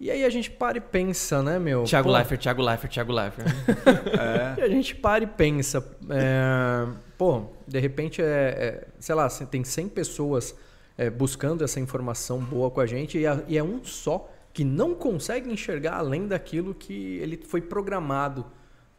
[0.00, 1.84] E aí a gente para e pensa, né, meu?
[1.84, 3.46] Thiago Pô, Leifert, Thiago Leifert, Thiago Leifert.
[4.56, 6.86] E a gente para e pensa, é,
[7.18, 10.56] pô, de repente, é, é, sei lá, tem 100 pessoas
[10.96, 14.64] é, buscando essa informação boa com a gente e, a- e é um só que
[14.64, 18.46] não consegue enxergar além daquilo que ele foi programado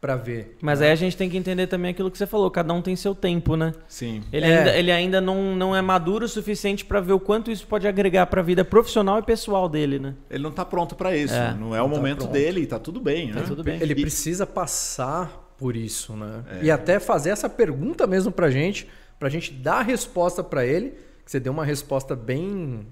[0.02, 0.58] para ver.
[0.60, 2.96] Mas aí a gente tem que entender também aquilo que você falou, cada um tem
[2.96, 3.72] seu tempo, né?
[3.88, 4.24] Sim.
[4.34, 4.58] Ele É.
[4.58, 7.88] ainda, ele ainda não, não é maduro o suficiente pra ver o quanto isso pode
[7.88, 10.16] agregar pra vida profissional e pessoal dele, né?
[10.28, 11.36] Ele não tá pronto pra isso.
[11.36, 11.54] É.
[11.54, 12.32] não é o tá momento pronto.
[12.34, 13.42] dele, tá tudo bem, né?
[13.42, 13.80] Tá tudo bem.
[13.80, 16.44] Ele E- precisa passar por isso, né?
[16.60, 16.66] É.
[16.66, 18.88] E até fazer essa pergunta mesmo pra gente,
[19.20, 22.88] pra gente dar a resposta pra ele, que você deu uma resposta bem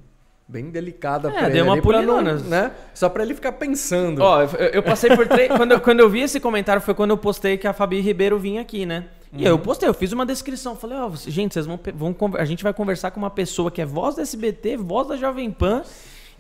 [0.49, 2.34] bem delicada É, pra ele, deu uma pulinona.
[2.39, 2.71] né?
[2.93, 4.21] Só pra ele ficar pensando.
[4.23, 5.49] Ó, eu, eu passei por três.
[5.55, 8.39] quando, eu, quando eu vi esse comentário foi quando eu postei que a Fabi Ribeiro
[8.39, 9.05] vinha aqui, né?
[9.31, 10.76] E eu postei, eu fiz uma descrição.
[10.76, 12.15] Falei, ó, você- gente, vocês vão, vão.
[12.35, 15.51] A gente vai conversar com uma pessoa que é voz da SBT, voz da Jovem
[15.51, 15.84] Pan.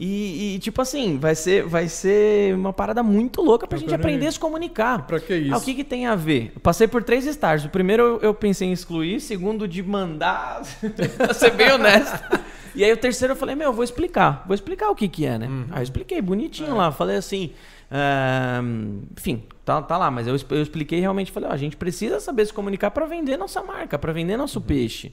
[0.01, 3.93] E, e, tipo assim, vai ser, vai ser uma parada muito louca pra Eu gente
[3.93, 5.05] aprender a se comunicar.
[5.05, 5.53] Pra que isso?
[5.53, 6.53] Ah, o que, que tem a ver?
[6.55, 7.67] Eu passei por três estágios.
[7.67, 10.61] O primeiro eu, eu pensei em excluir, segundo de mandar,
[11.17, 12.39] pra ser bem honesto.
[12.73, 14.45] E aí o terceiro eu falei, meu, eu vou explicar.
[14.47, 15.47] Vou explicar o que que é, né?
[15.47, 15.65] Uhum.
[15.71, 16.73] Aí eu expliquei bonitinho É.
[16.75, 16.91] lá.
[16.93, 17.51] Falei assim,
[19.17, 20.09] enfim, tá, tá lá.
[20.09, 21.31] Mas eu, eu expliquei realmente.
[21.31, 24.39] Falei, ó, a gente precisa saber se comunicar pra vender nossa marca, pra vender Uhum.
[24.39, 25.11] nosso peixe.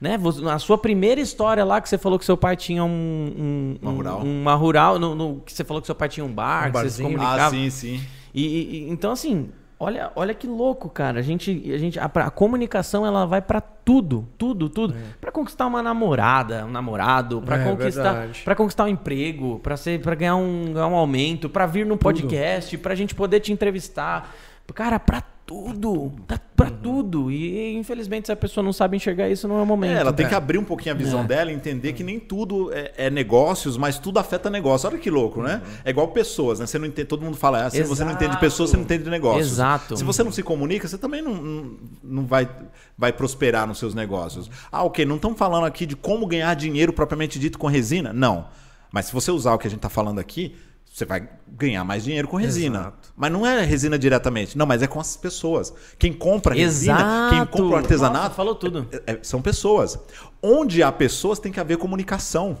[0.00, 0.18] Né?
[0.18, 3.76] Você- A sua primeira história lá que você falou que seu pai tinha um, um-
[3.80, 4.18] Uma um- rural.
[4.20, 6.78] uma rural, no, no- que você falou que seu pai tinha um bar, Um que
[6.78, 7.18] você se barzinho.
[7.18, 7.46] comunicava.
[7.46, 8.00] Ah, sim, sim.
[8.34, 9.48] E, e- então assim,
[9.78, 11.20] olha, olha que louco, cara.
[11.20, 14.94] A gente, a gente, a, a comunicação ela vai pra tudo, tudo, tudo.
[15.20, 18.42] Pra conquistar uma namorada, um namorado, pra É, conquistar, verdade.
[18.44, 21.96] para conquistar um emprego, pra ser, para ganhar um, ganhar um aumento, pra vir num
[21.96, 24.34] podcast, pra gente poder te entrevistar,
[24.74, 26.76] cara, pra tudo, tá pra Uhum.
[26.82, 27.30] tudo.
[27.30, 29.96] E infelizmente se a pessoa não sabe enxergar isso, não é o momento.
[29.96, 30.28] É, ela tem É.
[30.28, 31.24] que abrir um pouquinho a visão É.
[31.24, 34.88] dela e entender que nem tudo é, é negócios, mas tudo afeta negócio.
[34.88, 35.60] Olha que louco, né?
[35.84, 36.66] É igual pessoas, né?
[36.66, 38.40] Você não entende, todo mundo fala, ah, se você não entende de Exato.
[38.40, 39.52] pessoas, você não entende de negócios.
[39.52, 39.96] Exato.
[39.96, 42.48] Se você não se comunica, você também não, não, não vai,
[42.96, 44.50] vai prosperar nos seus negócios.
[44.72, 48.12] Ah, ok, não estamos falando aqui de como ganhar dinheiro propriamente dito com resina?
[48.12, 48.46] Não.
[48.90, 50.54] Mas se você usar o que a gente está falando aqui,
[50.94, 52.78] você vai ganhar mais dinheiro com resina.
[52.78, 53.12] Exato.
[53.16, 54.56] Mas não é resina diretamente.
[54.56, 55.74] Não, mas é com as pessoas.
[55.98, 57.50] Quem compra resina, quem Exato.
[57.50, 58.22] compra o artesanato.
[58.22, 58.86] Nossa, falou tudo.
[58.92, 59.98] É, é, são pessoas.
[60.40, 62.58] Onde há pessoas tem que haver comunicação.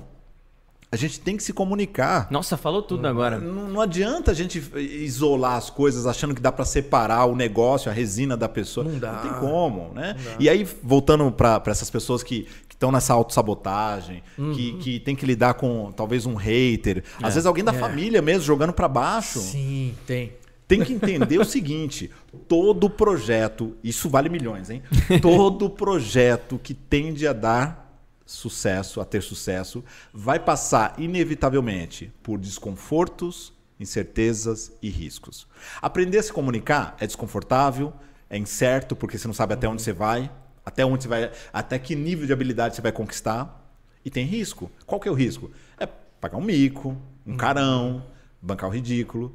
[0.90, 2.28] A gente tem que se comunicar.
[2.28, 3.38] Nossa, falou tudo agora.
[3.38, 7.90] Não, não adianta a gente isolar as coisas achando que dá para separar o negócio,
[7.90, 8.84] a resina da pessoa.
[8.84, 9.18] Não dá.
[9.18, 10.16] tem como, né?
[10.38, 12.48] E aí, voltando para essas pessoas que
[12.84, 14.22] estão nessa autossabotagem,
[14.54, 17.78] que, que tem que lidar com talvez um hater, às vezes alguém da É.
[17.78, 19.40] família mesmo jogando para baixo.
[19.40, 20.32] Sim, tem.
[20.68, 22.10] Tem que entender o seguinte:
[22.48, 24.82] todo projeto, isso vale milhões, hein?
[25.20, 27.82] Todo projeto que tende a dar
[28.26, 35.46] sucesso, a ter sucesso, vai passar inevitavelmente por desconfortos, incertezas e riscos.
[35.82, 37.92] Aprender a se comunicar é desconfortável,
[38.30, 40.30] é incerto, porque você não sabe até onde você vai,
[40.64, 43.62] até onde você vai, até que nível de habilidade você vai conquistar.
[44.04, 44.70] E tem risco.
[44.86, 45.50] Qual que é o risco?
[45.78, 45.86] É
[46.20, 46.96] pagar um mico,
[47.26, 48.04] um carão,
[48.40, 49.34] bancar o ridículo.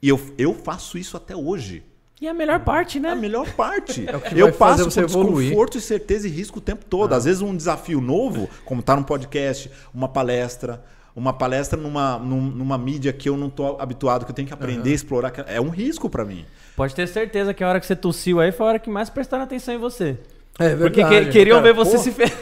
[0.00, 1.84] E eu, eu faço isso até hoje.
[2.20, 3.10] E a melhor parte, né?
[3.10, 4.06] É a melhor parte.
[4.08, 5.48] É o que eu passo por evoluir.
[5.48, 7.12] desconforto e certeza e risco o tempo todo.
[7.12, 10.82] Às vezes um desafio novo, como tá num podcast, uma palestra,
[11.16, 14.54] uma palestra numa, num- numa mídia que eu não tô habituado, que eu tenho que
[14.54, 15.32] aprender a explorar.
[15.48, 16.44] É um risco para mim.
[16.76, 19.08] Pode ter certeza que a hora que você tossiu aí foi a hora que mais
[19.08, 20.18] prestaram atenção em você.
[20.58, 21.26] É Porque verdade.
[21.26, 22.36] que- queriam Cara, ver você pô, se ferrar.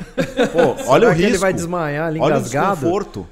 [0.52, 1.30] Pô, olha o risco.
[1.30, 2.74] ele vai desmaiar ali olha o engasgado?
[2.74, 3.26] desconforto.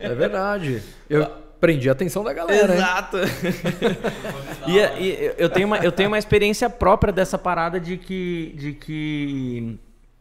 [0.00, 0.82] É, é verdade.
[1.08, 1.26] Eu
[1.60, 2.74] prendi a atenção da galera?
[2.74, 3.16] Exato.
[4.66, 8.72] e, e eu, tenho uma, eu tenho uma experiência própria dessa parada de que, de
[8.72, 9.78] que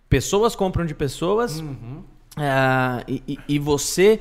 [0.09, 2.01] pessoas compram de pessoas ah,
[3.07, 4.19] e, e- e você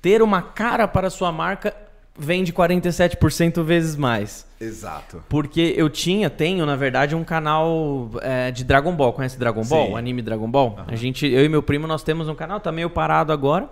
[0.00, 1.74] ter uma cara para a sua marca
[2.20, 4.46] vende 47% vezes mais.
[4.60, 5.22] Exato.
[5.28, 9.12] Porque eu tinha, tenho, na verdade, um canal é, de Dragon Ball.
[9.12, 9.86] Conhece Dragon Ball?
[9.86, 9.92] Sim.
[9.92, 10.78] O anime Dragon Ball?
[10.86, 13.68] A gente, eu e meu primo, nós temos um canal, tá meio parado agora.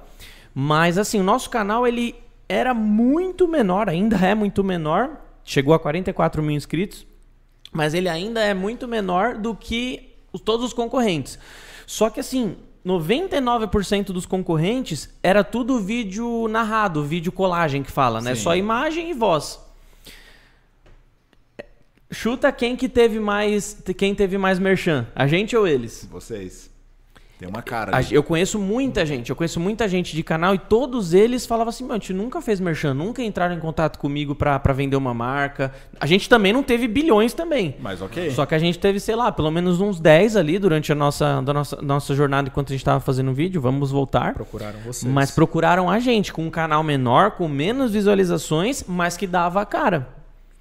[0.54, 2.14] Mas assim, o nosso canal, ele
[2.48, 5.10] era muito menor, ainda é muito menor.
[5.44, 7.04] Chegou a 44 mil inscritos.
[7.72, 11.36] Mas ele ainda é muito menor do que os- todos os concorrentes.
[11.84, 12.56] Só que assim,
[12.86, 18.36] 99% dos concorrentes era tudo vídeo narrado, vídeo colagem que fala, né?
[18.36, 18.42] Sim.
[18.42, 19.58] Só imagem e voz.
[22.12, 26.08] Chuta quem que teve mais, quem teve mais merchan, a gente ou eles?
[26.08, 26.70] Vocês.
[27.38, 27.92] Tem uma cara.
[27.94, 28.08] A- ali.
[28.14, 31.84] Eu conheço muita gente, eu conheço muita gente de canal e todos eles falavam assim,
[31.84, 35.12] mano, a gente nunca fez merchan, nunca entraram em contato comigo pra, pra vender uma
[35.12, 35.72] marca.
[36.00, 37.76] A gente também não teve bilhões também.
[37.80, 38.30] Mas ok.
[38.30, 41.42] Só que a gente teve, sei lá, pelo menos uns 10 ali durante a nossa,
[41.42, 44.32] da nossa, nossa jornada enquanto a gente tava fazendo o vídeo, vamos voltar.
[44.32, 45.12] Procuraram vocês.
[45.12, 49.66] Mas procuraram a gente com um canal menor, com menos visualizações, mas que dava a
[49.66, 50.15] cara.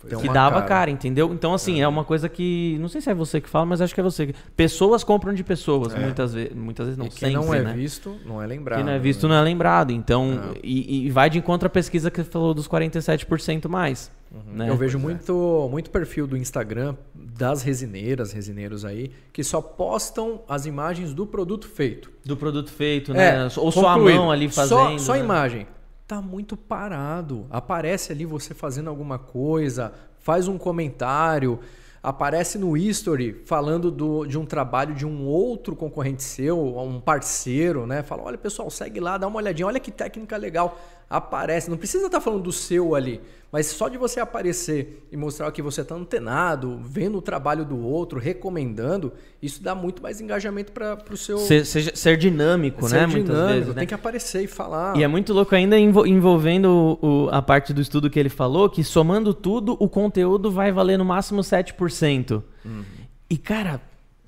[0.09, 0.67] Tem que uma dava cara.
[0.67, 0.91] cara.
[0.91, 1.31] entendeu?
[1.33, 1.87] Então, assim, é.
[1.87, 2.77] uma coisa que.
[2.79, 4.33] Não sei se é você que fala, mas acho que é você.
[4.55, 7.05] Pessoas compram de pessoas, muitas, vezes, muitas vezes não.
[7.05, 7.73] E quem sempre, não é né?
[7.73, 8.77] visto, não é lembrado.
[8.77, 9.33] Quem não é visto né?
[9.33, 9.91] não é lembrado.
[9.91, 14.11] Então, e, e vai de encontro à pesquisa que você falou dos 47% mais.
[14.53, 14.69] Né?
[14.69, 20.65] Eu vejo muito, muito perfil do Instagram das resineiras, resineiros aí, que só postam as
[20.65, 22.11] imagens do produto feito.
[22.25, 23.43] Do produto feito, né?
[23.57, 24.17] Ou sua É, concluído.
[24.17, 24.99] mão ali Só- fazendo.
[24.99, 25.19] Só, né?
[25.19, 25.67] imagem.
[26.07, 27.47] Tá muito parado.
[27.49, 31.59] Aparece ali você fazendo alguma coisa, faz um comentário,
[32.03, 37.87] aparece no history falando do- de um trabalho de um outro concorrente seu, um parceiro,
[37.87, 38.03] né?
[38.03, 40.79] Fala, olha pessoal, segue lá, dá uma olhadinha, olha que técnica legal.
[41.09, 43.21] Aparece, não precisa estar falando do seu ali,
[43.51, 47.77] mas só de você aparecer e mostrar que você está antenado, vendo o trabalho do
[47.79, 52.95] outro, recomendando, isso dá muito mais engajamento para o seu Ser, seja- ser dinâmico, ser
[52.95, 53.05] né?
[53.07, 53.67] Muitas dinâmico, vezes.
[53.69, 53.79] né?
[53.81, 54.97] tem que aparecer e falar.
[54.97, 58.29] E é muito louco ainda envo- envolvendo o- o- a parte do estudo que ele
[58.29, 62.43] falou, que somando tudo, o conteúdo vai valer no máximo 7%.
[62.65, 62.83] Uhum.
[63.29, 63.79] E, cara,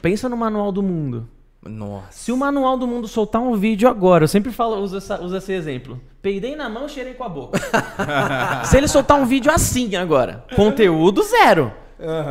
[0.01, 1.27] pensa no Manual do Mundo.
[1.67, 2.07] Nossa.
[2.11, 5.35] Se o Manual do Mundo soltar um vídeo agora, eu sempre falo, uso, essa- uso
[5.37, 5.99] esse exemplo.
[6.21, 7.59] Peidei na mão, cheirei com a boca.
[8.65, 11.71] Se ele soltar um vídeo assim agora, conteúdo zero,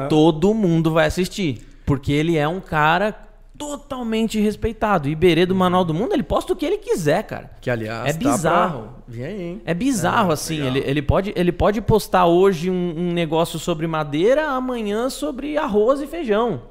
[0.08, 1.66] todo mundo vai assistir.
[1.86, 3.14] Porque ele é um cara
[3.56, 5.08] totalmente respeitado.
[5.08, 7.50] Iberê do Manual do Mundo, ele posta o que ele quiser, cara.
[7.60, 8.80] Que aliás, É tá bizarro.
[8.82, 9.62] pra- Vem aí, hein?
[9.64, 10.60] É bizarro, assim.
[10.66, 16.00] Ele, ele, pode, ele pode postar hoje um, um negócio sobre madeira, amanhã sobre arroz
[16.02, 16.62] e feijão.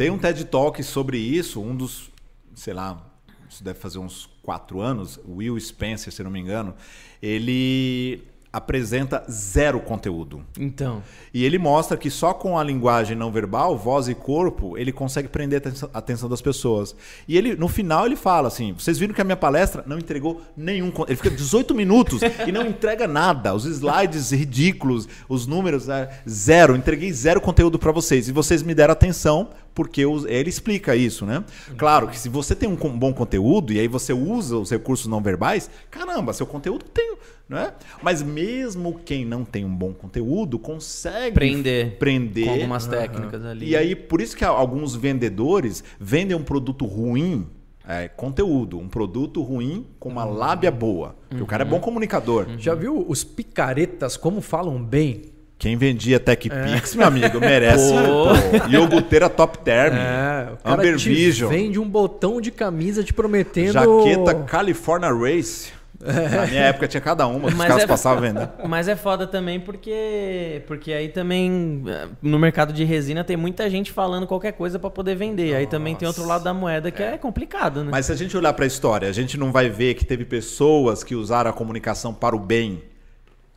[0.00, 2.10] Tem um TED Talk sobre isso, um dos,
[2.54, 3.04] sei lá,
[3.50, 6.74] isso deve fazer uns quatro anos, Will Spencer, se não me engano,
[7.20, 8.22] ele
[8.52, 10.44] apresenta zero conteúdo.
[10.58, 11.02] Então.
[11.32, 15.28] E ele mostra que só com a linguagem não verbal, voz e corpo, ele consegue
[15.28, 15.62] prender
[15.92, 16.94] a atenção- das pessoas.
[17.28, 20.40] E ele, no final, ele fala assim: vocês viram que a minha palestra não entregou
[20.56, 20.92] nenhum.
[21.06, 23.54] Ele fica 18 minutos e não entrega nada.
[23.54, 26.74] Os slides ridículos, os números, é, zero.
[26.74, 28.28] Entreguei zero conteúdo para vocês.
[28.28, 31.44] E vocês me deram atenção porque os- ele explica isso, né?
[31.76, 35.22] Claro que se você tem um bom conteúdo e aí você usa os recursos não
[35.22, 37.16] verbais, caramba, seu conteúdo tem,
[37.48, 37.72] não é?
[38.02, 41.96] Mas mesmo quem não tem um bom conteúdo consegue Prender.
[41.98, 43.68] prender Com algumas técnicas ali.
[43.70, 47.46] e aí, por isso que alguns vendedores vendem um produto ruim,
[47.86, 51.16] é, conteúdo, um produto ruim com uma lábia boa.
[51.28, 52.46] Porque o cara é bom comunicador.
[52.58, 55.22] Já viu os picaretas como falam bem?
[55.60, 57.92] Quem vendia TechPix, meu amigo, merece.
[57.92, 57.98] Pô.
[57.98, 58.68] pô.
[58.70, 59.94] Iogurteira Top Term.
[59.94, 61.50] É, o cara Amber te Vision.
[61.50, 63.74] vende um botão de camisa te prometendo...
[63.74, 65.70] Jaqueta California Race.
[66.00, 68.48] Na minha época tinha cada uma, os Mas caras é- passavam vendendo.
[68.66, 73.68] Mas é foda também porque porque aí também eh, no mercado de resina tem muita
[73.68, 75.54] gente falando qualquer coisa pra poder vender.
[75.54, 77.90] Aí também tem outro lado da moeda que é, complicado, né?
[77.90, 80.24] Mas se a gente olhar para a história, a gente não vai ver que teve
[80.24, 82.80] pessoas que usaram a comunicação para o bem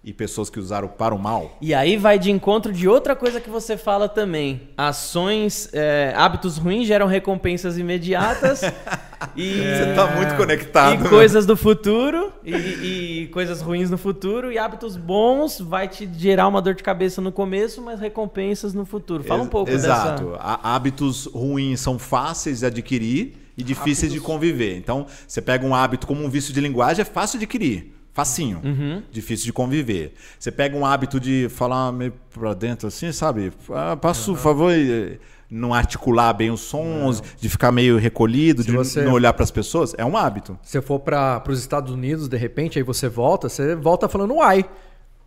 [0.03, 1.57] e pessoas que usaram para o mal.
[1.61, 4.61] E aí vai de encontro de outra coisa que você fala também.
[4.77, 8.61] Ações, é, hábitos ruins geram recompensas imediatas.
[9.35, 10.95] e, Você tá muito conectado.
[10.95, 11.09] E né?
[11.09, 16.49] coisas do futuro, e, e coisas ruins no futuro, e hábitos bons vai te gerar
[16.49, 19.23] uma dor de cabeça no começo, mas recompensas no futuro.
[19.23, 20.25] Fala um pouco Exato.
[20.25, 20.37] dessa.
[20.41, 24.75] Há- Hábitos ruins são fáceis de adquirir e difíceis de conviver.
[24.77, 27.93] Então, você pega um hábito como um vício de linguagem, é fácil de adquirir.
[28.13, 28.61] Facinho.
[28.63, 29.01] Uhum.
[29.11, 30.13] Difícil de conviver.
[30.37, 33.51] Você pega um hábito de falar meio pra dentro assim, sabe?
[33.71, 35.19] Ah, Passa o favor e
[35.49, 39.49] não articular bem os sons, de ficar meio recolhido, Se de você- não olhar pras
[39.51, 39.93] pessoas.
[39.97, 40.57] É um hábito.
[40.61, 44.35] Se você for para os Estados Unidos, de repente, aí você volta, você volta falando
[44.35, 44.63] uai.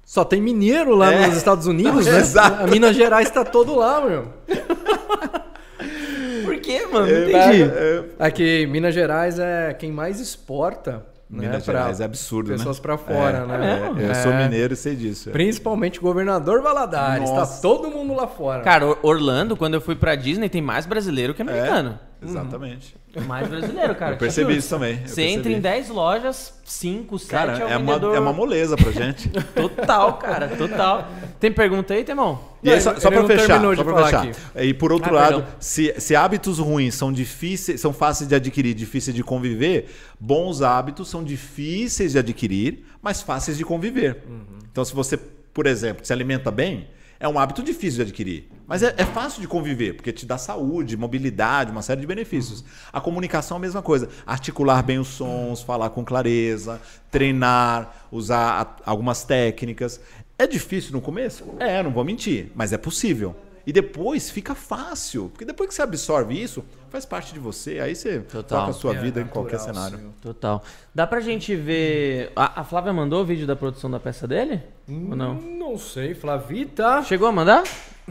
[0.04, 1.26] Só tem mineiro lá É.
[1.26, 2.18] nos Estados Unidos, né?
[2.20, 2.62] Exato.
[2.62, 4.28] A Minas Gerais tá todo lá, meu.
[6.44, 7.06] Por quê, mano?
[7.06, 7.62] Não É, entendi.
[7.62, 11.04] é, Aqui, Minas Gerais é quem mais exporta.
[11.28, 12.56] Né, Minas pra Gerais é absurdo, né?
[12.56, 13.92] Pessoas pra fora, É, né?
[14.04, 14.10] é?
[14.10, 14.44] Eu sou É.
[14.44, 15.28] mineiro e sei disso.
[15.28, 15.32] é.
[15.32, 17.28] Principalmente o governador Valadares.
[17.28, 17.60] Tá Nossa.
[17.62, 18.62] todo mundo lá fora.
[18.62, 21.98] Cara, Or- Orlando, quando eu fui pra Disney, tem mais brasileiro que americano.
[22.22, 22.94] Exatamente.
[23.26, 24.14] Mais brasileiro, cara.
[24.14, 25.00] Eu percebi isso também.
[25.02, 25.54] eu Você entra percebi.
[25.54, 28.16] em 10 lojas, 5, 7 Cara, é é uma, vendedor.
[28.16, 29.28] é uma moleza pra gente.
[29.54, 31.08] Total, cara, total.
[31.40, 32.40] Tem pergunta aí, Temão?
[32.62, 34.64] E aí, só, só pra não fechar, só de pra falar fechar.
[34.64, 38.74] E por outro Ah, lado, se, se hábitos ruins são difíceis, são fáceis de adquirir,
[38.74, 39.88] difíceis de conviver,
[40.20, 44.22] bons hábitos são difíceis de adquirir, mas fáceis de conviver.
[44.28, 44.58] Uhum.
[44.70, 46.88] Então, se você, por exemplo, se alimenta bem,
[47.20, 48.48] é um hábito difícil de adquirir.
[48.66, 52.64] Mas é, é fácil de conviver, porque te dá saúde, mobilidade, uma série de benefícios.
[52.92, 54.08] A comunicação é a mesma coisa.
[54.26, 56.80] Articular bem os sons, falar com clareza,
[57.10, 60.00] treinar, usar a- algumas técnicas.
[60.38, 61.44] É difícil no começo?
[61.58, 63.34] É, não vou mentir, mas é possível.
[63.66, 67.96] E depois fica fácil, porque depois que você absorve isso, faz parte de você, aí
[67.96, 68.60] você Total.
[68.60, 69.98] toca a sua É vida em natural, qualquer cenário.
[69.98, 70.10] sim.
[70.22, 70.62] Total.
[70.94, 72.30] Dá pra gente ver.
[72.36, 74.62] A, a Flávia mandou o vídeo da produção da peça dele?
[74.88, 75.32] Ou não?
[75.32, 77.02] Hum, Não sei, Flavita.
[77.02, 77.64] Chegou a mandar?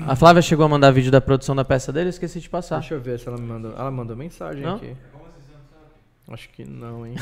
[0.06, 2.10] A Flávia chegou a mandar vídeo da produção da peça dele?
[2.10, 2.80] Esqueci de passar.
[2.80, 3.72] Deixa eu ver se ela me mandou.
[3.78, 4.76] Ela mandou mensagem Não?
[4.76, 4.96] aqui.
[6.28, 7.14] Acho que não, hein?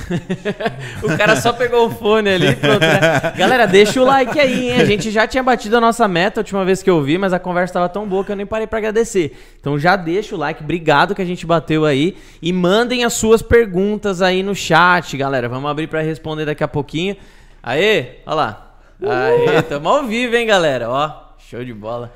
[1.04, 3.34] O cara só pegou o fone ali e pronto, né?
[3.38, 4.80] Galera, deixa o like aí, hein?
[4.82, 7.34] A gente já tinha batido a nossa meta a última vez que eu vi, mas
[7.34, 9.38] a conversa tava tão boa que eu nem parei pra agradecer.
[9.60, 12.16] Então já deixa o like, obrigado que a gente bateu aí.
[12.42, 15.50] E mandem as suas perguntas aí no chat, galera.
[15.50, 17.18] Vamos abrir pra responder daqui a pouquinho.
[17.62, 18.76] Aê, olha lá.
[19.06, 20.90] Aê, tamo ao vivo, hein, galera?
[20.90, 22.14] Ó, show de bola.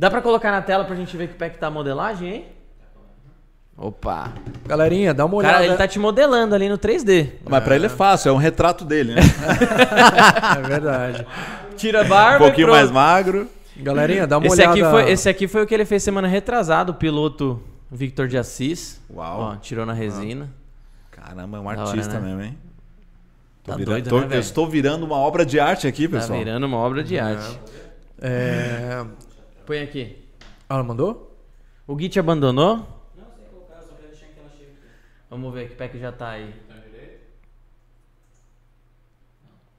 [0.00, 2.44] Dá pra colocar na tela pra gente ver que pé que tá a modelagem, hein?
[3.76, 4.32] Opa.
[4.66, 5.52] Galerinha, dá uma olhada.
[5.56, 7.32] Cara, ele tá te modelando ali no 3D.
[7.46, 9.20] Mas pra ele é fácil, é um retrato dele, né?
[10.58, 11.26] É verdade.
[11.76, 13.46] Tira a um barba e pouquinho mais magro.
[13.76, 14.72] Galerinha, dá uma Esse olhada.
[14.72, 17.62] aqui, foi, esse aqui foi o que ele fez semana retrasada, o piloto
[17.92, 18.98] Victor de Assis.
[19.14, 19.40] Uau.
[19.52, 20.48] Ó, tirou na resina.
[21.10, 22.26] Caramba, é um hora, artista né?
[22.26, 22.58] mesmo, hein?
[23.64, 26.38] Tá virando- doido, tô- né, eu estou virando uma obra de arte aqui, Tá pessoal.
[26.38, 27.60] virando uma obra de arte.
[28.22, 29.04] É...
[29.70, 30.16] Põe aqui.
[30.68, 31.32] Ela mandou?
[31.86, 32.78] O Gui te abandonou?
[33.16, 34.72] Não, sei colocar, só pra deixar que ela chegue.
[35.30, 36.52] Vamos ver que pé que já tá aí.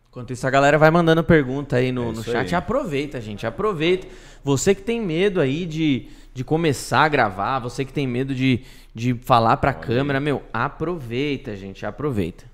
[0.07, 2.47] Enquanto isso, a galera vai mandando pergunta aí no, É no chat.
[2.47, 2.55] aí.
[2.55, 3.45] Aproveita, gente.
[3.45, 4.07] Aproveita.
[4.45, 8.63] Você que tem medo aí de, de começar a gravar, você que tem medo de,
[8.95, 11.85] de falar pra câmera, meu, aproveita, gente.
[11.85, 12.45] Aproveita.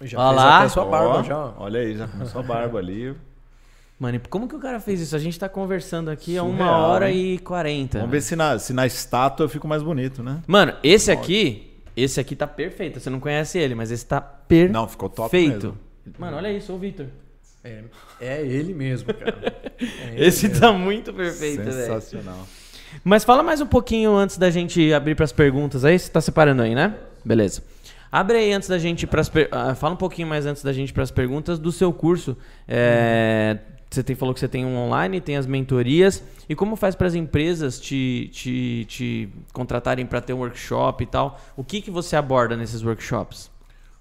[0.00, 0.58] Já Olha fez lá.
[0.60, 1.52] até sua barba Ó, já.
[1.58, 3.14] Olha aí, já começou a barba ali.
[3.98, 5.16] Mano, e como que o cara fez isso?
[5.16, 7.34] A gente tá conversando aqui há uma hora hein?
[7.34, 7.98] e quarenta.
[7.98, 10.42] Vamos ver se na, se na estátua eu fico mais bonito, né?
[10.46, 13.00] Mano, esse aqui, esse aqui tá perfeito.
[13.00, 14.72] Você não conhece ele, mas esse tá perfeito.
[14.72, 15.52] Não, ficou top Feito.
[15.54, 15.78] mesmo.
[16.18, 17.06] Mano, olha isso, ô Victor.
[17.64, 17.82] É,
[18.20, 19.54] é ele mesmo, cara.
[19.80, 20.60] É ele Esse mesmo.
[20.60, 21.72] tá muito perfeito, velho.
[21.72, 22.46] Sensacional.
[23.02, 25.98] Mas fala mais um pouquinho antes da gente abrir pras perguntas aí.
[25.98, 26.94] Você tá separando aí, né?
[27.24, 27.62] Beleza.
[28.12, 29.48] Abre aí antes da gente ir pras per...
[29.50, 32.36] ah, Fala um pouquinho mais antes da gente ir pras perguntas do seu curso.
[32.68, 33.58] É,
[33.90, 36.22] Você tem, falou que você tem um online, tem as mentorias.
[36.48, 41.06] E como faz para as empresas te, te, te contratarem para ter um workshop e
[41.06, 41.40] tal?
[41.56, 43.50] O que, que você aborda nesses workshops?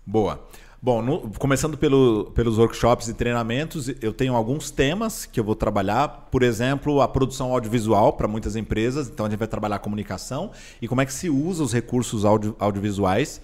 [0.06, 0.44] Boa.
[0.82, 5.56] Bom, no- começando pelo- pelos workshops e treinamentos, eu tenho alguns temas que eu vou
[5.56, 6.28] trabalhar.
[6.30, 9.07] Por exemplo, a produção audiovisual para muitas empresas.
[9.07, 10.52] Então, a gente vai trabalhar comunicação
[10.82, 13.41] e como é que se usa os recursos audio- audiovisuais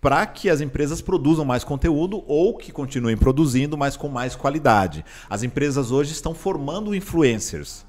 [0.00, 5.04] para que as empresas produzam mais conteúdo ou que continuem produzindo, mas com mais qualidade.
[5.28, 7.84] As empresas hoje estão formando influencers.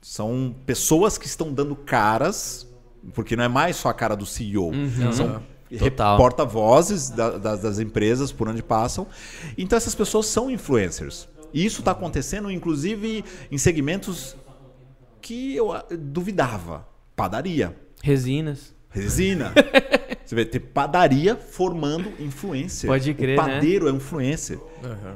[0.00, 2.66] São pessoas que estão dando caras,
[3.12, 4.70] porque não é mais só a cara do CEO.
[5.12, 5.42] São
[5.78, 6.16] Total.
[6.16, 9.06] porta-vozes da- das, das empresas por onde passam.
[9.58, 11.28] Então essas pessoas são influencers.
[11.52, 14.34] E isso está acontecendo, inclusive, em segmentos
[15.20, 16.86] que eu ah, duvidava.
[17.14, 18.74] Padaria, Resinas.
[18.88, 19.52] resina,
[20.30, 22.88] Você vê, tem padaria formando influencer.
[22.88, 23.54] Pode crer, O né?
[23.54, 24.60] padeiro é influencer.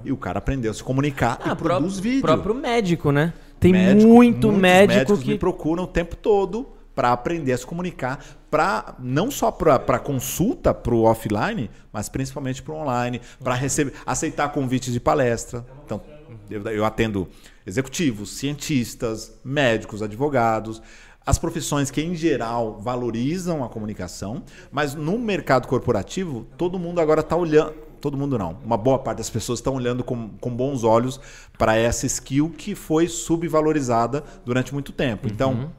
[0.05, 2.23] E o cara aprendeu a se comunicar Ah, e produz vídeo.
[2.23, 3.32] próprio médico, né?
[3.61, 6.66] Tem Médico, muito médico médicos que me procuram o tempo todo
[6.97, 12.61] para aprender a se comunicar, para não só para consulta para o offline, mas principalmente
[12.61, 15.65] para o online, para receber, aceitar convites de palestra.
[15.85, 16.03] Então,
[16.51, 17.28] eu, eu atendo
[17.65, 20.82] executivos, cientistas, médicos, advogados,
[21.26, 27.20] as profissões que em geral valorizam a comunicação, mas no mercado corporativo todo mundo agora
[27.20, 28.59] está olhando todo mundo não.
[28.62, 31.18] Uma boa parte das pessoas estão olhando com, com bons olhos
[31.56, 35.26] para essa skill que foi subvalorizada durante muito tempo.
[35.26, 35.72] Então,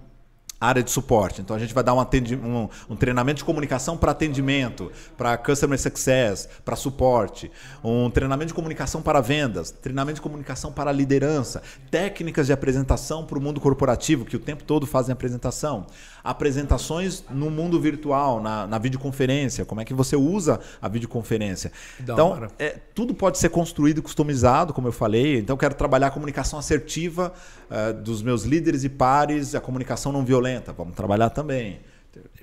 [0.59, 1.41] área de suporte.
[1.41, 5.79] Então a gente vai dar um, um- um treinamento de comunicação para atendimento, para customer
[5.79, 7.51] success, para suporte,
[7.83, 11.61] um treinamento de comunicação para vendas, treinamento de comunicação para liderança,
[11.91, 15.85] técnicas de apresentação para o mundo corporativo, que o tempo todo fazem apresentação,
[16.25, 21.71] apresentações no mundo virtual, na, na videoconferência, como é que você usa a videoconferência.
[21.99, 25.37] Da então, é, tudo pode ser construído e customizado, como eu falei.
[25.37, 27.31] Então, eu quero trabalhar a comunicação assertiva
[27.69, 30.73] eh, dos meus líderes e pares, a comunicação não violenta.
[30.73, 31.79] Vamos trabalhar também.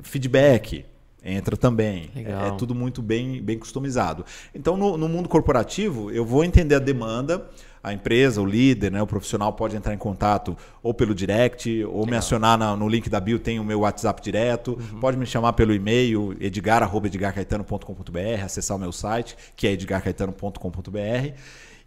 [0.02, 0.84] Feedback
[1.24, 2.10] entra também.
[2.14, 4.24] É, é tudo muito bem, bem customizado.
[4.54, 7.48] Então, no, no mundo corporativo, eu vou entender a demanda.
[7.82, 12.06] A empresa, o líder, né, o profissional pode entrar em contato ou pelo direct, ou
[12.06, 14.78] me acionar na- no link da bio, tem o meu WhatsApp direto.
[15.00, 21.32] Pode me chamar pelo e-mail, edgar.edgarcaetano.com.br, acessar o meu site, que é edgarcaetano.com.br.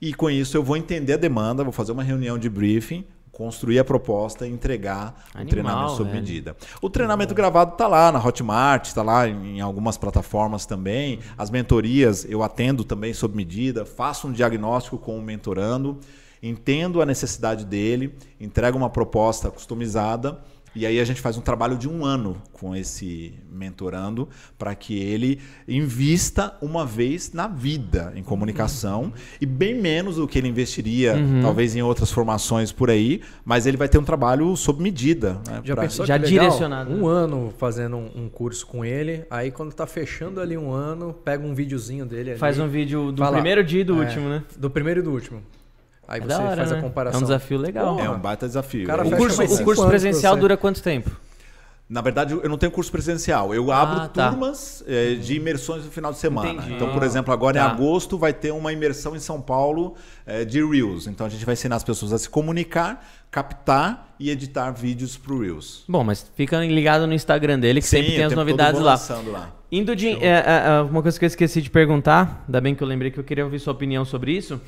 [0.02, 3.06] E com isso eu vou entender a demanda, vou fazer uma reunião de briefing,
[3.36, 6.16] construir a proposta e entregar o Animal, treinamento sob velho.
[6.16, 6.56] medida.
[6.82, 11.20] O treinamento gravado está lá na Hotmart, está lá em algumas plataformas também.
[11.38, 16.00] As mentorias eu atendo também sob medida, faço um diagnóstico com o mentorando,
[16.42, 20.40] entendo a necessidade dele, entrego uma proposta customizada.
[20.76, 24.28] E aí a gente faz um trabalho de um ano com esse mentorando
[24.58, 30.38] para que ele invista uma vez na vida em comunicação e bem menos do que
[30.38, 31.42] ele investiria Uhum.
[31.42, 35.34] talvez em outras formações por aí, mas ele vai ter um trabalho sob medida.
[35.48, 36.46] né, Já pra- pensou Já que legal?
[36.46, 37.08] direcionado, Um né?
[37.08, 41.46] ano fazendo um, um curso com ele, aí quando tá fechando ali um ano, pega
[41.46, 42.40] um videozinho dele ali.
[42.40, 44.44] faz um vídeo do Fala, primeiro dia e do é, último, né?
[44.58, 45.42] Do primeiro e do último.
[46.08, 46.78] Aí É você hora, faz né?
[46.78, 47.20] a comparação.
[47.20, 48.00] É um desafio legal.
[48.00, 48.86] É um baita desafio.
[48.88, 51.12] Cara, O curso, o curso presencial dura quanto tempo?
[51.88, 53.54] Na verdade, eu não tenho curso presencial.
[53.54, 54.30] Eu abro Ah, tá.
[54.32, 56.50] turmas eh, de imersões no final de semana.
[56.54, 56.74] Entendi.
[56.74, 57.68] Então, por exemplo, agora Tá.
[57.68, 59.94] em agosto vai ter uma imersão em São Paulo
[60.26, 61.06] eh, de Reels.
[61.06, 65.32] Então, a gente vai ensinar as pessoas a se comunicar, captar e editar vídeos para
[65.34, 65.84] o Reels.
[65.88, 69.00] Bom, mas fica ligado no Instagram dele que sempre Sim, tem o as novidades lá.
[69.28, 69.52] lá.
[69.72, 70.08] Indo de.
[70.10, 73.12] é, é, é, uma coisa que eu esqueci de perguntar, ainda bem que eu lembrei
[73.12, 74.60] que eu queria ouvir sua opinião sobre isso.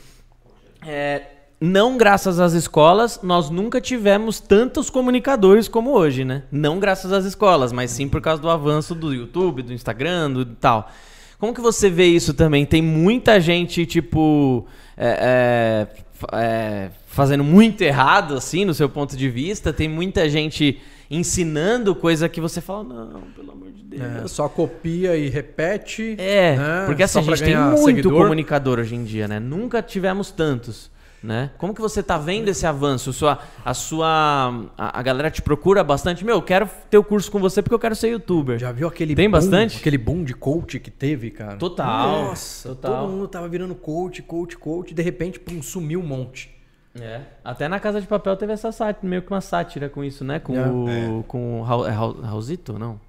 [0.88, 1.22] É,
[1.60, 6.44] não graças às escolas, nós nunca tivemos tantos comunicadores como hoje, né?
[6.52, 10.46] Não graças às escolas, mas sim por causa do avanço do YouTube, do Instagram, do
[10.46, 10.90] tal.
[11.38, 12.66] Como que você vê isso também?
[12.66, 14.66] Tem muita gente, tipo,
[14.96, 15.88] é,
[16.32, 19.74] é, é, fazendo muito errado, assim, no seu ponto de vista.
[19.74, 24.02] Tem muita gente ensinando coisa que você fala, não, pelo amor de Deus.
[24.02, 26.16] É, só copia e repete.
[26.18, 26.86] É, né?
[26.86, 28.22] porque assim, a gente tem muito seguidor.
[28.24, 29.40] comunicador hoje em dia, né?
[29.40, 30.92] Nunca tivemos tantos,
[31.24, 31.52] né?
[31.58, 33.14] Como que você tá vendo esse avanço?
[33.14, 34.70] Sua, a sua...
[34.78, 36.26] A, a galera te procura bastante?
[36.26, 38.60] Meu, eu quero ter o curso com você porque eu quero ser youtuber.
[38.60, 39.78] Já viu aquele Tem boom, bastante?
[39.78, 41.56] Aquele boom de coach que teve, cara?
[41.56, 43.02] Total, Nossa, total.
[43.02, 44.94] todo mundo tava virando coach, coach, coach.
[44.94, 46.57] De repente, pum, sumiu um monte.
[47.02, 47.22] É.
[47.44, 50.40] Até na Casa de Papel teve essa sátira, meio que uma sátira com isso, né?
[50.40, 50.68] Com É.
[51.10, 51.24] o...
[51.28, 53.00] Com o Raul, é Raul- Raulzito, não?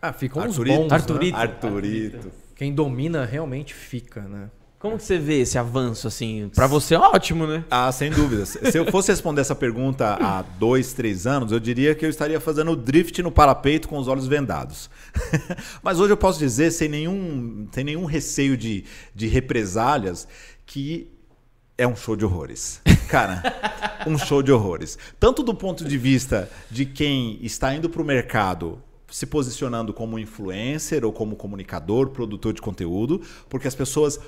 [0.00, 0.76] Ah, ficam uns Arthurito.
[0.78, 0.94] bons, né?
[0.94, 1.36] Arthurito.
[1.36, 2.32] Arthurito.
[2.56, 4.50] Quem domina realmente fica, né?
[4.78, 6.50] Como que você vê esse avanço, assim?
[6.52, 7.64] Pra você é ótimo, né?
[7.70, 8.58] Ah, sem dúvidas.
[8.68, 12.40] Se eu fosse responder essa pergunta há dois, três anos, eu diria que eu estaria
[12.40, 14.90] fazendo drift no parapeito com os olhos vendados.
[15.84, 20.26] Mas hoje eu posso dizer, sem nenhum, sem nenhum receio de, de represálias,
[20.66, 21.08] que
[21.78, 22.80] é um show de horrores.
[23.08, 23.42] Cara,
[24.06, 24.98] um show de horrores.
[25.18, 30.18] Tanto do ponto de vista de quem está indo para o mercado se posicionando como
[30.18, 34.18] influencer ou como comunicador, produtor de conteúdo, porque as pessoas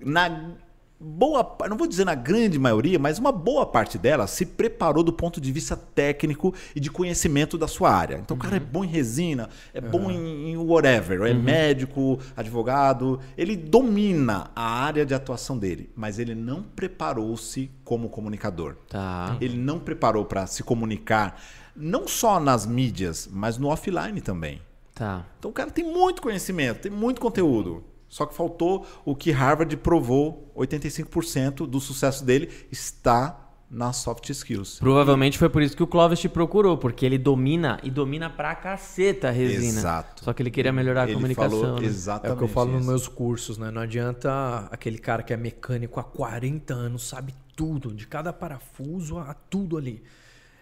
[0.00, 0.56] na
[1.00, 5.12] boa, não vou dizer na grande maioria, mas uma boa parte dela se preparou do
[5.12, 8.16] ponto de vista técnico e de conhecimento da sua área.
[8.16, 13.20] Então, o cara é bom em resina, é bom em, em whatever, é médico, advogado,
[13.36, 18.76] ele domina a área de atuação dele, mas ele não preparou-se como comunicador.
[18.88, 19.36] Tá.
[19.40, 21.40] Ele não preparou para se comunicar
[21.76, 24.60] não só nas mídias, mas no offline também.
[24.94, 25.24] Tá.
[25.38, 27.84] Então o cara tem muito conhecimento, tem muito conteúdo.
[28.08, 34.78] Só que faltou o que Harvard provou, 85% do sucesso dele está nas soft skills.
[34.78, 38.54] Provavelmente foi por isso que o Clóvis te procurou, porque ele domina e domina pra
[38.54, 39.78] caceta a resina.
[39.78, 40.24] Exato.
[40.24, 41.60] Só que ele queria melhorar a Ele comunicação.
[41.60, 41.86] falou né?
[41.86, 42.88] exatamente É o que eu falo nos isso.
[42.90, 43.70] meus cursos, né?
[43.70, 49.18] Não adianta aquele cara que é mecânico há 40 anos, sabe tudo, de cada parafuso
[49.18, 50.02] a tudo ali.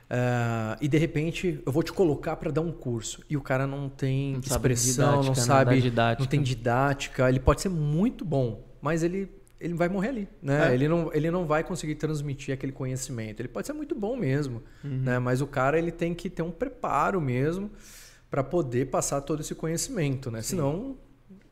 [0.09, 3.67] Ah, e de repente eu vou te colocar para dar um curso e o cara
[3.67, 6.23] não tem Não expressão, didática, não sabe, dá didática.
[6.23, 7.29] não tem didática.
[7.29, 9.29] Ele pode ser muito bom, mas ele
[9.59, 10.71] ele vai morrer ali, né?
[10.71, 10.75] É.
[10.75, 13.41] Ele não ele não vai conseguir transmitir aquele conhecimento.
[13.41, 14.99] Ele pode ser muito bom mesmo, Uhum.
[15.03, 15.19] né?
[15.19, 17.71] Mas o cara ele tem que ter um preparo mesmo
[18.31, 20.41] para poder passar todo esse conhecimento, né?
[20.43, 20.97] Senão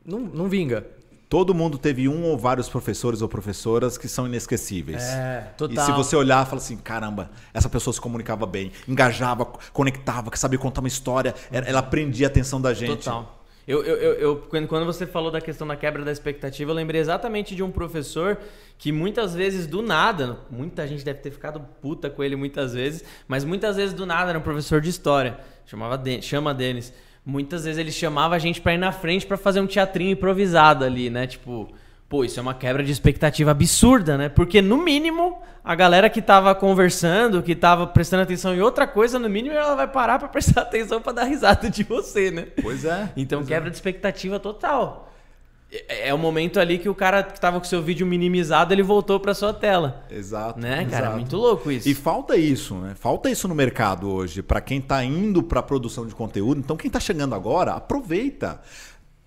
[0.05, 0.87] não, não vinga.
[1.29, 5.03] Todo mundo teve um ou vários professores ou professoras que são inesquecíveis.
[5.03, 5.85] É, E Total.
[5.87, 10.59] se você olhar, fala assim, caramba, essa pessoa se comunicava bem, engajava, conectava, que sabia
[10.59, 12.99] contar uma história, ela prendia a atenção da gente.
[13.05, 13.41] Total.
[13.67, 16.75] Eu, eu, eu, eu- quando, quando você falou da questão da quebra da expectativa, eu
[16.75, 18.37] lembrei exatamente de um professor
[18.77, 23.03] que muitas vezes do nada, muita gente deve ter ficado puta com ele muitas vezes,
[23.27, 26.93] mas muitas vezes do nada era um professor de história, chamava Den- chama Denis.
[27.25, 30.85] Muitas vezes ele chamava a gente pra ir na frente pra fazer um teatrinho improvisado
[30.85, 31.27] ali, né?
[31.27, 31.69] Tipo,
[32.09, 34.29] pô, isso é uma quebra de expectativa absurda, né?
[34.29, 39.19] Porque no mínimo a galera que tava conversando, que tava prestando atenção em outra coisa,
[39.19, 42.49] no mínimo ela vai parar pra prestar atenção pra dar risada de você, né?
[42.61, 43.11] Pois é.
[43.17, 45.11] Então quebra de expectativa total.
[45.89, 48.83] É, é o momento ali que o cara que tava com seu vídeo minimizado, ele
[48.83, 50.05] voltou pra sua tela.
[50.09, 50.61] Exato.
[50.61, 51.07] Né, cara?
[51.07, 51.17] exato.
[51.17, 51.89] Muito louco isso.
[51.89, 52.95] E falta isso, né?
[52.95, 56.61] Falta isso no mercado hoje, para quem tá indo para produção de conteúdo.
[56.61, 58.61] Então, quem tá chegando agora, aproveita.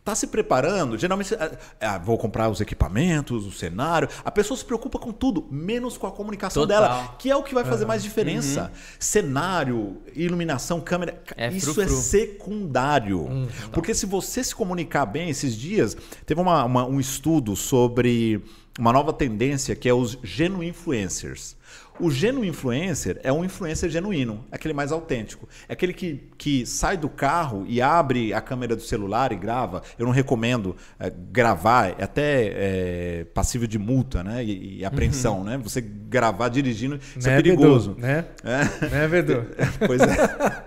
[0.07, 1.35] Tá se preparando, geralmente
[1.81, 4.07] ah, vou comprar os equipamentos, o cenário.
[4.23, 6.81] A pessoa se preocupa com tudo, menos com a comunicação Total.
[6.81, 8.71] dela, que é o que vai fazer mais diferença.
[8.97, 11.93] Cenário, iluminação, câmera, É isso frufru.
[11.93, 13.27] é secundário.
[13.73, 18.41] Porque se você se comunicar bem, esses dias teve uma- uma- um estudo sobre
[18.79, 21.57] uma nova tendência que é os genu-influencers.
[21.99, 25.47] O genu-influencer é um influencer genuíno, é aquele mais autêntico.
[25.67, 29.81] É aquele que, que sai do carro e abre a câmera do celular e grava.
[29.97, 34.43] Eu não recomendo eh, gravar, é até eh, passível de multa né?
[34.43, 35.43] e, e apreensão.
[35.43, 35.57] Né?
[35.63, 37.91] Você gravar dirigindo, isso é Né, perigoso.
[37.95, 38.01] Bedu?
[38.07, 38.25] Né?
[38.43, 38.85] É.
[38.89, 39.45] Né, Bedu?
[39.85, 40.63] Pois é.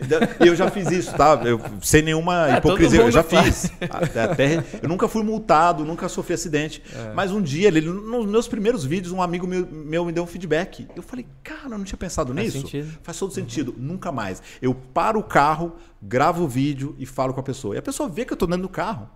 [0.00, 1.40] Então, Eu já fiz isso, tá?
[1.44, 3.66] Eu, sem nenhuma É, hipocrisia, eu já faz.
[3.66, 3.72] fiz.
[3.90, 6.82] Até, até- eu nunca fui multado, nunca sofri acidente.
[6.94, 7.12] É.
[7.14, 10.26] Mas um dia, ele, nos meus primeiros vídeos, um amigo meu, meu me deu um
[10.26, 10.61] feedback.
[10.96, 12.58] Eu falei, cara, eu não tinha pensado Faz nisso.
[12.66, 12.98] sentido.
[13.02, 13.74] Faz todo sentido.
[13.76, 14.42] Nunca mais.
[14.60, 17.74] Eu paro o carro, gravo o vídeo e falo com a pessoa.
[17.74, 19.08] E a pessoa vê que eu tô dentro do carro.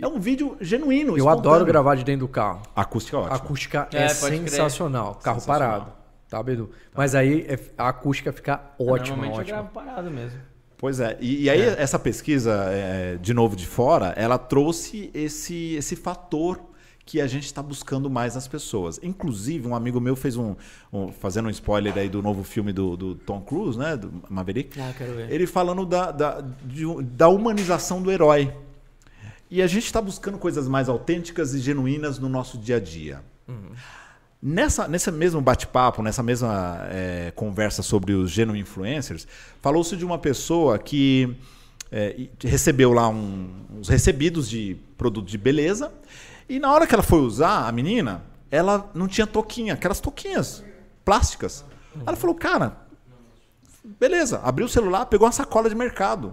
[0.00, 1.16] É um vídeo genuíno.
[1.16, 2.62] Eu adoro gravar de dentro do carro.
[2.76, 3.36] A acústica é A ótima.
[3.36, 5.14] acústica É, é, sensacional.
[5.16, 5.70] Carro Sensacional.
[5.80, 5.92] parado.
[6.28, 6.70] Tá, Bedu?
[6.94, 9.56] Mas aí é- a acústica fica ótima, Normalmente eu ótima.
[9.58, 10.38] gravo parado mesmo.
[10.78, 15.74] Pois é, e, e aí essa pesquisa, é, de novo de fora, ela trouxe esse,
[15.74, 16.58] esse fator
[17.04, 18.98] que a gente está buscando mais nas pessoas.
[19.02, 20.54] Inclusive, um amigo meu fez um,
[20.92, 24.80] um- fazendo um spoiler aí do novo filme do, do Tom Cruise, né, do Maverick.
[24.80, 25.30] Ah, quero ver.
[25.30, 28.52] Ele falando da, da, de- da humanização do herói.
[29.50, 33.20] E a gente está buscando coisas mais autênticas e genuínas no nosso dia a dia.
[34.40, 39.26] Nessa, nesse mesmo bate-papo, nessa mesma é, conversa sobre os geno-influencers,
[39.60, 41.36] falou-se de uma pessoa que
[41.92, 45.92] é, recebeu lá um- uns recebidos de produto de beleza
[46.52, 50.62] e na hora que ela foi usar, a menina, ela não tinha toquinha, aquelas toquinhas
[51.02, 51.64] plásticas.
[52.06, 52.76] Ela falou, cara,
[53.98, 56.30] beleza, abriu o celular, pegou uma sacola de mercado.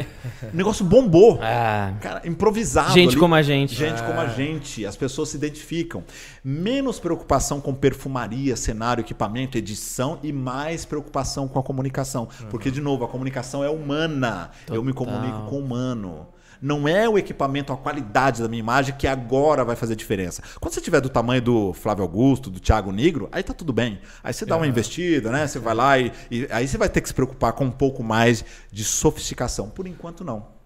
[0.50, 1.38] o negócio bombou.
[1.42, 2.94] Ah, Cara, improvisado.
[2.94, 3.18] Gente ali.
[3.18, 3.74] como a gente.
[3.74, 4.86] Gente como a gente.
[4.86, 6.02] As pessoas se identificam.
[6.42, 12.26] Menos preocupação com perfumaria, cenário, equipamento, edição e mais preocupação com a comunicação.
[12.48, 14.50] Porque, de novo, a comunicação é humana.
[14.66, 15.12] Eu me Total.
[15.14, 16.26] comunico com o humano.
[16.60, 20.42] Não é o equipamento, a qualidade da minha imagem que agora vai fazer diferença.
[20.60, 24.00] Quando você tiver do tamanho do Flávio Augusto, do Thiago Negro, aí tá tudo bem.
[24.22, 25.46] Aí você dá uma investida, né?
[25.46, 28.02] Você vai lá e, e aí você vai ter que se preocupar com um pouco
[28.02, 29.68] mais de sofisticação.
[29.68, 30.57] Por enquanto, não.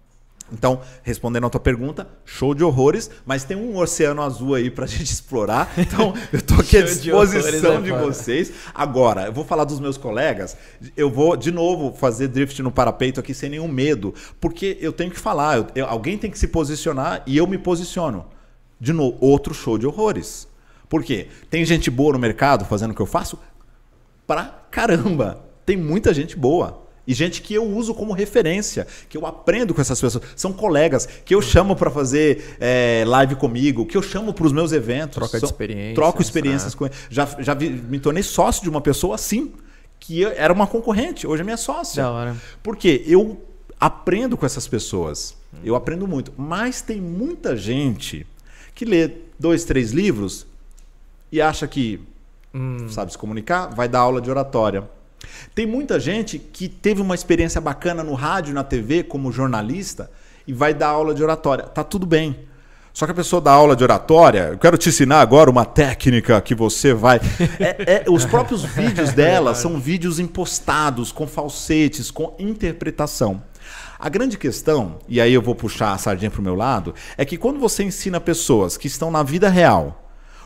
[0.53, 4.85] Então, respondendo a tua pergunta, show de horrores, mas tem um oceano azul aí pra
[4.87, 5.73] gente explorar.
[5.77, 8.53] Então, eu tô aqui à Show de horrores, disposição é de vocês.
[8.73, 10.55] Agora, eu vou falar dos meus colegas.
[10.95, 15.09] Eu vou, de novo, fazer drift no parapeito aqui sem nenhum medo, porque eu tenho
[15.11, 15.57] que falar.
[15.57, 18.25] eu- eu- alguém tem que se posicionar e eu me posiciono.
[18.79, 20.47] De novo, outro show de horrores.
[20.87, 21.27] Por quê?
[21.49, 23.39] Tem gente boa no mercado fazendo o que eu faço?
[24.27, 25.43] Pra caramba.
[25.65, 26.82] Tem muita gente boa.
[27.05, 30.23] E gente que eu uso como referência, que eu aprendo com essas pessoas.
[30.35, 34.53] São colegas que eu chamo para fazer é, live comigo, que eu chamo para os
[34.53, 35.15] meus eventos.
[35.15, 38.79] Troca de São- experiências, Troco experiências com Já, já vi- me tornei sócio de uma
[38.79, 39.51] pessoa assim,
[39.99, 42.03] que eu- era uma concorrente, hoje é minha sócia.
[42.03, 42.37] Da hora.
[42.61, 43.41] Porque eu
[43.79, 45.35] aprendo com essas pessoas.
[45.63, 46.33] Eu aprendo muito.
[46.37, 48.25] Mas tem muita gente
[48.73, 50.47] que lê dois, três livros
[51.31, 51.99] e acha que
[52.89, 54.87] sabe se comunicar, vai dar aula de oratória.
[55.53, 60.09] Tem muita gente que teve uma experiência bacana no rádio, na TV, como jornalista,
[60.47, 61.65] e vai dar aula de oratória.
[61.65, 62.47] Tá tudo bem.
[62.93, 66.39] Só que a pessoa dá aula de oratória, eu quero te ensinar agora uma técnica
[66.39, 67.19] que você vai.
[67.59, 73.41] É, é, os próprios vídeos dela são vídeos impostados, com falsetes, com interpretação.
[73.97, 77.25] A grande questão, e aí eu vou puxar a sardinha para o meu lado, é
[77.25, 80.02] que quando você ensina pessoas que estão na vida real,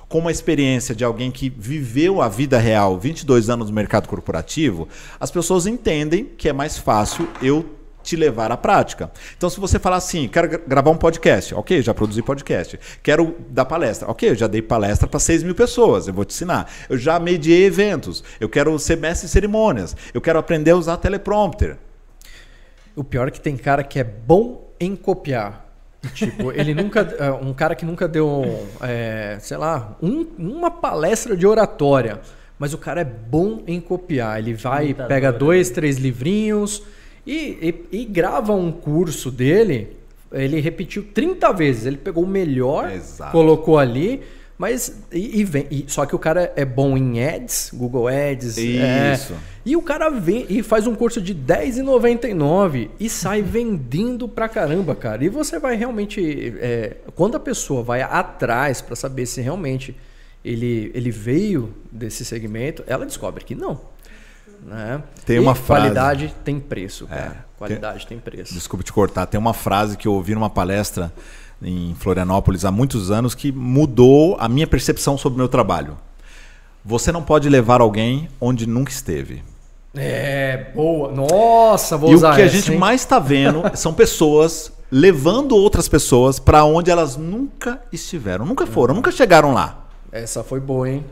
[0.07, 4.87] com uma experiência de alguém que viveu a vida real 22 anos no mercado corporativo,
[5.19, 7.77] as pessoas entendem que é mais fácil eu
[8.07, 9.11] te levar à prática.
[9.35, 12.79] Então, se você falar assim, quero gravar um podcast, ok, já produzi podcast.
[13.03, 16.71] Quero dar palestra, ok, já dei palestra para 6 mil pessoas, eu vou te ensinar.
[16.89, 20.95] Eu já mediei eventos, eu quero ser mestre em cerimônias, eu quero aprender a usar
[20.97, 21.77] teleprompter.
[22.95, 25.66] O pior é que tem cara que é bom em copiar.
[26.13, 27.01] Tipo, ele nunca.
[27.19, 32.19] É, um cara que nunca deu, é, sei lá, um, uma palestra de oratória.
[32.59, 34.39] Mas o cara é bom em copiar.
[34.39, 36.81] Ele vai, pega dois, três livrinhos
[37.25, 39.95] e, e, e, grava um curso dele.
[40.31, 41.85] Ele repetiu 30 vezes.
[41.85, 43.31] Ele pegou o melhor, Exato.
[43.31, 44.23] colocou ali.
[44.57, 48.57] Mas e, e vem, e, só que o cara é bom em ads, Google Ads.
[48.57, 49.33] É, Isso.
[49.33, 54.49] É, e o cara vem e faz um curso de R$10,99 e sai vendendo pra
[54.49, 55.23] caramba, cara.
[55.23, 56.55] E você vai realmente.
[56.59, 59.95] É, quando a pessoa vai atrás para saber se realmente
[60.43, 63.79] ele, ele veio desse segmento, ela descobre que não.
[64.65, 65.03] Né?
[65.25, 65.81] Tem uma e frase.
[65.81, 67.21] Qualidade tem preço, cara.
[67.21, 68.53] É, qualidade tem, tem preço.
[68.53, 69.27] Desculpa te cortar.
[69.27, 71.13] Tem uma frase que eu ouvi numa palestra
[71.61, 75.97] em Florianópolis há muitos anos que mudou a minha percepção sobre o meu trabalho.
[76.83, 79.43] Você não pode levar alguém onde nunca esteve.
[79.95, 81.11] É, boa.
[81.11, 82.77] Nossa, vou e usar o que a gente hein?
[82.77, 88.95] mais está vendo são pessoas levando outras pessoas para onde elas nunca estiveram, nunca foram,
[88.95, 89.85] nunca chegaram lá.
[90.11, 91.05] Essa foi boa, hein?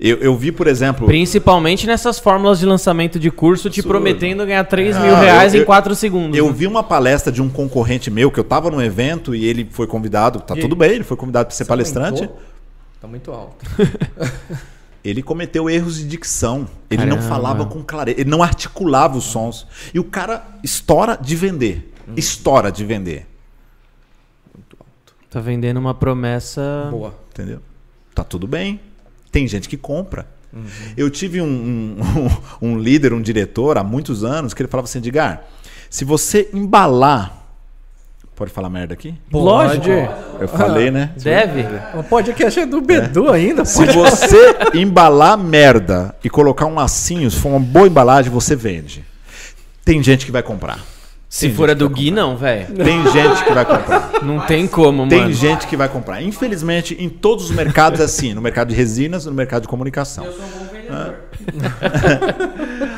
[0.00, 1.06] Eu, eu vi, por exemplo.
[1.06, 5.62] Principalmente nessas fórmulas de lançamento de curso te prometendo ganhar 3 ah, mil reais eu,
[5.62, 6.38] em 4 segundos.
[6.38, 6.52] Eu né?
[6.52, 9.88] vi uma palestra de um concorrente meu que eu estava no evento e ele foi
[9.88, 10.40] convidado.
[10.40, 12.22] Tá e tudo bem, ele foi convidado para ser palestrante.
[12.22, 12.42] Aumentou?
[13.00, 13.64] Tá muito alto.
[15.02, 16.68] ele cometeu erros de dicção.
[16.88, 17.16] Ele Caramba.
[17.16, 19.66] não falava com clareza, ele não articulava os sons.
[19.92, 21.92] E o cara estoura de vender.
[22.08, 22.12] Hum.
[22.16, 23.26] Estoura de vender.
[24.54, 25.14] Muito alto.
[25.28, 26.86] Tá vendendo uma promessa.
[26.88, 27.14] Boa.
[27.32, 27.60] Entendeu?
[28.14, 28.80] Tá tudo bem.
[29.30, 30.26] Tem gente que compra.
[30.52, 30.64] Uhum.
[30.96, 32.30] Eu tive um, um,
[32.68, 35.44] um, líder, um diretor, há muitos anos, que ele falava assim: Edgar,
[35.90, 37.38] se você embalar
[38.38, 39.16] Pode falar merda aqui?
[39.32, 39.90] Pode.
[40.38, 41.10] Eu falei, né?
[41.20, 41.64] Deve.
[41.98, 43.36] O podcast é do Bedu é.
[43.36, 43.64] ainda.
[43.64, 49.04] Se você embalar merda e colocar um lacinho, se for uma boa embalagem, você vende.
[49.84, 50.78] Tem gente que vai comprar.
[51.28, 52.74] Se for a do Gui, não, velho.
[52.74, 54.10] Tem gente que vai comprar.
[54.24, 55.30] Não tem como, tem mano.
[55.30, 56.22] Tem gente que vai comprar.
[56.22, 58.32] Infelizmente, em todos os mercados é assim.
[58.32, 60.24] No mercado de resinas, no mercado de comunicação.
[60.24, 61.16] Eu sou um bom vendedor.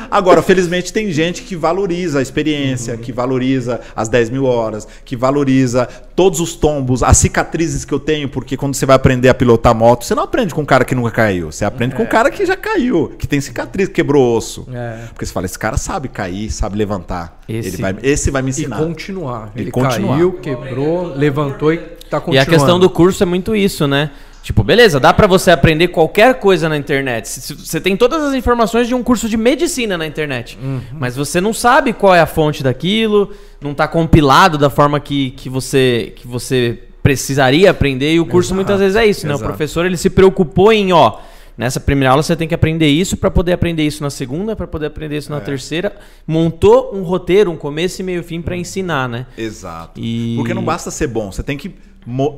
[0.11, 2.99] Agora, felizmente, tem gente que valoriza a experiência, uhum.
[2.99, 7.99] que valoriza as 10 mil horas, que valoriza todos os tombos, as cicatrizes que eu
[7.99, 10.83] tenho, porque quando você vai aprender a pilotar moto, você não aprende com um cara
[10.83, 11.49] que nunca caiu.
[11.49, 11.97] Você aprende é.
[11.97, 14.67] com um cara que já caiu, que tem cicatriz, quebrou osso.
[14.73, 15.05] É.
[15.13, 17.39] Porque você fala, esse cara sabe cair, sabe levantar.
[17.47, 18.81] Esse, Ele vai, esse vai me ensinar.
[18.81, 19.51] E continuar.
[19.55, 20.15] Ele, Ele continuar.
[20.15, 22.35] caiu, quebrou, levantou e tá continuando.
[22.35, 24.11] E a questão do curso é muito isso, né?
[24.43, 27.27] Tipo, beleza, dá para você aprender qualquer coisa na internet.
[27.27, 30.57] Você tem todas as informações de um curso de medicina na internet.
[30.61, 30.81] Uhum.
[30.93, 33.31] Mas você não sabe qual é a fonte daquilo,
[33.61, 38.13] não tá compilado da forma que, que, você, que você precisaria aprender.
[38.13, 38.55] E o curso Exato.
[38.55, 39.33] muitas vezes é isso, né?
[39.33, 39.45] Exato.
[39.45, 41.19] O professor ele se preocupou em, ó,
[41.55, 44.65] nessa primeira aula você tem que aprender isso para poder aprender isso na segunda, para
[44.65, 45.41] poder aprender isso na é.
[45.41, 45.95] terceira.
[46.25, 49.27] Montou um roteiro, um começo e meio fim para ensinar, né?
[49.37, 50.01] Exato.
[50.01, 50.33] E...
[50.35, 51.75] Porque não basta ser bom, você tem que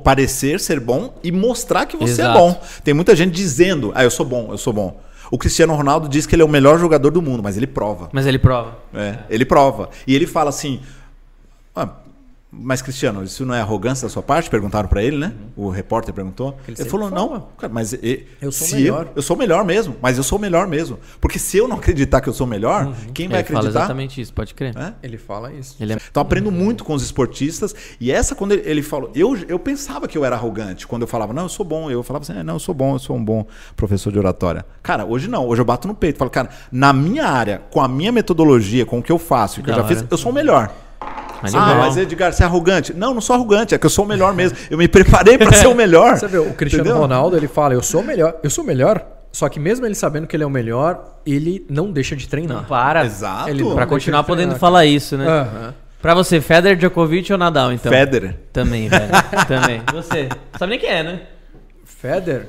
[0.04, 2.38] parecer ser bom e mostrar que você é Exato.
[2.38, 2.62] é bom.
[2.84, 5.00] Tem muita gente dizendo, ah, eu sou bom, eu sou bom.
[5.32, 8.10] O Cristiano Ronaldo diz que ele é o melhor jogador do mundo, mas ele prova.
[8.12, 8.78] Mas ele prova.
[8.94, 9.90] É, ele prova.
[10.06, 10.82] E ele fala assim:
[11.76, 11.90] ah,
[12.56, 14.48] mas, Cristiano, isso não é arrogância da sua parte?
[14.48, 15.34] Perguntaram para ele, né?
[15.58, 15.66] Uhum.
[15.66, 16.56] O repórter perguntou.
[16.68, 17.98] Ele, ele falou: não, cara, mas
[18.40, 19.06] eu sou melhor.
[19.08, 21.00] Eu, eu, sou melhor mesmo, mas eu sou melhor mesmo.
[21.20, 22.94] Porque se eu não acreditar que eu sou melhor, uhum.
[23.12, 23.66] quem vai ele acreditar?
[23.66, 24.78] Ele fala exatamente isso, pode crer.
[24.78, 24.94] É?
[25.02, 25.76] Ele fala isso.
[25.80, 25.98] Ele é...
[26.10, 27.74] Então, aprendo muito com os esportistas.
[28.00, 30.86] E essa, quando ele, ele, falou, eu, eu pensava que eu era arrogante.
[30.86, 31.90] Quando eu falava, não, eu sou bom.
[31.90, 34.64] Eu falava assim, é, não, eu sou bom, eu sou um bom professor de oratória.
[34.84, 35.48] Cara, hoje não.
[35.48, 36.20] Hoje eu bato no peito.
[36.20, 39.64] Falo, cara, na minha área, com a minha metodologia, com o que eu faço, o
[39.64, 40.72] que eu já fiz, eu sou o melhor.
[41.54, 42.94] Ah, mas Edgar, você é arrogante.
[42.94, 44.58] Não, não sou arrogante, é que eu sou o melhor mesmo.
[44.70, 46.18] Eu me preparei para ser o melhor.
[46.18, 47.02] Você vê, o Cristiano Entendeu?
[47.02, 49.96] Ronaldo, ele fala, eu sou o melhor, eu sou o melhor, só que mesmo ele
[49.96, 52.58] sabendo que ele é o melhor, ele não deixa de treinar.
[52.58, 53.06] Não para.
[53.06, 53.50] Exato.
[53.50, 55.26] Ele para continuar podendo falar isso, né?
[55.28, 55.74] Uhum.
[56.02, 57.92] Pra você, Federer, Djokovic ou Nadal, então?
[57.92, 58.36] Federer.
[58.52, 59.12] Também, velho.
[59.48, 59.82] Também.
[59.94, 60.28] Você.
[60.60, 61.22] Sabe nem quem é, né?
[61.86, 62.48] Federer?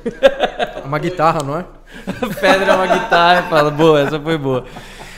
[0.84, 1.64] Uma guitarra, não é?
[2.40, 4.64] Pedra é uma guitarra e fala, boa, essa foi boa.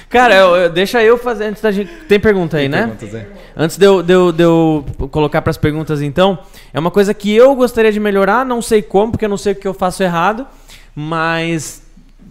[0.08, 1.90] Cara, eu- eu- deixa eu fazer antes da gente.
[2.08, 2.82] Tem pergunta aí, né?
[2.82, 3.26] Perguntas aí.
[3.56, 6.38] Antes de eu, de eu, de eu colocar pras perguntas, então,
[6.72, 9.52] é uma coisa que eu gostaria de melhorar, não sei como, porque eu não sei
[9.52, 10.46] o que eu faço errado,
[10.94, 11.82] mas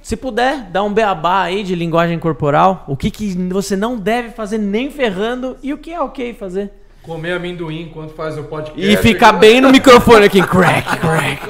[0.01, 4.29] se puder, dá um beabá aí de linguagem corporal, o que, que você não deve
[4.29, 6.71] fazer nem ferrando e o que é ok fazer.
[7.05, 8.81] Comer amendoim enquanto faz o podcast.
[8.91, 11.41] E ficar bem no microfone aqui, crack, crack.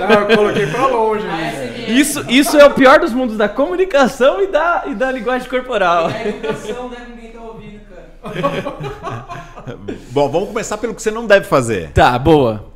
[0.00, 1.26] Não, eu coloquei pra longe.
[1.26, 1.84] né?
[1.88, 6.08] Isso, isso é o pior dos mundos da comunicação e da, e da linguagem corporal.
[6.10, 7.06] É educação, né?
[7.14, 9.26] Ninguém tá ouvindo, cara.
[10.10, 11.90] Bom, vamos começar pelo que você não deve fazer.
[11.92, 12.66] Tá, boa.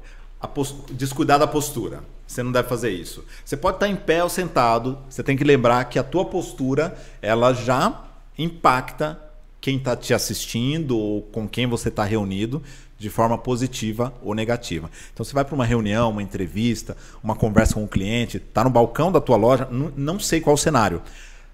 [0.40, 2.00] A pos- Descuidar da postura.
[2.26, 3.24] Você não deve fazer isso.
[3.44, 4.98] Você pode estar em pé ou sentado.
[5.08, 8.02] Você tem que lembrar que a tua postura ela já
[8.36, 9.18] impacta
[9.66, 12.62] quem está te assistindo ou com quem você está reunido
[12.96, 14.88] de forma positiva ou negativa.
[15.12, 18.70] Então você vai para uma reunião, uma entrevista, uma conversa com um cliente, está no
[18.70, 19.66] balcão da tua loja,
[19.96, 21.02] não, sei qual o cenário.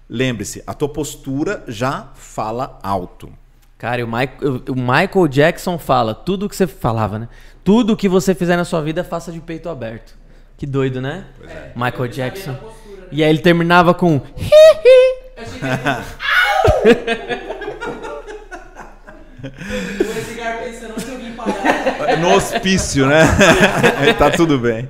[0.07, 3.33] Lembre-se, a tua postura já fala alto.
[3.79, 7.27] Cara, e o, Michael, o Michael Jackson fala tudo que você falava, né?
[7.63, 10.15] Tudo que você fizer na sua vida, faça de peito aberto.
[10.55, 11.25] Que doido, né?
[11.75, 12.55] Michael Jackson.
[13.11, 14.21] E aí ele terminava com.
[19.43, 22.17] O Edgar pensando onde eu vim parar.
[22.17, 23.23] No hospício, né?
[24.17, 24.87] tá tudo bem.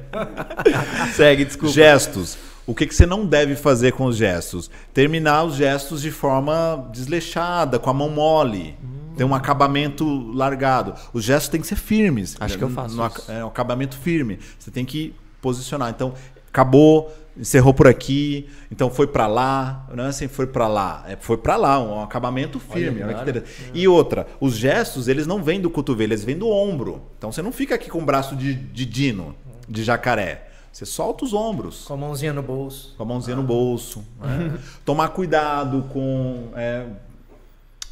[1.13, 1.73] Segue, desculpa.
[1.73, 2.37] Gestos.
[2.65, 4.69] O que, que você não deve fazer com os gestos?
[4.93, 8.77] Terminar os gestos de forma desleixada, com a mão mole.
[9.17, 10.93] Tem um acabamento largado.
[11.11, 12.35] Os gestos têm que ser firmes.
[12.39, 13.31] Acho que eu faço No, isso.
[13.31, 14.39] É um acabamento firme.
[14.57, 15.89] Você tem que posicionar.
[15.89, 16.13] Então,
[16.53, 19.87] acabou, encerrou por aqui, então foi pra lá.
[19.93, 21.03] Não é assim, foi pra lá.
[21.07, 23.01] É, foi pra lá, um acabamento firme.
[23.01, 23.71] Olha que interessante.
[23.73, 27.01] E outra, os gestos, eles não vêm do cotovelo, eles vêm do ombro.
[27.17, 29.35] Então você não fica aqui com o braço de, de dino,
[29.67, 30.49] de jacaré.
[30.71, 31.85] Você solta os ombros.
[31.85, 32.93] Com a mãozinha no bolso.
[32.97, 34.03] Com a mãozinha no bolso.
[34.21, 34.53] né?
[34.85, 36.85] Tomar cuidado com é,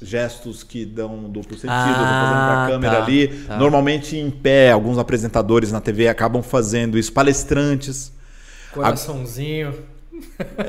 [0.01, 1.67] gestos que dão duplo sentido.
[1.67, 3.27] Tô fazendo Ah, pra câmera tá, ali.
[3.47, 3.57] tá.
[3.57, 7.11] Normalmente em pé, alguns apresentadores na TV acabam fazendo isso.
[7.13, 8.11] Palestrantes.
[8.73, 9.73] Coraçãozinho.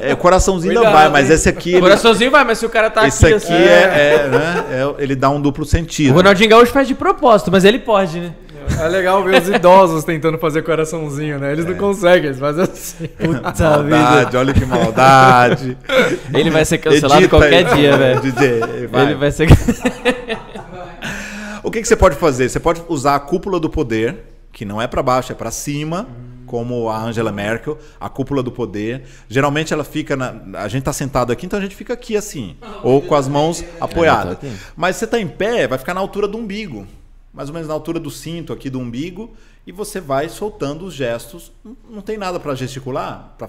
[0.01, 1.71] É, o coraçãozinho ainda Cuidado, vai, mas esse aqui.
[1.71, 3.35] O Ele, coraçãozinho vai, mas se o cara tá esse aqui.
[3.35, 6.15] aqui assim- é, é, né, é- ele dá um duplo O sentido.
[6.15, 8.35] Ronaldinho Gaúcho faz de propósito, mas ele pode, né?
[8.81, 11.53] É legal ver os idosos tentando fazer coraçãozinho, né?
[11.53, 13.09] Eles não conseguem, eles fazem assim.
[13.09, 15.77] Puta Maldade, olha que maldade.
[16.33, 18.21] Ele vai ser cancelado Edita qualquer aí, dia, velho.
[19.03, 19.49] Ele vai ser.
[21.65, 22.49] O que, que você pode fazer?
[22.49, 24.17] Você pode usar a cúpula do poder,
[24.53, 26.09] que não é para baixo, é para cima,
[26.53, 29.05] como a Angela Merkel, a cúpula do poder.
[29.27, 30.35] Geralmente ela fica na.
[30.61, 33.65] A gente tá sentado aqui, então a gente fica aqui assim, ou com as mãos
[33.81, 34.35] apoiadas.
[34.35, 34.57] eu tô aqui.
[34.77, 36.87] Mas você tá em pé, vai ficar na altura do umbigo,
[37.33, 39.31] mais ou menos na altura do cinto aqui do umbigo,
[39.67, 41.51] e você vai soltando os gestos.
[41.65, 43.49] Não- Não tem nada para gesticular, pra,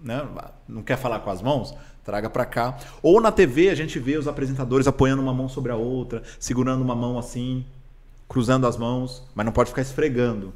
[0.00, 0.24] né?
[0.68, 1.74] não quer falar com as mãos?
[2.04, 2.76] Traga para cá.
[3.02, 6.82] Ou na TV a gente vê os apresentadores apoiando uma mão sobre a outra, segurando
[6.82, 7.64] uma mão assim,
[8.28, 10.52] cruzando as mãos, mas não pode ficar esfregando.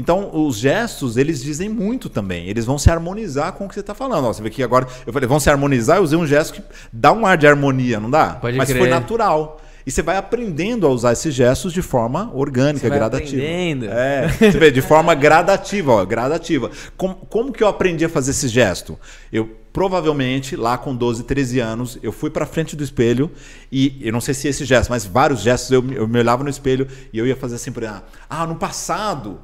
[0.00, 2.46] Então, os gestos, eles dizem muito também.
[2.48, 4.26] Eles vão se harmonizar com o que você está falando.
[4.26, 6.62] Ó, você vê que agora eu falei, vão se harmonizar, eu usei um gesto que
[6.92, 8.34] dá um ar de harmonia, não dá?
[8.34, 8.78] Pode Mas crer.
[8.78, 9.60] foi natural.
[9.84, 13.42] E você vai aprendendo a usar esses gestos de forma orgânica, Você vai gradativa.
[13.42, 13.86] aprendendo.
[13.90, 16.70] É, você vê, de forma gradativa, ó, gradativa.
[16.96, 18.96] Como, como que eu aprendi a fazer esse gesto?
[19.32, 23.30] Eu provavelmente, lá com 12, 13 anos, eu fui pra frente do espelho
[23.72, 26.44] e eu não sei se esse gesto, mas vários gestos eu, me- eu me olhava
[26.44, 29.40] no espelho e eu ia fazer assim, por exemplo, ah, no passado.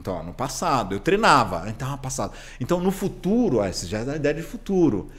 [0.00, 2.32] Então, ó, no passado, eu treinava, então, no passado.
[2.58, 5.10] Então, no futuro, ó, esse já é da ideia de futuro.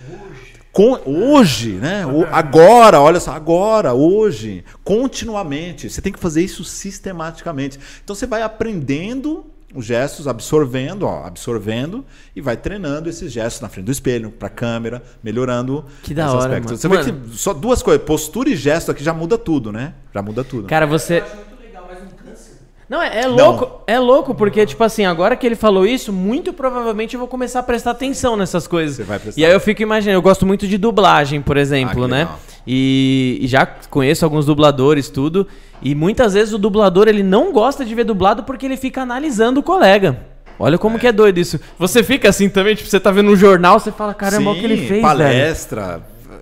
[0.71, 2.03] Com- hoje, né?
[2.05, 5.87] O- agora, olha só, agora, hoje, continuamente.
[5.89, 7.79] Você tem que fazer isso sistematicamente.
[8.03, 9.45] Então você vai aprendendo
[9.75, 12.03] os gestos, absorvendo, ó, absorvendo
[12.35, 16.35] e vai treinando esses gestos na frente do espelho, para câmera, melhorando Que da esse
[16.35, 16.65] hora, aspecto.
[16.65, 16.77] mano.
[16.77, 17.03] Você Mano.
[17.03, 19.93] vê que só duas coisas, postura e gesto aqui já muda tudo, né?
[20.13, 20.67] Já muda tudo.
[20.67, 21.19] Cara, você.
[21.19, 22.53] Eu acho muito legal, mas um câncer.
[22.91, 23.81] Não, é, é louco.
[23.87, 27.61] É louco, porque, tipo assim, agora que ele falou isso, muito provavelmente eu vou começar
[27.61, 28.97] a prestar atenção nessas coisas.
[28.97, 29.39] Você vai prestar.
[29.39, 32.27] E aí eu fico imaginando, eu gosto muito de dublagem, por exemplo, Ah, né?
[32.67, 35.47] E, e já conheço alguns dubladores, tudo.
[35.81, 39.61] E muitas vezes o dublador ele não gosta de ver dublado porque ele fica analisando
[39.61, 40.25] o colega.
[40.59, 41.61] Olha como que é doido isso.
[41.79, 44.59] Você fica assim também, tipo, você tá vendo um jornal, você fala, caramba, olha o
[44.59, 45.39] que ele fez, velho.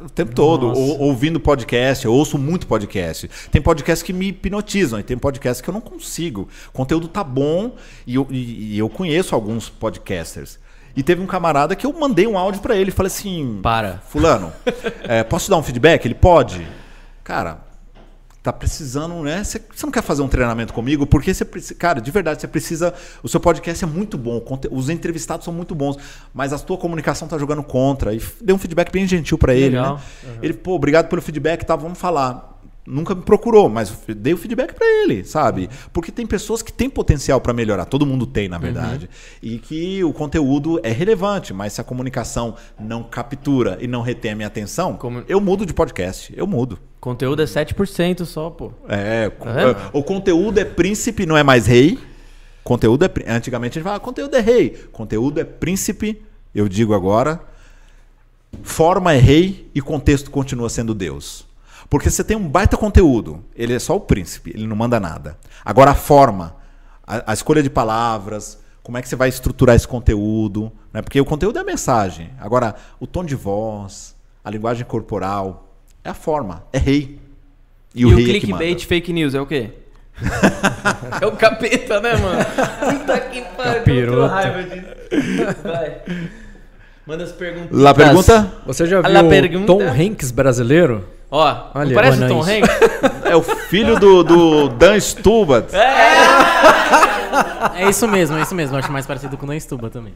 [0.04, 0.80] O tempo todo, Nossa.
[0.80, 3.30] ou- ouvindo podcast, eu ouço muito podcast.
[3.52, 6.48] Tem podcast que me hipnotizam e tem podcast que eu não consigo.
[6.70, 7.76] O conteúdo tá bom
[8.08, 10.60] e eu, e- e eu conheço alguns podcasters.
[10.96, 14.02] E teve um camarada que eu mandei um áudio pra ele e falei assim: Para.
[14.10, 14.52] Fulano,
[15.04, 16.04] é, posso dar um feedback?
[16.06, 16.66] Ele pode?
[17.24, 17.60] Cara,
[18.42, 19.44] tá precisando, né?
[19.44, 21.06] Você não quer fazer um treinamento comigo?
[21.06, 21.76] Porque você precisa.
[21.76, 22.94] Cara, de verdade, você precisa.
[23.22, 24.42] O seu podcast é muito bom,
[24.72, 25.98] os entrevistados são muito bons,
[26.34, 28.14] mas a tua comunicação tá jogando contra.
[28.14, 29.96] E deu um feedback bem gentil para ele, Legal.
[30.24, 30.40] né?
[30.42, 31.76] Ele, pô, obrigado pelo feedback, tá?
[31.76, 32.49] Vamos falar.
[32.92, 35.70] Nunca me procurou, mas dei o feedback para ele, sabe?
[35.94, 39.08] Porque tem pessoas que têm potencial para melhorar, todo mundo tem, na verdade.
[39.44, 44.32] E que o conteúdo é relevante, mas se a comunicação não captura e não retém
[44.32, 46.80] a minha atenção, Como- eu mudo de podcast, eu mudo.
[47.00, 48.72] Conteúdo é 7% só, pô.
[48.88, 49.78] É, co- vendo?
[49.94, 52.00] o conteúdo é príncipe, não é mais rei.
[52.64, 54.72] Conteúdo é antigamente a gente falava, conteúdo é rei.
[54.92, 56.22] Conteúdo é príncipe,
[56.56, 57.40] eu digo agora.
[58.64, 61.48] Forma é rei e contexto continua sendo Deus.
[61.90, 65.38] Porque você tem um baita conteúdo, ele é só o príncipe, ele não manda nada.
[65.66, 66.56] Agora a forma,
[67.06, 71.02] a, a escolha de palavras, como é que você vai estruturar esse conteúdo, né?
[71.02, 72.30] Porque o conteúdo é a mensagem.
[72.40, 77.20] Agora o tom de voz, a linguagem corporal, é a forma, é rei.
[77.96, 78.88] E, o rei é clickbait manda.
[78.88, 79.72] fake news é o quê?
[81.22, 82.46] é o capeta, né, mano?
[83.00, 84.28] Puta que pariu.
[84.28, 85.62] raiva disso.
[85.64, 86.02] Vai.
[87.06, 87.70] Manda as perguntas.
[87.72, 88.54] Lá pergunta?
[88.68, 91.18] Você já la viu o Tom Hanks brasileiro?
[91.32, 92.42] Ó, Olha, não parece o Tom.
[92.42, 92.70] Hanks?
[93.26, 95.70] É o filho do, do Dan Stubart.
[97.76, 98.76] É isso mesmo, é isso mesmo.
[98.78, 100.14] Acho mais parecido com o Dan Stuba também.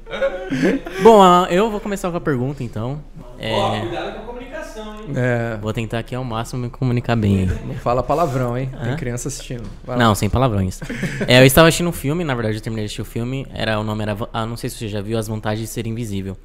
[1.02, 3.00] Bom, ah, eu vou começar com a pergunta, então.
[3.40, 5.14] É, Ó, cuidado com a comunicação, hein?
[5.16, 7.46] É, vou tentar aqui ao máximo me comunicar bem.
[7.66, 8.70] não fala palavrão, hein?
[8.82, 8.96] Tem Hã?
[8.96, 9.64] criança assistindo.
[9.84, 10.04] Vai lá.
[10.04, 10.80] Não, sem palavrões.
[11.28, 13.46] É, eu estava assistindo um filme, na verdade eu terminei de assistir o filme.
[13.54, 14.18] Era, o nome era.
[14.34, 16.36] Ah, não sei se você já viu As Vantagens de Ser Invisível.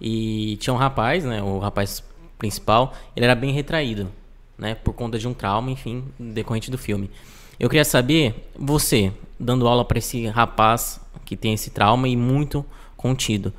[0.00, 1.42] E tinha um rapaz, né?
[1.42, 2.02] O rapaz
[2.42, 4.10] principal, ele era bem retraído,
[4.58, 4.74] né?
[4.74, 7.08] Por conta de um trauma, enfim, decorrente do filme.
[7.58, 12.66] Eu queria saber, você, dando aula para esse rapaz que tem esse trauma e muito
[12.96, 13.52] contido.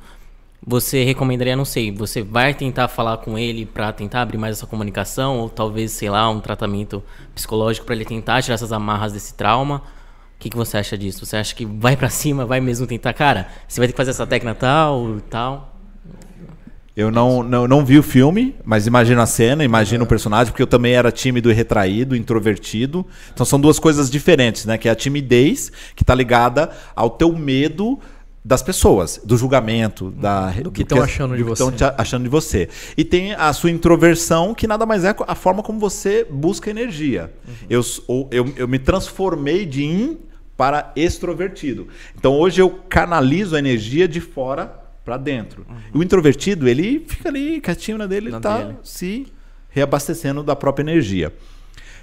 [0.66, 4.66] Você recomendaria, não sei, você vai tentar falar com ele pra tentar abrir mais essa
[4.66, 7.02] comunicação ou talvez, sei lá, um tratamento
[7.34, 9.78] psicológico pra ele tentar tirar essas amarras desse trauma?
[10.36, 11.24] O que, que você acha disso?
[11.24, 14.10] Você acha que vai pra cima, vai mesmo tentar, cara, você vai ter que fazer
[14.10, 15.73] essa técnica tal, tal?
[16.96, 20.62] Eu não, não, não vi o filme, mas imagino a cena, imagino o personagem, porque
[20.62, 23.04] eu também era tímido e retraído, introvertido.
[23.32, 24.78] Então são duas coisas diferentes, né?
[24.78, 27.98] Que é a timidez, que tá ligada ao teu medo
[28.44, 31.62] das pessoas, do julgamento, da, Do que tão achando de você.
[31.96, 32.68] achando de você.
[32.96, 37.32] E tem a sua introversão, que nada mais é a forma como você busca energia.
[37.70, 40.18] Eu, s- ou- eu, eu me transformei de in
[40.56, 41.88] para extrovertido.
[42.16, 45.66] Então hoje eu canalizo a energia de fora para dentro.
[45.92, 48.76] O introvertido, ele fica ali quietinho na dele, Na ele tá dele.
[48.82, 49.26] se
[49.68, 51.32] reabastecendo da própria energia.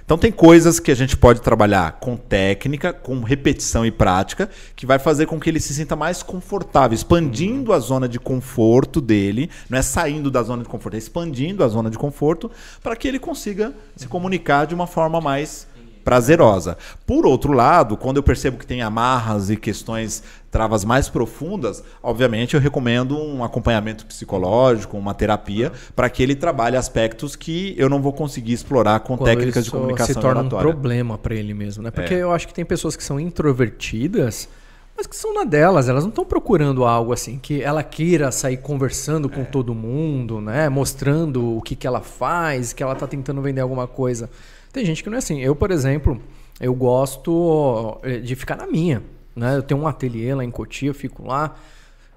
[0.04, 4.84] Então tem coisas que a gente pode trabalhar com técnica, com repetição e prática, que
[4.84, 9.48] vai fazer com que ele se sinta mais confortável, expandindo a zona de conforto dele,
[9.70, 12.50] não é saindo da zona de conforto, é expandindo a zona de conforto
[12.82, 15.68] para que ele consiga se comunicar de uma forma mais
[16.04, 16.76] prazerosa.
[17.06, 22.54] Por outro lado, quando eu percebo que tem amarras e questões, travas mais profundas, obviamente
[22.54, 28.02] eu recomendo um acompanhamento psicológico, uma terapia, para que ele trabalhe aspectos que eu não
[28.02, 30.70] vou conseguir explorar com Quando técnicas de comunicação se torna um oratória.
[30.70, 31.90] problema pra ele mesmo, né?
[31.90, 32.18] Porque É.
[32.18, 34.48] eu acho que tem pessoas que são introvertidas,
[34.96, 38.58] mas que são na delas, elas não estão procurando algo assim que ela queira sair
[38.58, 40.68] conversando com todo mundo, né?
[40.68, 44.28] Mostrando o que, que ela faz, que ela tá tentando vender alguma coisa.
[44.72, 45.40] Tem gente que não é assim.
[45.40, 46.20] Eu, por exemplo,
[46.60, 49.02] eu gosto eh, de ficar na minha,
[49.36, 49.56] né?
[49.56, 51.54] Eu tenho um ateliê lá em Cotia, eu fico lá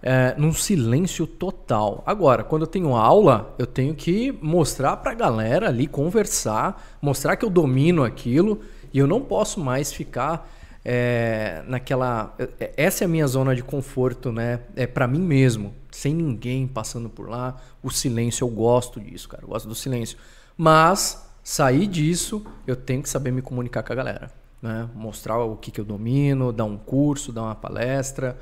[0.06, 2.03] é, num silêncio total.
[2.06, 7.44] Agora, quando eu tenho aula, eu tenho que mostrar pra galera ali, conversar, mostrar que
[7.44, 8.61] eu domino aquilo
[8.94, 10.48] e eu não posso mais ficar
[10.86, 12.36] é, naquela.
[12.77, 14.60] Essa é a minha zona de conforto, né?
[14.76, 17.57] É para mim mesmo, sem ninguém passando por lá.
[17.82, 19.44] O silêncio, eu gosto disso, cara.
[19.44, 20.19] Eu gosto do silêncio.
[20.56, 24.32] Mas sair disso, eu tenho que saber me comunicar com a galera.
[24.62, 24.90] Né?
[24.96, 28.36] Mostrar o que, que eu domino, dar um curso, dar uma palestra.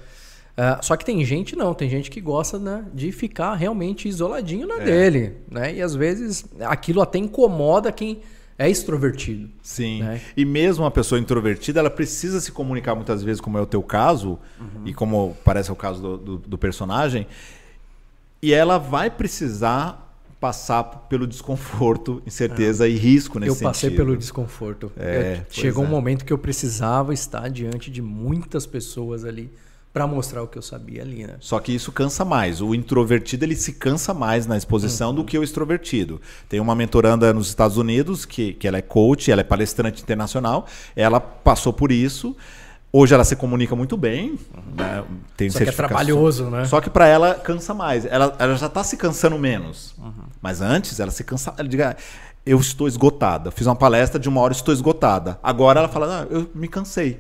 [0.56, 4.66] Ah, só que tem gente não, tem gente que gosta né, de ficar realmente isoladinho
[4.68, 5.74] na dele, né?
[5.76, 8.22] E às vezes aquilo até incomoda quem
[8.58, 9.50] é extrovertido.
[9.64, 10.04] Sim.
[10.04, 10.22] né?
[10.38, 13.82] E mesmo uma pessoa introvertida, ela precisa se comunicar muitas vezes, como é o teu
[13.84, 14.84] caso, Uhum.
[14.86, 17.28] e como parece o caso do, do- do personagem,
[18.42, 20.03] e ela vai precisar
[20.44, 23.56] passar pelo desconforto, incerteza e risco nesse É.
[23.56, 24.06] eu passei sentido.
[24.06, 24.92] pelo desconforto.
[24.98, 25.88] É, pois chegou é.
[25.88, 29.50] um momento que eu precisava estar diante de muitas pessoas ali
[29.94, 31.36] para mostrar o que eu sabia ali, né?
[31.40, 32.60] Só que isso cansa mais.
[32.60, 35.16] O introvertido ele se cansa mais na exposição Uhum.
[35.16, 36.20] do que o extrovertido.
[36.50, 40.68] Tem uma mentoranda nos Estados Unidos que, que ela é coach, ela é palestrante internacional.
[40.94, 42.36] Ela passou por isso.
[42.96, 44.38] Hoje ela se comunica muito bem.
[44.76, 45.04] Né?
[45.36, 46.66] Tem Só que é trabalhoso, né?
[46.66, 48.06] Só que para ela cansa mais.
[48.06, 49.96] Ela, ela já está se cansando menos.
[49.98, 50.12] Uhum.
[50.40, 51.58] Mas antes ela se cansava.
[51.60, 51.98] ela diga-
[52.46, 53.50] eu estou esgotada.
[53.50, 55.40] Fiz uma palestra de uma hora, estou esgotada.
[55.42, 57.20] Agora ela fala, ah, eu me cansei.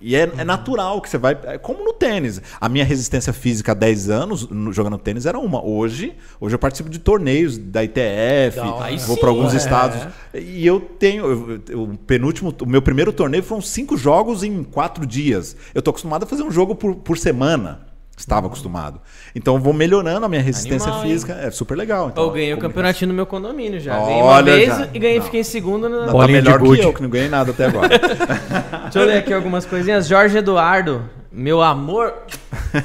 [0.00, 1.38] E é, é natural que você vai.
[1.44, 2.40] É como no tênis.
[2.60, 5.64] A minha resistência física há 10 anos no- jogando tênis era uma.
[5.64, 9.56] Hoje, hoje eu participo de torneios da ITF, Da vou para alguns é.
[9.56, 9.98] estados.
[10.34, 11.60] E eu tenho.
[11.68, 15.56] eu- O penúltimo, o meu primeiro torneio foram cinco jogos em quatro dias.
[15.74, 17.89] Eu tô acostumado a fazer um jogo por, por semana.
[18.20, 19.00] Estava acostumado.
[19.34, 21.10] Então eu vou melhorando a minha resistência Animal, hein?
[21.12, 21.32] física.
[21.32, 22.10] É super legal.
[22.10, 23.98] Então, Eu ganhei o campeonatinho no meu condomínio já.
[23.98, 24.88] Olha, Ganhei uma vez já.
[24.92, 25.24] e ganhei, Não.
[25.24, 25.88] fiquei em segundo.
[25.88, 26.06] Na...
[26.06, 27.88] Não, tá melhor que eu, que não ganhei nada até agora.
[28.84, 30.06] Deixa eu ler aqui algumas coisinhas.
[30.06, 32.12] Jorge Eduardo, meu amor,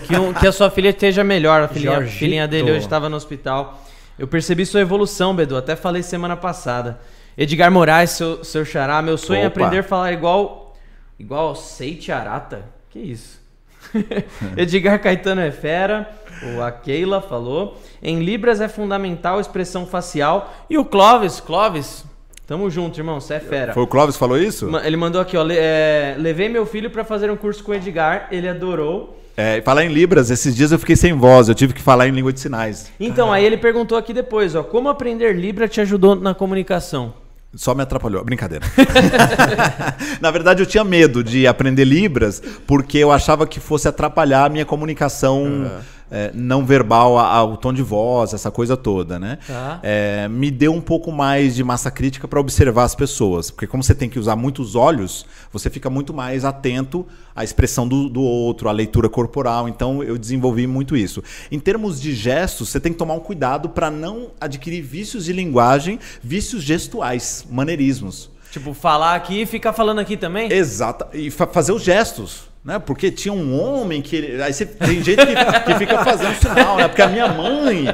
[0.08, 1.62] que, um- que a sua filha esteja melhor.
[1.64, 3.84] A filhinha, filhinha dele hoje estava no hospital.
[4.18, 5.58] Eu percebi sua evolução, Bedu.
[5.58, 6.98] Até falei semana passada.
[7.38, 9.02] Edgar Moraes, seu, seu xará.
[9.02, 9.60] Meu sonho é Opa.
[9.60, 10.74] aprender a falar igual.
[11.20, 12.64] Igual Seite Arata.
[12.90, 13.44] Que isso?
[14.58, 16.10] Edgar Caetano é fera.
[16.56, 17.80] O a Keila falou.
[18.04, 20.54] Em Libras é fundamental a expressão facial.
[20.70, 22.04] E o Clóvis, Clóvis,
[22.46, 23.20] tamo junto, irmão.
[23.22, 23.74] Você é fera.
[23.74, 24.70] Foi o Clóvis que falou isso?
[24.84, 25.44] Ele mandou aqui, ó.
[25.44, 29.18] le- é, levei meu filho pra fazer um curso com o Edgar, ele adorou.
[29.38, 32.12] É, falar em Libras, esses dias eu fiquei sem voz, eu tive que falar em
[32.12, 32.90] língua de sinais.
[33.00, 34.64] Então, aí ele perguntou aqui depois, ó.
[34.64, 37.14] Como aprender Libra te ajudou na comunicação?
[37.56, 38.24] Só me atrapalhou.
[38.24, 38.66] Brincadeira.
[40.22, 44.50] Na verdade, eu tinha medo de aprender Libras porque eu achava que fosse atrapalhar a
[44.50, 45.70] minha comunicação
[46.12, 49.40] é, não verbal, a- a- o tom de voz, essa coisa toda, né?
[49.48, 49.80] Tá.
[49.84, 53.50] É, me deu um pouco mais de massa crítica para observar as pessoas.
[53.52, 57.06] Porque como você tem que usar muitos olhos, você fica muito mais atento
[57.36, 59.68] à expressão do, do outro, à leitura corporal.
[59.68, 61.24] Então, eu desenvolvi muito isso.
[61.52, 65.34] Em termos de gestos, você tem que tomar um cuidado para não adquirir vícios de
[65.34, 68.30] linguagem, vícios gestuais, maneirismos.
[68.52, 70.52] Tipo, falar aqui e ficar falando aqui também?
[70.52, 71.06] Exato.
[71.14, 72.44] E fa- fazer os gestos.
[72.66, 72.80] Né?
[72.80, 74.42] Porque tinha um homem que.
[74.42, 76.88] Aí você tem gente que, que fica fazendo sinal, né?
[76.88, 77.86] Porque a minha mãe.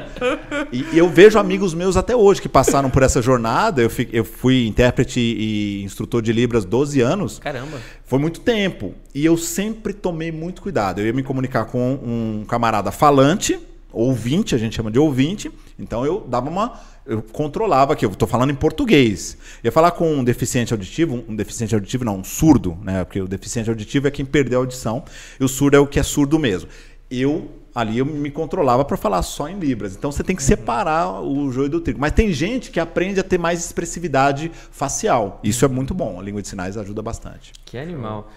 [0.71, 3.81] E, e eu vejo amigos meus até hoje que passaram por essa jornada.
[3.81, 7.37] Eu, fi- eu fui intérprete e instrutor de Libras 12 anos.
[7.37, 7.77] Caramba.
[8.05, 8.93] Foi muito tempo.
[9.13, 10.99] E eu sempre tomei muito cuidado.
[11.01, 13.59] Eu ia me comunicar com um camarada falante,
[13.91, 15.51] ouvinte, a gente chama de ouvinte.
[15.77, 16.79] Então eu dava uma.
[17.05, 19.37] Eu controlava aqui, eu estou falando em português.
[19.63, 23.03] Eu ia falar com um deficiente auditivo, um deficiente auditivo, não, um surdo, né?
[23.03, 25.03] Porque o deficiente auditivo é quem perdeu a audição,
[25.39, 26.69] e o surdo é o que é surdo mesmo.
[27.09, 29.95] Eu ali eu me controlava para falar só em libras.
[29.95, 31.99] Então você tem que separar o joio do trigo.
[31.99, 35.39] Mas tem gente que aprende a ter mais expressividade facial.
[35.43, 36.19] Isso é muito bom.
[36.19, 37.53] A língua de sinais ajuda bastante.
[37.65, 38.29] Que animal.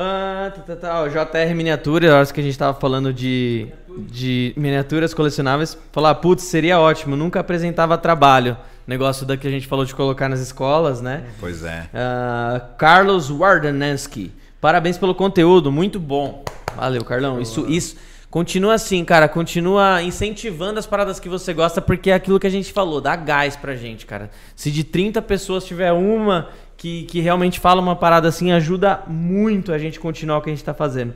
[0.00, 1.08] Ah, tá, tá, tá.
[1.08, 3.66] JR Miniatura, a hora que a gente tava falando de,
[3.98, 8.56] de miniaturas colecionáveis, falar, putz, seria ótimo, nunca apresentava trabalho.
[8.86, 11.24] Negócio da que a gente falou de colocar nas escolas, né?
[11.40, 11.88] Pois é.
[11.92, 14.30] Ah, Carlos Wardenensky.
[14.60, 16.44] Parabéns pelo conteúdo, muito bom.
[16.76, 17.40] Valeu, Carlão.
[17.40, 17.96] Isso, isso.
[18.30, 19.28] Continua assim, cara.
[19.28, 23.16] Continua incentivando as paradas que você gosta, porque é aquilo que a gente falou, dá
[23.16, 24.30] gás pra gente, cara.
[24.54, 29.72] Se de 30 pessoas tiver uma que, que realmente fala uma parada assim, ajuda muito
[29.72, 31.12] a gente continuar o que a gente tá fazendo.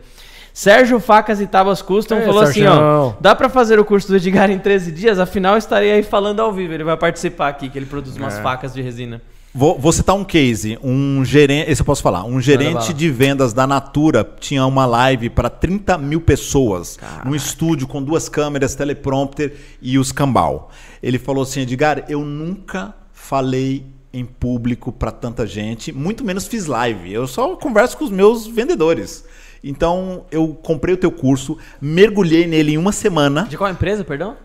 [0.52, 2.72] Sérgio Facas e Tabas Custom É, falou assim, ó.
[2.74, 3.16] Sérgio.
[3.22, 5.18] Dá pra fazer o curso do Edgar em 13 dias?
[5.18, 6.74] Afinal, eu estarei aí falando ao vivo.
[6.74, 8.42] Ele vai participar aqui, que ele produz umas É.
[8.42, 9.22] facas de resina.
[9.54, 10.78] Vou, vou citar um case.
[10.82, 11.70] Um gerente.
[11.70, 12.24] Esse eu posso falar.
[12.24, 16.98] Um gerente de vendas da Natura tinha uma live para 30 mil pessoas.
[17.24, 20.70] Num estúdio com duas câmeras, teleprompter e os cambal.
[21.02, 26.66] Ele falou assim: Edgar, eu nunca falei em público para tanta gente, muito menos fiz
[26.66, 27.12] live.
[27.12, 29.24] Eu só converso com os meus vendedores.
[29.64, 33.44] Então eu comprei o teu curso, mergulhei nele em uma semana.
[33.44, 34.36] De qual empresa, perdão?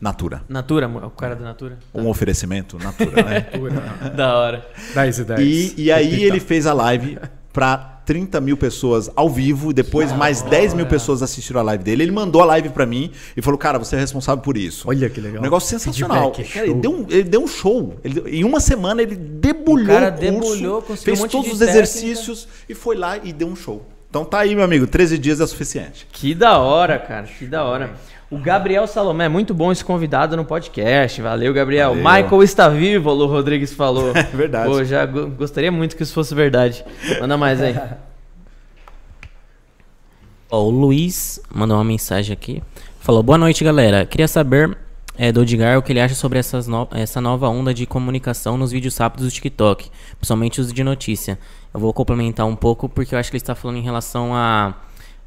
[0.00, 0.42] Natura.
[0.48, 1.78] Natura, o cara da Natura.
[1.92, 3.46] Um oferecimento Natura, né?
[4.16, 4.66] Da hora.
[4.94, 5.40] 10 e 10.
[5.40, 7.18] E, e aí ele fez a live
[7.52, 12.04] para 30 mil pessoas ao vivo, depois mais 10 mil pessoas assistiram a live dele.
[12.04, 14.88] Ele mandou a live para mim e falou: Cara, você é responsável por isso.
[14.88, 15.40] Olha que legal.
[15.40, 16.32] Um negócio sensacional.
[16.32, 17.96] Feedback, Cara, ele, deu um, ele deu um show.
[18.02, 21.46] Ele- em uma semana ele debulhou O cara curso, debulhou, conseguiu fez um monte todos
[21.48, 21.78] de os técnica.
[21.82, 23.84] exercícios e foi lá e deu um show.
[24.08, 24.86] Então tá aí, meu amigo.
[24.86, 26.06] 13 dias é suficiente.
[26.10, 27.26] Que da hora, cara.
[27.26, 27.94] Que da hora.
[28.30, 31.22] O Gabriel Salomé, muito bom esse convidado no podcast.
[31.22, 31.94] Valeu, Gabriel.
[31.94, 32.04] Valeu.
[32.22, 34.12] Michael está vivo, o Lu Rodrigues falou.
[34.16, 34.68] É verdade.
[34.70, 36.84] Pô, já go- gostaria muito que isso fosse verdade.
[37.20, 37.74] Manda mais aí.
[40.50, 42.62] Ó, o Luiz mandou uma mensagem aqui.
[43.00, 44.04] Falou: Boa noite, galera.
[44.04, 44.76] Queria saber
[45.16, 48.56] é, do Edgar o que ele acha sobre essas no- essa nova onda de comunicação
[48.58, 51.38] nos vídeos rápidos do TikTok, principalmente os de notícia.
[51.72, 54.74] Eu vou complementar um pouco porque eu acho que ele está falando em relação a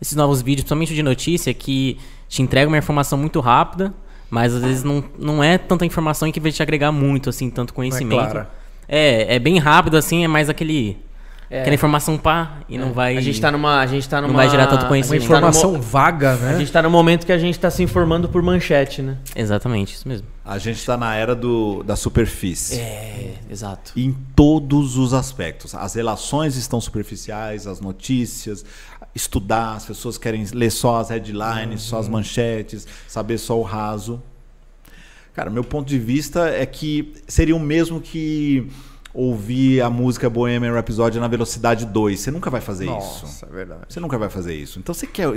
[0.01, 3.93] esses novos vídeos, principalmente de notícia, que te entrega uma informação muito rápida,
[4.29, 7.73] mas às vezes não, não é tanta informação que vai te agregar muito, assim, tanto
[7.73, 8.19] conhecimento.
[8.19, 8.49] clara.
[8.87, 10.97] É, é bem rápido, assim, é mais aquele.
[11.49, 11.59] É.
[11.59, 13.17] Aquela informação pá, e não vai.
[13.17, 13.81] A gente tá numa.
[13.81, 14.33] A gente tá numa.
[14.33, 15.23] vai gerar tanto a conhecimento.
[15.23, 16.59] Uma tá no informação vaga, A né?
[16.59, 19.17] gente tá no momento que a gente tá se informando por manchete, né?
[19.35, 20.25] Exatamente, isso mesmo.
[20.45, 22.79] A gente está na era do, da superfície.
[22.79, 23.91] É, exato.
[23.97, 25.75] Em todos os aspectos.
[25.75, 28.65] As relações estão superficiais, as notícias,
[29.13, 34.21] estudar, as pessoas querem ler só as headlines, só as manchetes, saber só o raso.
[35.33, 38.69] Cara, meu ponto de vista é que seria o mesmo que
[39.13, 42.19] ouvir a música Bohemian Rhapsody na velocidade 2.
[42.19, 42.91] Você nunca vai fazer isso.
[42.91, 43.81] Nossa, é verdade.
[43.87, 44.79] Você nunca vai fazer isso.
[44.79, 45.29] Então você quer,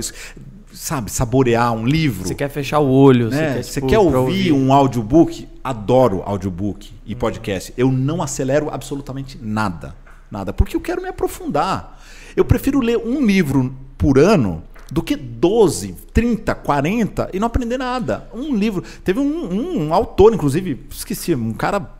[0.71, 2.27] sabe, saborear um livro?
[2.27, 3.37] Você quer fechar o olho, né?
[3.37, 5.47] você quer, Você tipo, quer pra ouvir um audiobook?
[5.63, 7.73] Adoro audiobook e podcast.
[7.77, 9.95] Eu não acelero absolutamente nada.
[10.29, 10.53] Nada.
[10.53, 11.94] Porque eu quero me aprofundar.
[12.35, 17.77] Eu prefiro ler um livro por ano do que 12, 30, 40 e não aprender
[17.77, 18.29] nada.
[18.33, 18.83] Um livro.
[19.03, 21.95] Teve um, um autor, inclusive, esqueci, um cara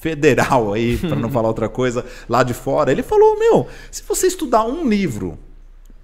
[0.00, 2.90] federal aí, para não falar outra coisa, lá de fora.
[2.90, 5.38] Ele falou: Meu, se você estudar um livro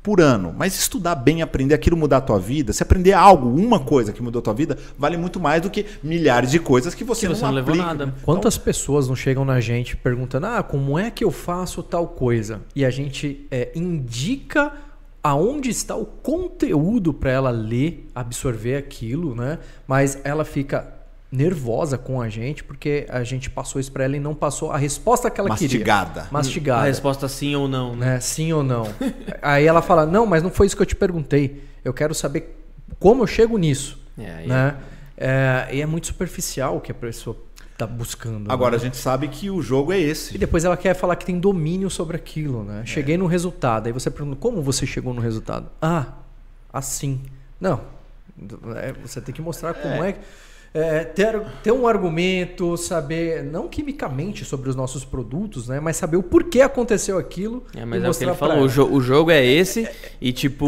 [0.04, 3.80] por ano, mas estudar bem, aprender aquilo mudar a tua vida, se aprender algo, uma
[3.80, 7.02] coisa que mudou a tua vida, vale muito mais do que milhares de coisas que
[7.02, 7.86] você, Que não, você não levou aplica.
[7.86, 8.14] nada.
[8.22, 12.60] Quantas pessoas não chegam na gente perguntando: ah, como é que eu faço tal coisa?
[12.76, 14.74] E a gente é, indica
[15.22, 19.58] aonde está o conteúdo para ela ler, absorver aquilo, né?
[19.88, 20.93] Mas ela fica
[21.34, 24.76] nervosa com a gente porque a gente passou isso para ela e não passou a
[24.76, 26.12] resposta que ela Mastigada.
[26.12, 26.28] queria.
[26.30, 26.82] Mastigada.
[26.82, 28.14] A resposta sim ou não, né?
[28.14, 28.20] né?
[28.20, 28.86] Sim ou não.
[29.42, 31.64] Aí ela fala: não, mas não foi isso que eu te perguntei.
[31.84, 32.56] Eu quero saber
[33.00, 34.00] como eu chego nisso.
[34.16, 34.76] É, né?
[35.16, 37.36] É, e é muito superficial o que a pessoa
[37.76, 38.50] tá buscando.
[38.50, 38.76] Agora né?
[38.76, 40.36] a gente sabe que o jogo é esse.
[40.36, 42.82] E depois ela quer falar que tem domínio sobre aquilo, né?
[42.82, 42.86] É.
[42.86, 43.88] Cheguei no resultado.
[43.88, 45.68] Aí você pergunta, como você chegou no resultado?
[45.82, 46.06] Ah,
[46.72, 47.20] assim.
[47.60, 47.80] Não.
[48.76, 50.20] É, você tem que mostrar como é, que.
[50.74, 55.78] É, ter, ter um argumento, saber, não quimicamente sobre os nossos produtos, né?
[55.78, 57.62] Mas saber o porquê aconteceu aquilo.
[57.76, 59.88] É, mas e é o que ele falou, o, jo- o jogo é esse,
[60.20, 60.66] e tipo,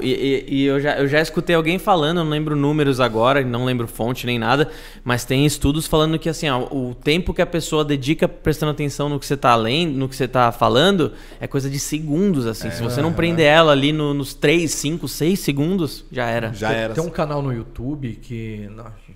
[0.00, 3.42] e, e- e eu, já, eu já escutei alguém falando, eu não lembro números agora,
[3.44, 4.70] não lembro fonte nem nada,
[5.02, 9.08] mas tem estudos falando que assim, ó, o tempo que a pessoa dedica prestando atenção
[9.08, 12.70] no que você tá lendo, no que você tá falando, é coisa de segundos, assim.
[12.70, 16.52] Se você não prender ela ali no- nos 3, 5, 6 segundos, já era.
[16.52, 16.94] Já tem, era.
[16.94, 18.70] tem um canal no YouTube que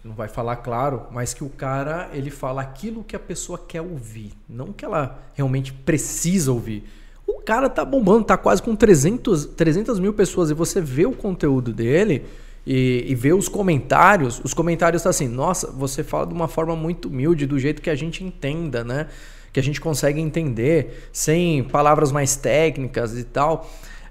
[0.04, 3.82] não vai falar claro, mas que o cara ele fala aquilo que a pessoa quer
[3.82, 6.84] ouvir, não que ela realmente precisa ouvir.
[7.26, 11.12] O cara tá bombando, tá quase com 300, 300 mil pessoas e você vê o
[11.12, 12.24] conteúdo dele
[12.66, 14.40] e, e vê os comentários.
[14.42, 17.90] Os comentários tá assim, nossa, você fala de uma forma muito humilde, do jeito que
[17.90, 19.08] a gente entenda, né?
[19.52, 23.68] Que a gente consegue entender, sem palavras mais técnicas e tal.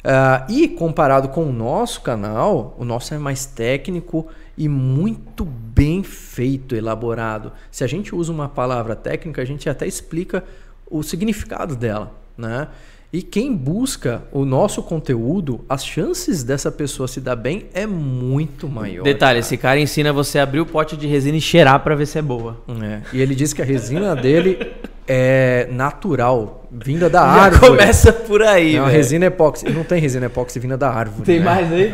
[0.08, 4.28] Ah, e comparado com o nosso canal, o nosso é mais técnico
[4.58, 7.52] e muito bem feito, elaborado.
[7.72, 10.44] Se a gente usa uma palavra técnica, a gente até explica
[10.90, 12.68] o significado dela, né?
[13.16, 18.68] E quem busca o nosso conteúdo, as chances dessa pessoa se dar bem é muito
[18.68, 19.04] maior.
[19.04, 22.08] Detalhe, esse cara ensina você a abrir o pote de resina e cheirar pra ver
[22.08, 22.62] se é boa.
[22.84, 23.02] É.
[23.14, 24.60] E ele diz que a resina dele
[25.08, 27.72] é natural, vinda da Já árvore.
[27.72, 28.98] começa por aí, É uma velho.
[28.98, 29.70] resina epóxi.
[29.70, 31.24] Não tem resina epóxi vinda da árvore.
[31.24, 31.46] Tem né?
[31.46, 31.92] mais aí?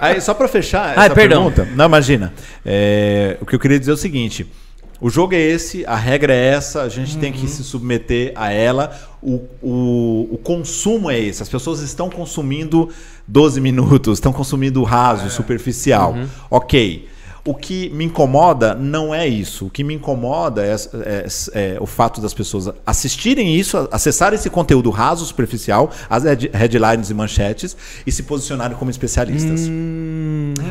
[0.00, 1.50] Aí, só para fechar Ai, essa perdão.
[1.50, 1.68] pergunta.
[1.76, 2.32] Não, imagina.
[2.64, 4.46] É, o que eu queria dizer é o seguinte.
[5.00, 8.52] O jogo é esse, a regra é essa, a gente tem que se submeter a
[8.52, 8.96] ela.
[9.20, 11.42] O, o, o consumo é esse.
[11.42, 12.88] As pessoas estão consumindo
[13.26, 16.14] 12 minutos, estão consumindo raso, superficial.
[16.48, 17.08] Ok.
[17.44, 19.66] O que me incomoda não é isso.
[19.66, 24.48] O que me incomoda é, é- é o fato das pessoas assistirem isso, acessarem esse
[24.48, 29.68] conteúdo raso, superficial, as head- headlines e manchetes, e se posicionarem como especialistas.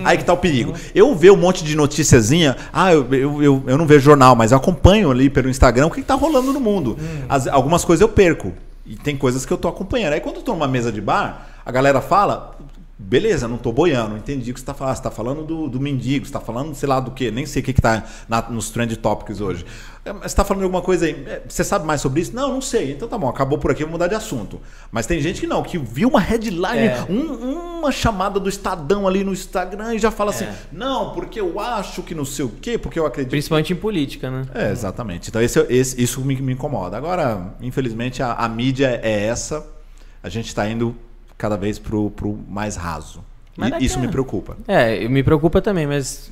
[0.06, 0.74] Aí que tá o perigo.
[0.96, 4.52] Eu ver um monte de noticiazinha, ah, eu, eu, eu, eu não vejo jornal, mas
[4.52, 6.98] eu acompanho ali pelo Instagram o que, que tá rolando no mundo.
[7.28, 8.54] As- algumas coisas eu perco.
[8.86, 10.14] E tem coisas que eu tô acompanhando.
[10.14, 12.56] Aí quando eu tô numa mesa de bar, a galera fala.
[13.04, 14.96] Beleza, não tô boiando, entendi o que você tá falando.
[14.96, 17.32] Você tá falando do, do mendigo, você tá falando, sei lá, do quê?
[17.32, 19.66] Nem sei o que, que tá na- nos trend topics hoje.
[20.06, 21.12] É, mas Você tá falando de alguma coisa aí.
[21.28, 22.34] é, Você sabe mais sobre isso?
[22.36, 22.92] Não, não sei.
[22.92, 24.60] Então tá bom, acabou por aqui, vou mudar de assunto.
[24.92, 27.06] Mas tem gente que não, que viu uma headline, É.
[27.10, 31.60] um- uma chamada do Estadão ali no Instagram e já fala assim: não, porque eu
[31.60, 33.32] acho que não sei o quê, porque eu acredito.
[33.32, 34.44] Principalmente em política, né?
[34.54, 35.30] É, exatamente.
[35.30, 36.96] Então esse, esse- isso me, me incomoda.
[36.98, 39.66] Agora, infelizmente, a, a mídia é essa.
[40.24, 40.96] A gente está indo
[41.42, 43.24] cada vez pro, pro mais raso.
[43.58, 44.56] Mas E isso me preocupa.
[44.68, 46.32] É, me preocupa também, mas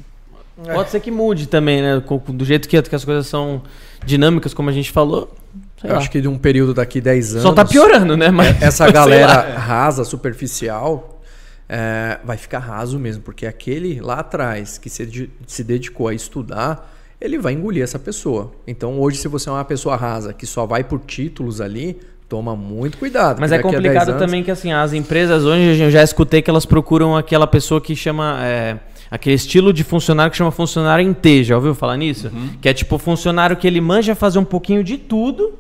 [0.74, 2.02] pode ser que mude também, né?
[2.28, 3.64] Do jeito que, as coisas são
[4.06, 5.36] dinâmicas, como a gente falou.
[5.82, 6.00] sei Eu lá.
[6.00, 7.42] acho que de um período daqui 10 anos.
[7.44, 8.30] Só tá piorando, né?
[8.30, 11.20] Mas, Essa sei galera rasa, superficial,
[11.68, 16.14] é, vai ficar raso mesmo, porque aquele lá atrás que se, de- se dedicou a
[16.14, 18.52] estudar, ele vai engolir essa pessoa.
[18.66, 22.00] Então hoje, se você é uma pessoa rasa que só vai por títulos ali,
[22.30, 23.40] toma muito cuidado.
[23.42, 26.04] Mas é daqui a 10 complicado anos- também que assim, as empresas hoje eu já
[26.04, 28.38] escutei que elas procuram aquela pessoa que chama.
[28.44, 28.78] é,
[29.12, 32.32] aquele estilo de funcionário que chama funcionário em T, já ouviu falar nisso?
[32.62, 35.54] Que é tipo o funcionário que ele manja fazer um pouquinho de tudo,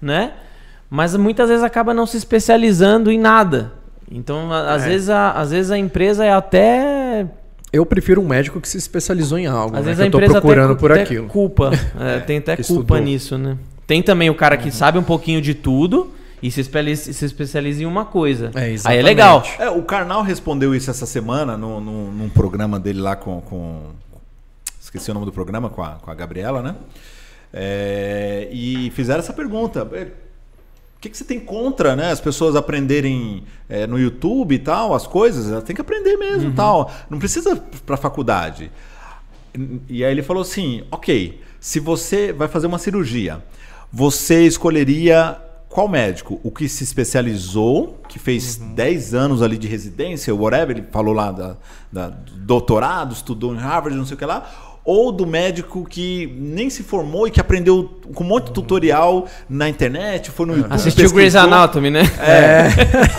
[0.00, 0.32] né?
[0.88, 3.72] Mas muitas vezes acaba não se especializando em nada.
[4.10, 4.88] Então, a- às, É.
[4.88, 7.26] vezes, a, às vezes a empresa é até.
[7.72, 9.90] Eu prefiro um médico que se especializou em algo, Às né?
[9.92, 11.26] vezes Que a eu tô empresa procurando até, por até aquilo.
[11.26, 11.70] culpa.
[12.00, 12.98] É, tem até culpa estudou.
[12.98, 13.58] nisso, né?
[13.86, 17.82] Tem também o cara que sabe um pouquinho de tudo e se especializa, se especializa
[17.82, 18.50] em uma coisa.
[18.54, 19.42] É, Aí é legal.
[19.58, 23.90] É, o Karnal respondeu isso essa semana no, no- num programa dele lá com, com-
[24.80, 26.74] Esqueci o nome do programa, com a, com a Gabriela, né?
[27.52, 29.88] É, e fizeram essa pergunta.
[29.92, 32.10] é, O que, que você tem contra, né?
[32.10, 36.52] As pessoas aprenderem é, no YouTube e tal, as coisas, elas têm que aprender mesmo
[36.52, 36.90] tal.
[37.08, 38.70] Não precisa para faculdade.
[39.88, 43.42] E aí ele falou assim: ok, se você vai fazer uma cirurgia,
[43.92, 45.38] você escolheria
[45.76, 46.40] qual médico?
[46.42, 51.30] O que se especializou, que fez 10 anos ali de residência, whatever, ele falou lá
[51.30, 51.56] da,
[51.92, 54.48] da do doutorado, estudou em Harvard, não sei o que lá.
[54.82, 59.26] Ou do médico que nem se formou e que aprendeu com um monte de tutorial
[59.50, 60.72] na internet, foi no YouTube.
[60.72, 61.36] Assistiu Grey's.
[61.36, 62.04] Anatomy, né?
[62.20, 62.68] É.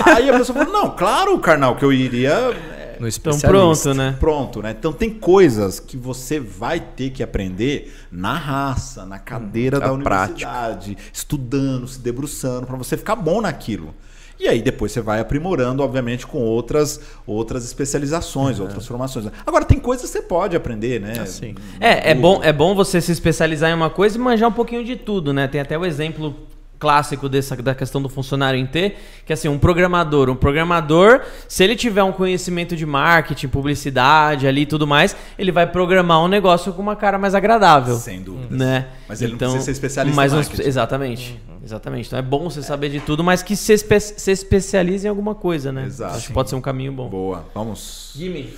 [0.10, 2.56] Aí a pessoa falou: não, claro, carnal, que eu iria
[2.97, 4.15] é, No Então pronto, né?
[4.19, 4.75] Pronto, né?
[4.77, 9.97] Então tem coisas que você vai ter que aprender na raça, na cadeira Na da
[9.97, 10.49] prática.
[10.49, 13.93] universidade, estudando, se debruçando, para você ficar bom naquilo.
[14.39, 19.25] E aí depois você vai aprimorando, obviamente, com outras outras especializações, outras formações.
[19.45, 21.19] Agora tem coisas que você pode aprender, né?
[21.19, 21.55] Assim.
[21.79, 24.83] É, é bom, é bom você se especializar em uma coisa e manjar um pouquinho
[24.85, 25.47] de tudo, né?
[25.47, 26.35] Tem até o exemplo
[26.79, 28.95] clássico dessa, da questão do funcionário em T,
[29.25, 34.47] que é assim, um programador, um programador, se ele tiver um conhecimento de marketing, publicidade
[34.47, 37.95] ali e tudo mais, ele vai programar um negócio com uma cara mais agradável.
[37.95, 38.57] Sem dúvidas.
[38.57, 38.87] Né?
[39.07, 40.67] Mas ele não precisa ser especialista mas em marketing.
[40.67, 41.41] Exatamente.
[41.63, 42.07] Exatamente.
[42.07, 45.35] Então é bom você saber de tudo, mas que se, espe se especialize em alguma
[45.35, 45.85] coisa, né?
[45.85, 46.15] Exato.
[46.15, 47.09] Acho que pode ser um caminho bom.
[47.09, 48.13] Boa, vamos.
[48.15, 48.53] Gimme.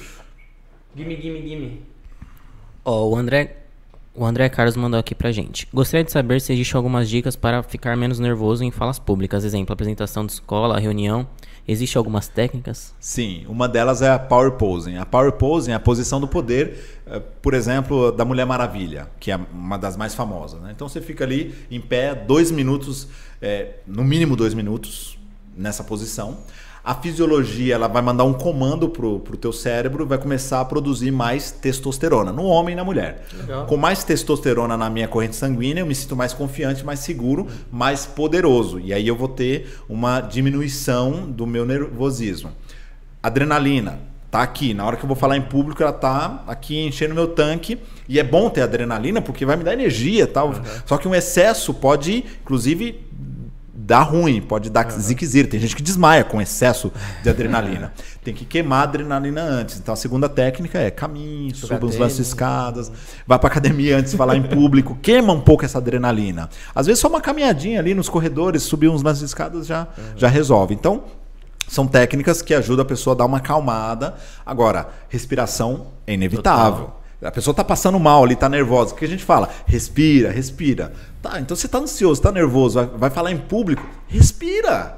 [0.96, 1.82] Gimme, gimme, gimme.
[2.86, 3.59] Ó, o André,
[4.16, 5.68] o André Carlos mandou aqui pra gente.
[5.74, 9.44] Gostaria de saber se existem algumas dicas para ficar menos nervoso em falas públicas.
[9.46, 11.28] Exemplo, apresentação de escola, reunião.
[11.68, 12.96] Existem algumas técnicas?
[13.00, 14.98] Sim, uma delas é a power posing.
[14.98, 19.32] A power posing é a posição do poder, eh, por exemplo, da Mulher Maravilha, que
[19.32, 20.60] é uma das mais famosas.
[20.62, 20.72] né?
[20.76, 23.08] Então você fica ali em pé dois minutos,
[23.40, 25.20] eh, no mínimo dois minutos
[25.56, 26.40] nessa posição.
[26.84, 31.12] A fisiologia ela vai mandar um comando pro, pro teu cérebro vai começar a produzir
[31.12, 33.26] mais testosterona, no homem e na mulher.
[33.68, 38.06] Com mais testosterona na minha corrente sanguínea, eu me sinto mais confiante, mais seguro, mais
[38.06, 38.80] poderoso.
[38.80, 42.52] E aí eu vou ter uma diminuição do meu nervosismo.
[43.22, 44.10] Adrenalina.
[44.32, 47.30] Tá aqui, na hora que eu vou falar em público, ela tá aqui enchendo meu
[47.30, 47.80] tanque.
[48.08, 50.54] E é bom ter adrenalina porque vai me dar energia tal.
[50.86, 53.09] Só que um excesso pode, inclusive,
[53.82, 55.48] dar ruim, pode dar ziquezira.
[55.48, 56.92] Tem gente que desmaia com excesso
[57.24, 57.94] de adrenalina.
[58.22, 59.80] Tem que queimar a adrenalina antes.
[59.80, 62.92] Então a segunda técnica é caminhe, suba uns lances de escadas,
[63.26, 66.50] vai pra academia antes de falar em público, queima um pouco essa adrenalina.
[66.76, 69.88] Às vezes só uma caminhadinha ali nos corredores, subir uns lances de escadas já,
[70.18, 70.76] já resolve.
[70.76, 71.04] Então,
[71.68, 74.16] são técnicas que ajudam a pessoa a dar uma acalmada.
[74.46, 76.99] Agora, respiração é inevitável.
[77.22, 78.94] A pessoa tá passando mal ali, tá nervosa.
[78.94, 79.50] O que a gente fala?
[79.66, 80.94] Respira, respira.
[81.22, 84.98] Tá, então você tá ansioso, tá nervoso, vai, vai falar em público, respira.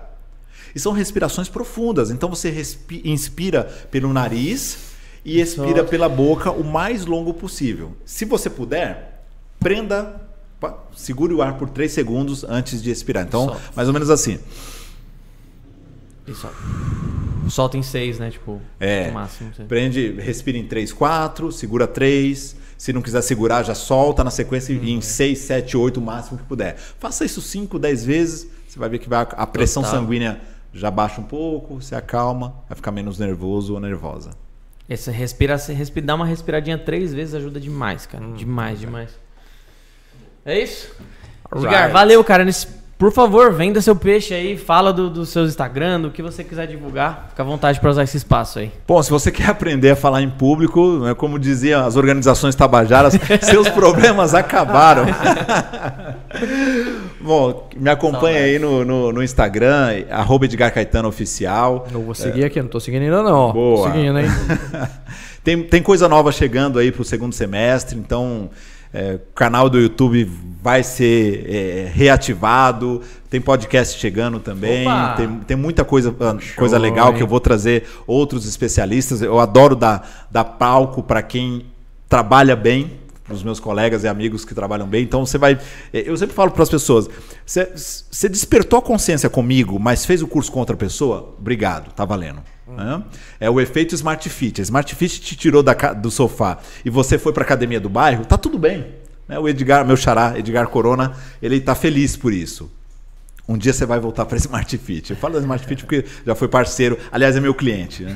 [0.76, 2.11] E são respirações profundas.
[2.11, 4.91] Então você respi- inspira pelo nariz
[5.26, 7.95] e expira pela boca o mais longo possível.
[8.06, 9.23] Se você puder,
[9.60, 10.22] prenda,
[10.95, 13.23] segure o ar por 3 segundos antes de expirar.
[13.26, 14.39] Então, mais ou menos assim.
[16.27, 16.56] E solta.
[17.49, 18.30] Solta em seis, né?
[18.30, 19.07] Tipo, É.
[19.07, 19.49] no máximo.
[19.51, 19.65] assim.
[19.65, 22.55] Prende, respira em 3, 4, segura 3.
[22.77, 24.84] Se não quiser segurar, já solta na sequência Uhum.
[24.84, 26.76] em 6, 7, 8, o máximo que puder.
[26.77, 28.47] Faça isso 5, 10 vezes.
[28.68, 29.99] Você vai ver que vai, a pressão Total.
[29.99, 30.39] sanguínea
[30.73, 34.31] já baixa um pouco, se acalma, vai ficar menos nervoso ou nervosa.
[34.89, 38.26] Esse respira, respira, dá uma respiradinha três vezes ajuda demais, cara.
[38.35, 39.09] Demais, demais.
[40.45, 40.91] É isso?
[41.53, 41.93] Edgar, Alright.
[41.93, 42.43] valeu, cara.
[42.43, 42.68] Nesse-
[43.02, 46.68] por favor, venda seu peixe aí, fala do, do seu Instagram, do que você quiser
[46.68, 47.30] divulgar.
[47.30, 48.72] Fica à vontade pra usar esse espaço aí.
[48.88, 53.18] Bom, se você quer aprender a falar em público, né, como diziam as organizações tabajaras,
[53.41, 55.06] seus problemas acabaram.
[57.19, 61.88] Bom, me acompanha aí no, no, no Instagram, arroba Edgar Caetano Oficial.
[61.91, 63.52] Eu vou seguir aqui, não tô seguindo ainda não.
[63.52, 63.88] Boa.
[63.88, 64.28] Tô seguindo, hein?
[65.44, 68.52] tem, tem coisa nova chegando aí para o segundo semestre, então
[68.93, 70.30] é, o canal do YouTube
[70.61, 73.01] vai ser é, reativado.
[73.30, 74.85] Tem podcast chegando também.
[74.85, 75.13] Opa!
[75.15, 77.18] Tem, tem muita coisa, ah, Show, coisa legal hein?
[77.18, 79.22] que eu vou trazer outros especialistas.
[79.22, 81.65] Eu adoro dar, dar palco para quem
[82.07, 82.99] trabalha bem.
[83.23, 85.03] Para os meus colegas e amigos que trabalham bem.
[85.03, 85.57] Então você vai.
[85.93, 87.07] Eu sempre falo para as pessoas:
[87.45, 91.34] você despertou a consciência comigo, mas fez o curso com outra pessoa?
[91.39, 92.41] Obrigado, tá valendo.
[92.72, 93.03] Né?
[93.39, 94.61] É o efeito Smart Fit.
[94.61, 98.26] A Smart Fit te tirou da do sofá e você foi para academia do bairro,
[98.26, 98.88] tá tudo bem.
[99.27, 99.38] né?
[99.39, 102.72] O Edgar, meu xará, Edgar Corona, ele tá feliz por isso.
[103.52, 105.11] Um dia você vai voltar para Smart Fit.
[105.11, 108.03] Eu falo da Smart Fit porque já foi parceiro, aliás, é meu cliente.
[108.03, 108.15] Né?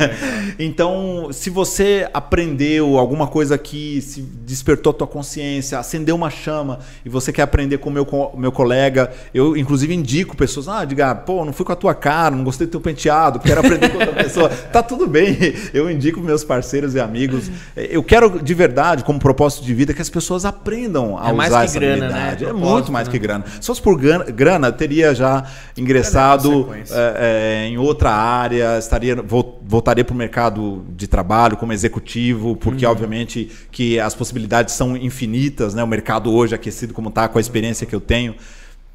[0.58, 6.80] então, se você aprendeu alguma coisa que se despertou a tua consciência, acendeu uma chama
[7.04, 11.14] e você quer aprender com o meu, meu colega, eu inclusive indico pessoas, ah, diga,
[11.14, 13.98] pô, não fui com a tua cara, não gostei do teu penteado, quero aprender com
[13.98, 14.48] outra pessoa.
[14.48, 15.36] Tá tudo bem.
[15.72, 17.50] Eu indico meus parceiros e amigos.
[17.74, 21.50] Eu quero de verdade, como propósito de vida, que as pessoas aprendam a É mais
[21.50, 22.06] usar que essa grana, né?
[22.06, 22.44] habilidade.
[22.44, 23.12] É Propósito, muito mais né?
[23.12, 23.44] que grana.
[23.60, 25.44] Se fosse por grana, eu teria já
[25.76, 31.72] ingressado é, é, em outra área, estaria vol- voltaria para o mercado de trabalho como
[31.72, 32.92] executivo, porque Uhum.
[32.92, 35.82] obviamente que as possibilidades são infinitas, né?
[35.82, 38.34] O mercado hoje aquecido como está, com a experiência que eu tenho.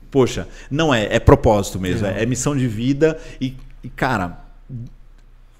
[0.09, 4.39] Poxa, não é, é propósito mesmo, é, é missão de vida e, e, cara,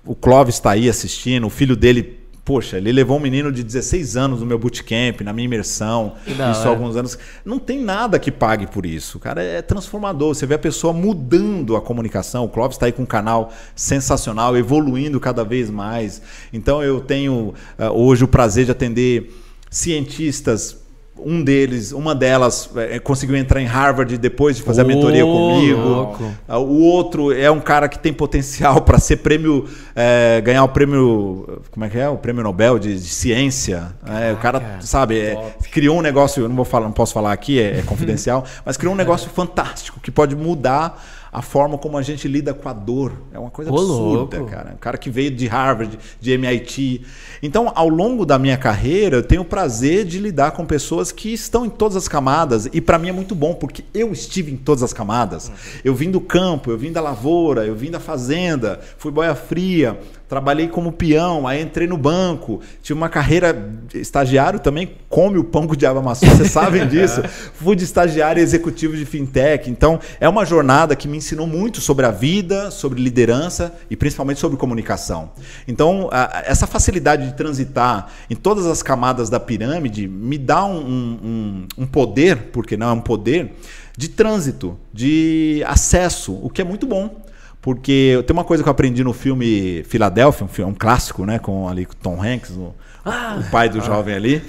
[0.06, 4.18] o Clóvis está aí assistindo, o filho dele, poxa, ele levou um menino de 16
[4.18, 6.70] anos no meu bootcamp, na minha imersão, da isso há hora.
[6.70, 7.18] alguns anos.
[7.46, 10.34] Não tem nada que pague por isso, cara, é transformador.
[10.34, 12.46] Você vê a pessoa mudando a comunicação.
[12.46, 16.22] O Clóvis está aí com um canal sensacional, evoluindo cada vez mais.
[16.52, 19.32] Então eu tenho ah, hoje o prazer de atender
[19.70, 20.78] cientistas.
[21.18, 25.80] Um deles, uma delas eh, conseguiu entrar em Harvard depois de fazer a mentoria comigo.
[25.80, 26.32] louco.
[26.48, 30.70] Ah, O outro é um cara que tem potencial para ser prêmio, é, ganhar o
[30.70, 32.10] prêmio, como é que é?
[32.10, 33.94] O prêmio Nobel de, de ciência.
[34.08, 35.38] É, o cara, sabe, é,
[35.72, 38.78] criou um negócio, eu não vou falar, não posso falar aqui, é, é confidencial, mas
[38.78, 42.74] criou um negócio fantástico que pode mudar a forma como a gente lida com a
[42.74, 43.14] dor.
[43.34, 44.52] É uma coisa Ô, absurda, louco.
[44.52, 44.74] cara.
[44.74, 47.02] Um cara que veio de Harvard, de MIT.
[47.42, 51.32] Então, ao longo da minha carreira, eu tenho o prazer de lidar com pessoas que
[51.32, 52.68] estão em todas as camadas.
[52.74, 55.52] E para mim é muito bom, porque eu estive em todas as camadas.
[55.86, 59.98] Eu vim do campo, eu vim da lavoura, eu vim da fazenda, fui boia fria,
[60.32, 65.68] trabalhei como peão, aí entrei no banco, tive uma carreira estagiário também, come o pão
[65.68, 67.22] que o diabo amassou, vocês sabem disso.
[67.56, 69.70] Fui de estagiário executivo de fintech.
[69.70, 74.40] Então, é uma jornada que me ensinou muito sobre a vida, sobre liderança e principalmente
[74.40, 75.32] sobre comunicação.
[75.68, 80.78] Então, a- essa facilidade de transitar em todas as camadas da pirâmide me dá um,
[80.80, 83.52] um- um poder, porque não é um poder,
[83.98, 87.20] de trânsito, de acesso, o que é muito bom.
[87.62, 91.38] Porque tem uma coisa que eu aprendi no filme Filadélfia, um, filme, um clássico, né?
[91.38, 92.74] Com ali com Tom Hanks, o,
[93.06, 94.44] o pai do jovem ali,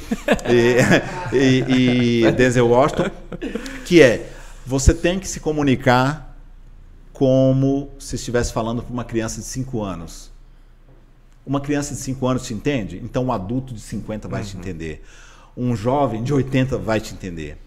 [0.48, 3.10] e, e, e Denzel Washington,
[3.84, 4.30] que é
[4.64, 6.34] você tem que se comunicar
[7.12, 10.32] como se estivesse falando para uma criança de 5 anos.
[11.44, 13.00] Uma criança de 5 anos te entende?
[13.04, 15.04] Então um adulto de 50 vai te entender.
[15.54, 17.58] Um jovem de 80 vai te entender.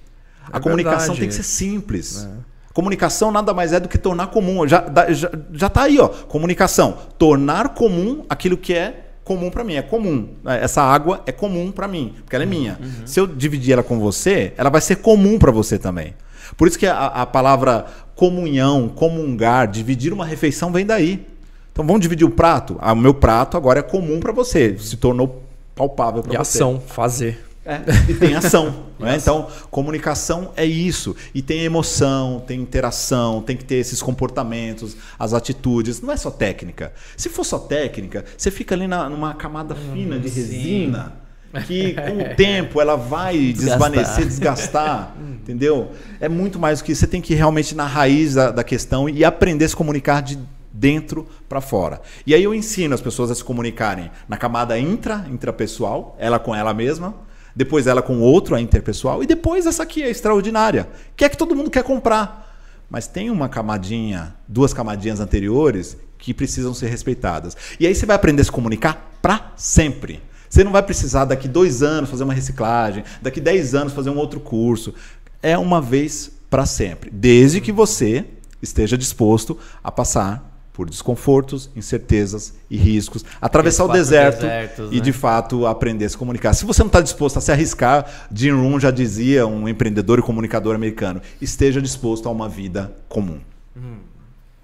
[0.51, 1.19] A É comunicação verdade.
[1.19, 2.27] tem que ser simples.
[2.75, 4.67] Comunicação nada mais é do que tornar comum.
[4.67, 6.09] Já, já, já tá aí, ó.
[6.09, 6.97] Comunicação.
[7.17, 9.75] Tornar comum aquilo que é comum para mim.
[9.75, 10.27] É comum.
[10.45, 12.77] É, Essa água é comum para mim, porque ela é minha.
[13.05, 16.15] Se eu dividir ela com você, ela vai ser comum para você também.
[16.57, 21.25] Por isso que a, a palavra comunhão, comungar, dividir uma refeição vem daí.
[21.71, 22.77] Então vamos dividir o prato.
[22.81, 24.77] Ah, o meu prato agora é comum para você.
[24.77, 25.43] Se tornou
[25.73, 26.57] palpável para você.
[26.57, 27.41] ação, fazer.
[27.65, 28.85] É, e tem ação.
[28.99, 29.17] né?
[29.17, 31.15] Então, comunicação é isso.
[31.33, 35.99] E tem emoção, tem interação, tem que ter esses comportamentos, as atitudes.
[35.99, 36.93] Não é só técnica.
[37.17, 41.13] Se for só técnica, você fica ali na, numa camada fina de resina.
[41.65, 43.89] Que com o tempo ela vai Desgastar.
[43.89, 45.91] desvanecer, desgastar, entendeu?
[46.19, 46.99] É muito mais do que isso.
[46.99, 50.21] Você tem que ir realmente na raiz da, da questão e aprender a se comunicar
[50.21, 50.37] de
[50.73, 52.01] dentro para fora.
[52.27, 56.53] E aí eu ensino as pessoas a se comunicarem na camada intra, intrapessoal, ela com
[56.53, 57.15] ela mesma,
[57.55, 61.37] depois ela com outro, a interpessoal, e depois essa aqui, a extraordinária, que é que
[61.37, 62.43] todo mundo quer comprar.
[62.89, 67.55] Mas tem uma camadinha, duas camadinhas anteriores que precisam ser respeitadas.
[67.79, 70.21] E aí você vai aprender a se comunicar para sempre.
[70.49, 74.17] Você não vai precisar daqui dois anos fazer uma reciclagem, daqui dez anos fazer um
[74.17, 74.93] outro curso.
[75.41, 77.09] É uma vez para sempre.
[77.09, 78.25] Desde que você
[78.61, 85.01] esteja disposto a passar por desconfortos, incertezas e riscos, atravessar o deserto desertos, e né?
[85.01, 86.53] de fato aprender a se comunicar.
[86.53, 90.21] Se você não está disposto a se arriscar, Jim Rohn já dizia, um empreendedor e
[90.21, 93.39] comunicador americano, esteja disposto a uma vida comum.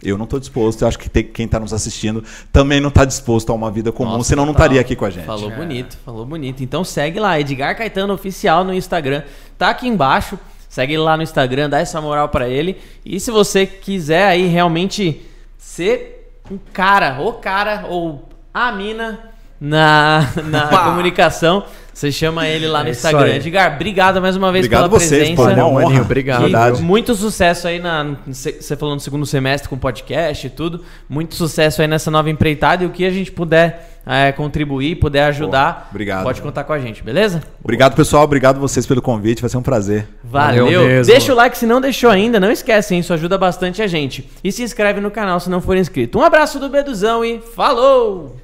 [0.03, 3.05] Eu não estou disposto, eu acho que tem- quem está nos assistindo também não está
[3.05, 5.25] disposto a uma vida comum, Nossa, senão não estaria aqui com a gente.
[5.25, 6.63] Falou bonito, falou bonito.
[6.63, 9.21] Então segue lá, Edgar Caetano Oficial no Instagram.
[9.57, 10.37] Tá aqui embaixo.
[10.67, 12.77] Segue ele lá no Instagram, dá essa moral pra ele.
[13.05, 15.21] E se você quiser aí realmente
[15.61, 19.29] ser um cara, ou cara, ou a mina
[19.59, 23.35] na, na comunicação, Você chama ele lá no É Instagram.
[23.35, 25.35] Edgar, obrigado mais uma vez Obrigado pela vocês, presença.
[25.35, 25.83] pô, uma Não, honra.
[25.83, 26.47] maninho, obrigado.
[26.79, 28.15] E muito sucesso aí na.
[28.27, 30.83] Você falou no segundo semestre com podcast e tudo.
[31.09, 32.83] Muito sucesso aí nessa nova empreitada.
[32.83, 36.23] E o que a gente puder é, contribuir, puder ajudar, obrigado.
[36.23, 37.43] pode contar com a gente, beleza?
[37.63, 38.23] Obrigado, pessoal.
[38.23, 39.41] Obrigado vocês pelo convite.
[39.41, 40.07] Vai ser um prazer.
[40.23, 40.65] Valeu.
[40.65, 41.11] Valeu mesmo.
[41.13, 42.39] Deixa o like se não deixou ainda.
[42.39, 43.01] Não esquece, hein?
[43.01, 44.27] Isso ajuda bastante a gente.
[44.43, 46.17] E se inscreve no canal se não for inscrito.
[46.17, 48.37] Um abraço do Beduzão e falou!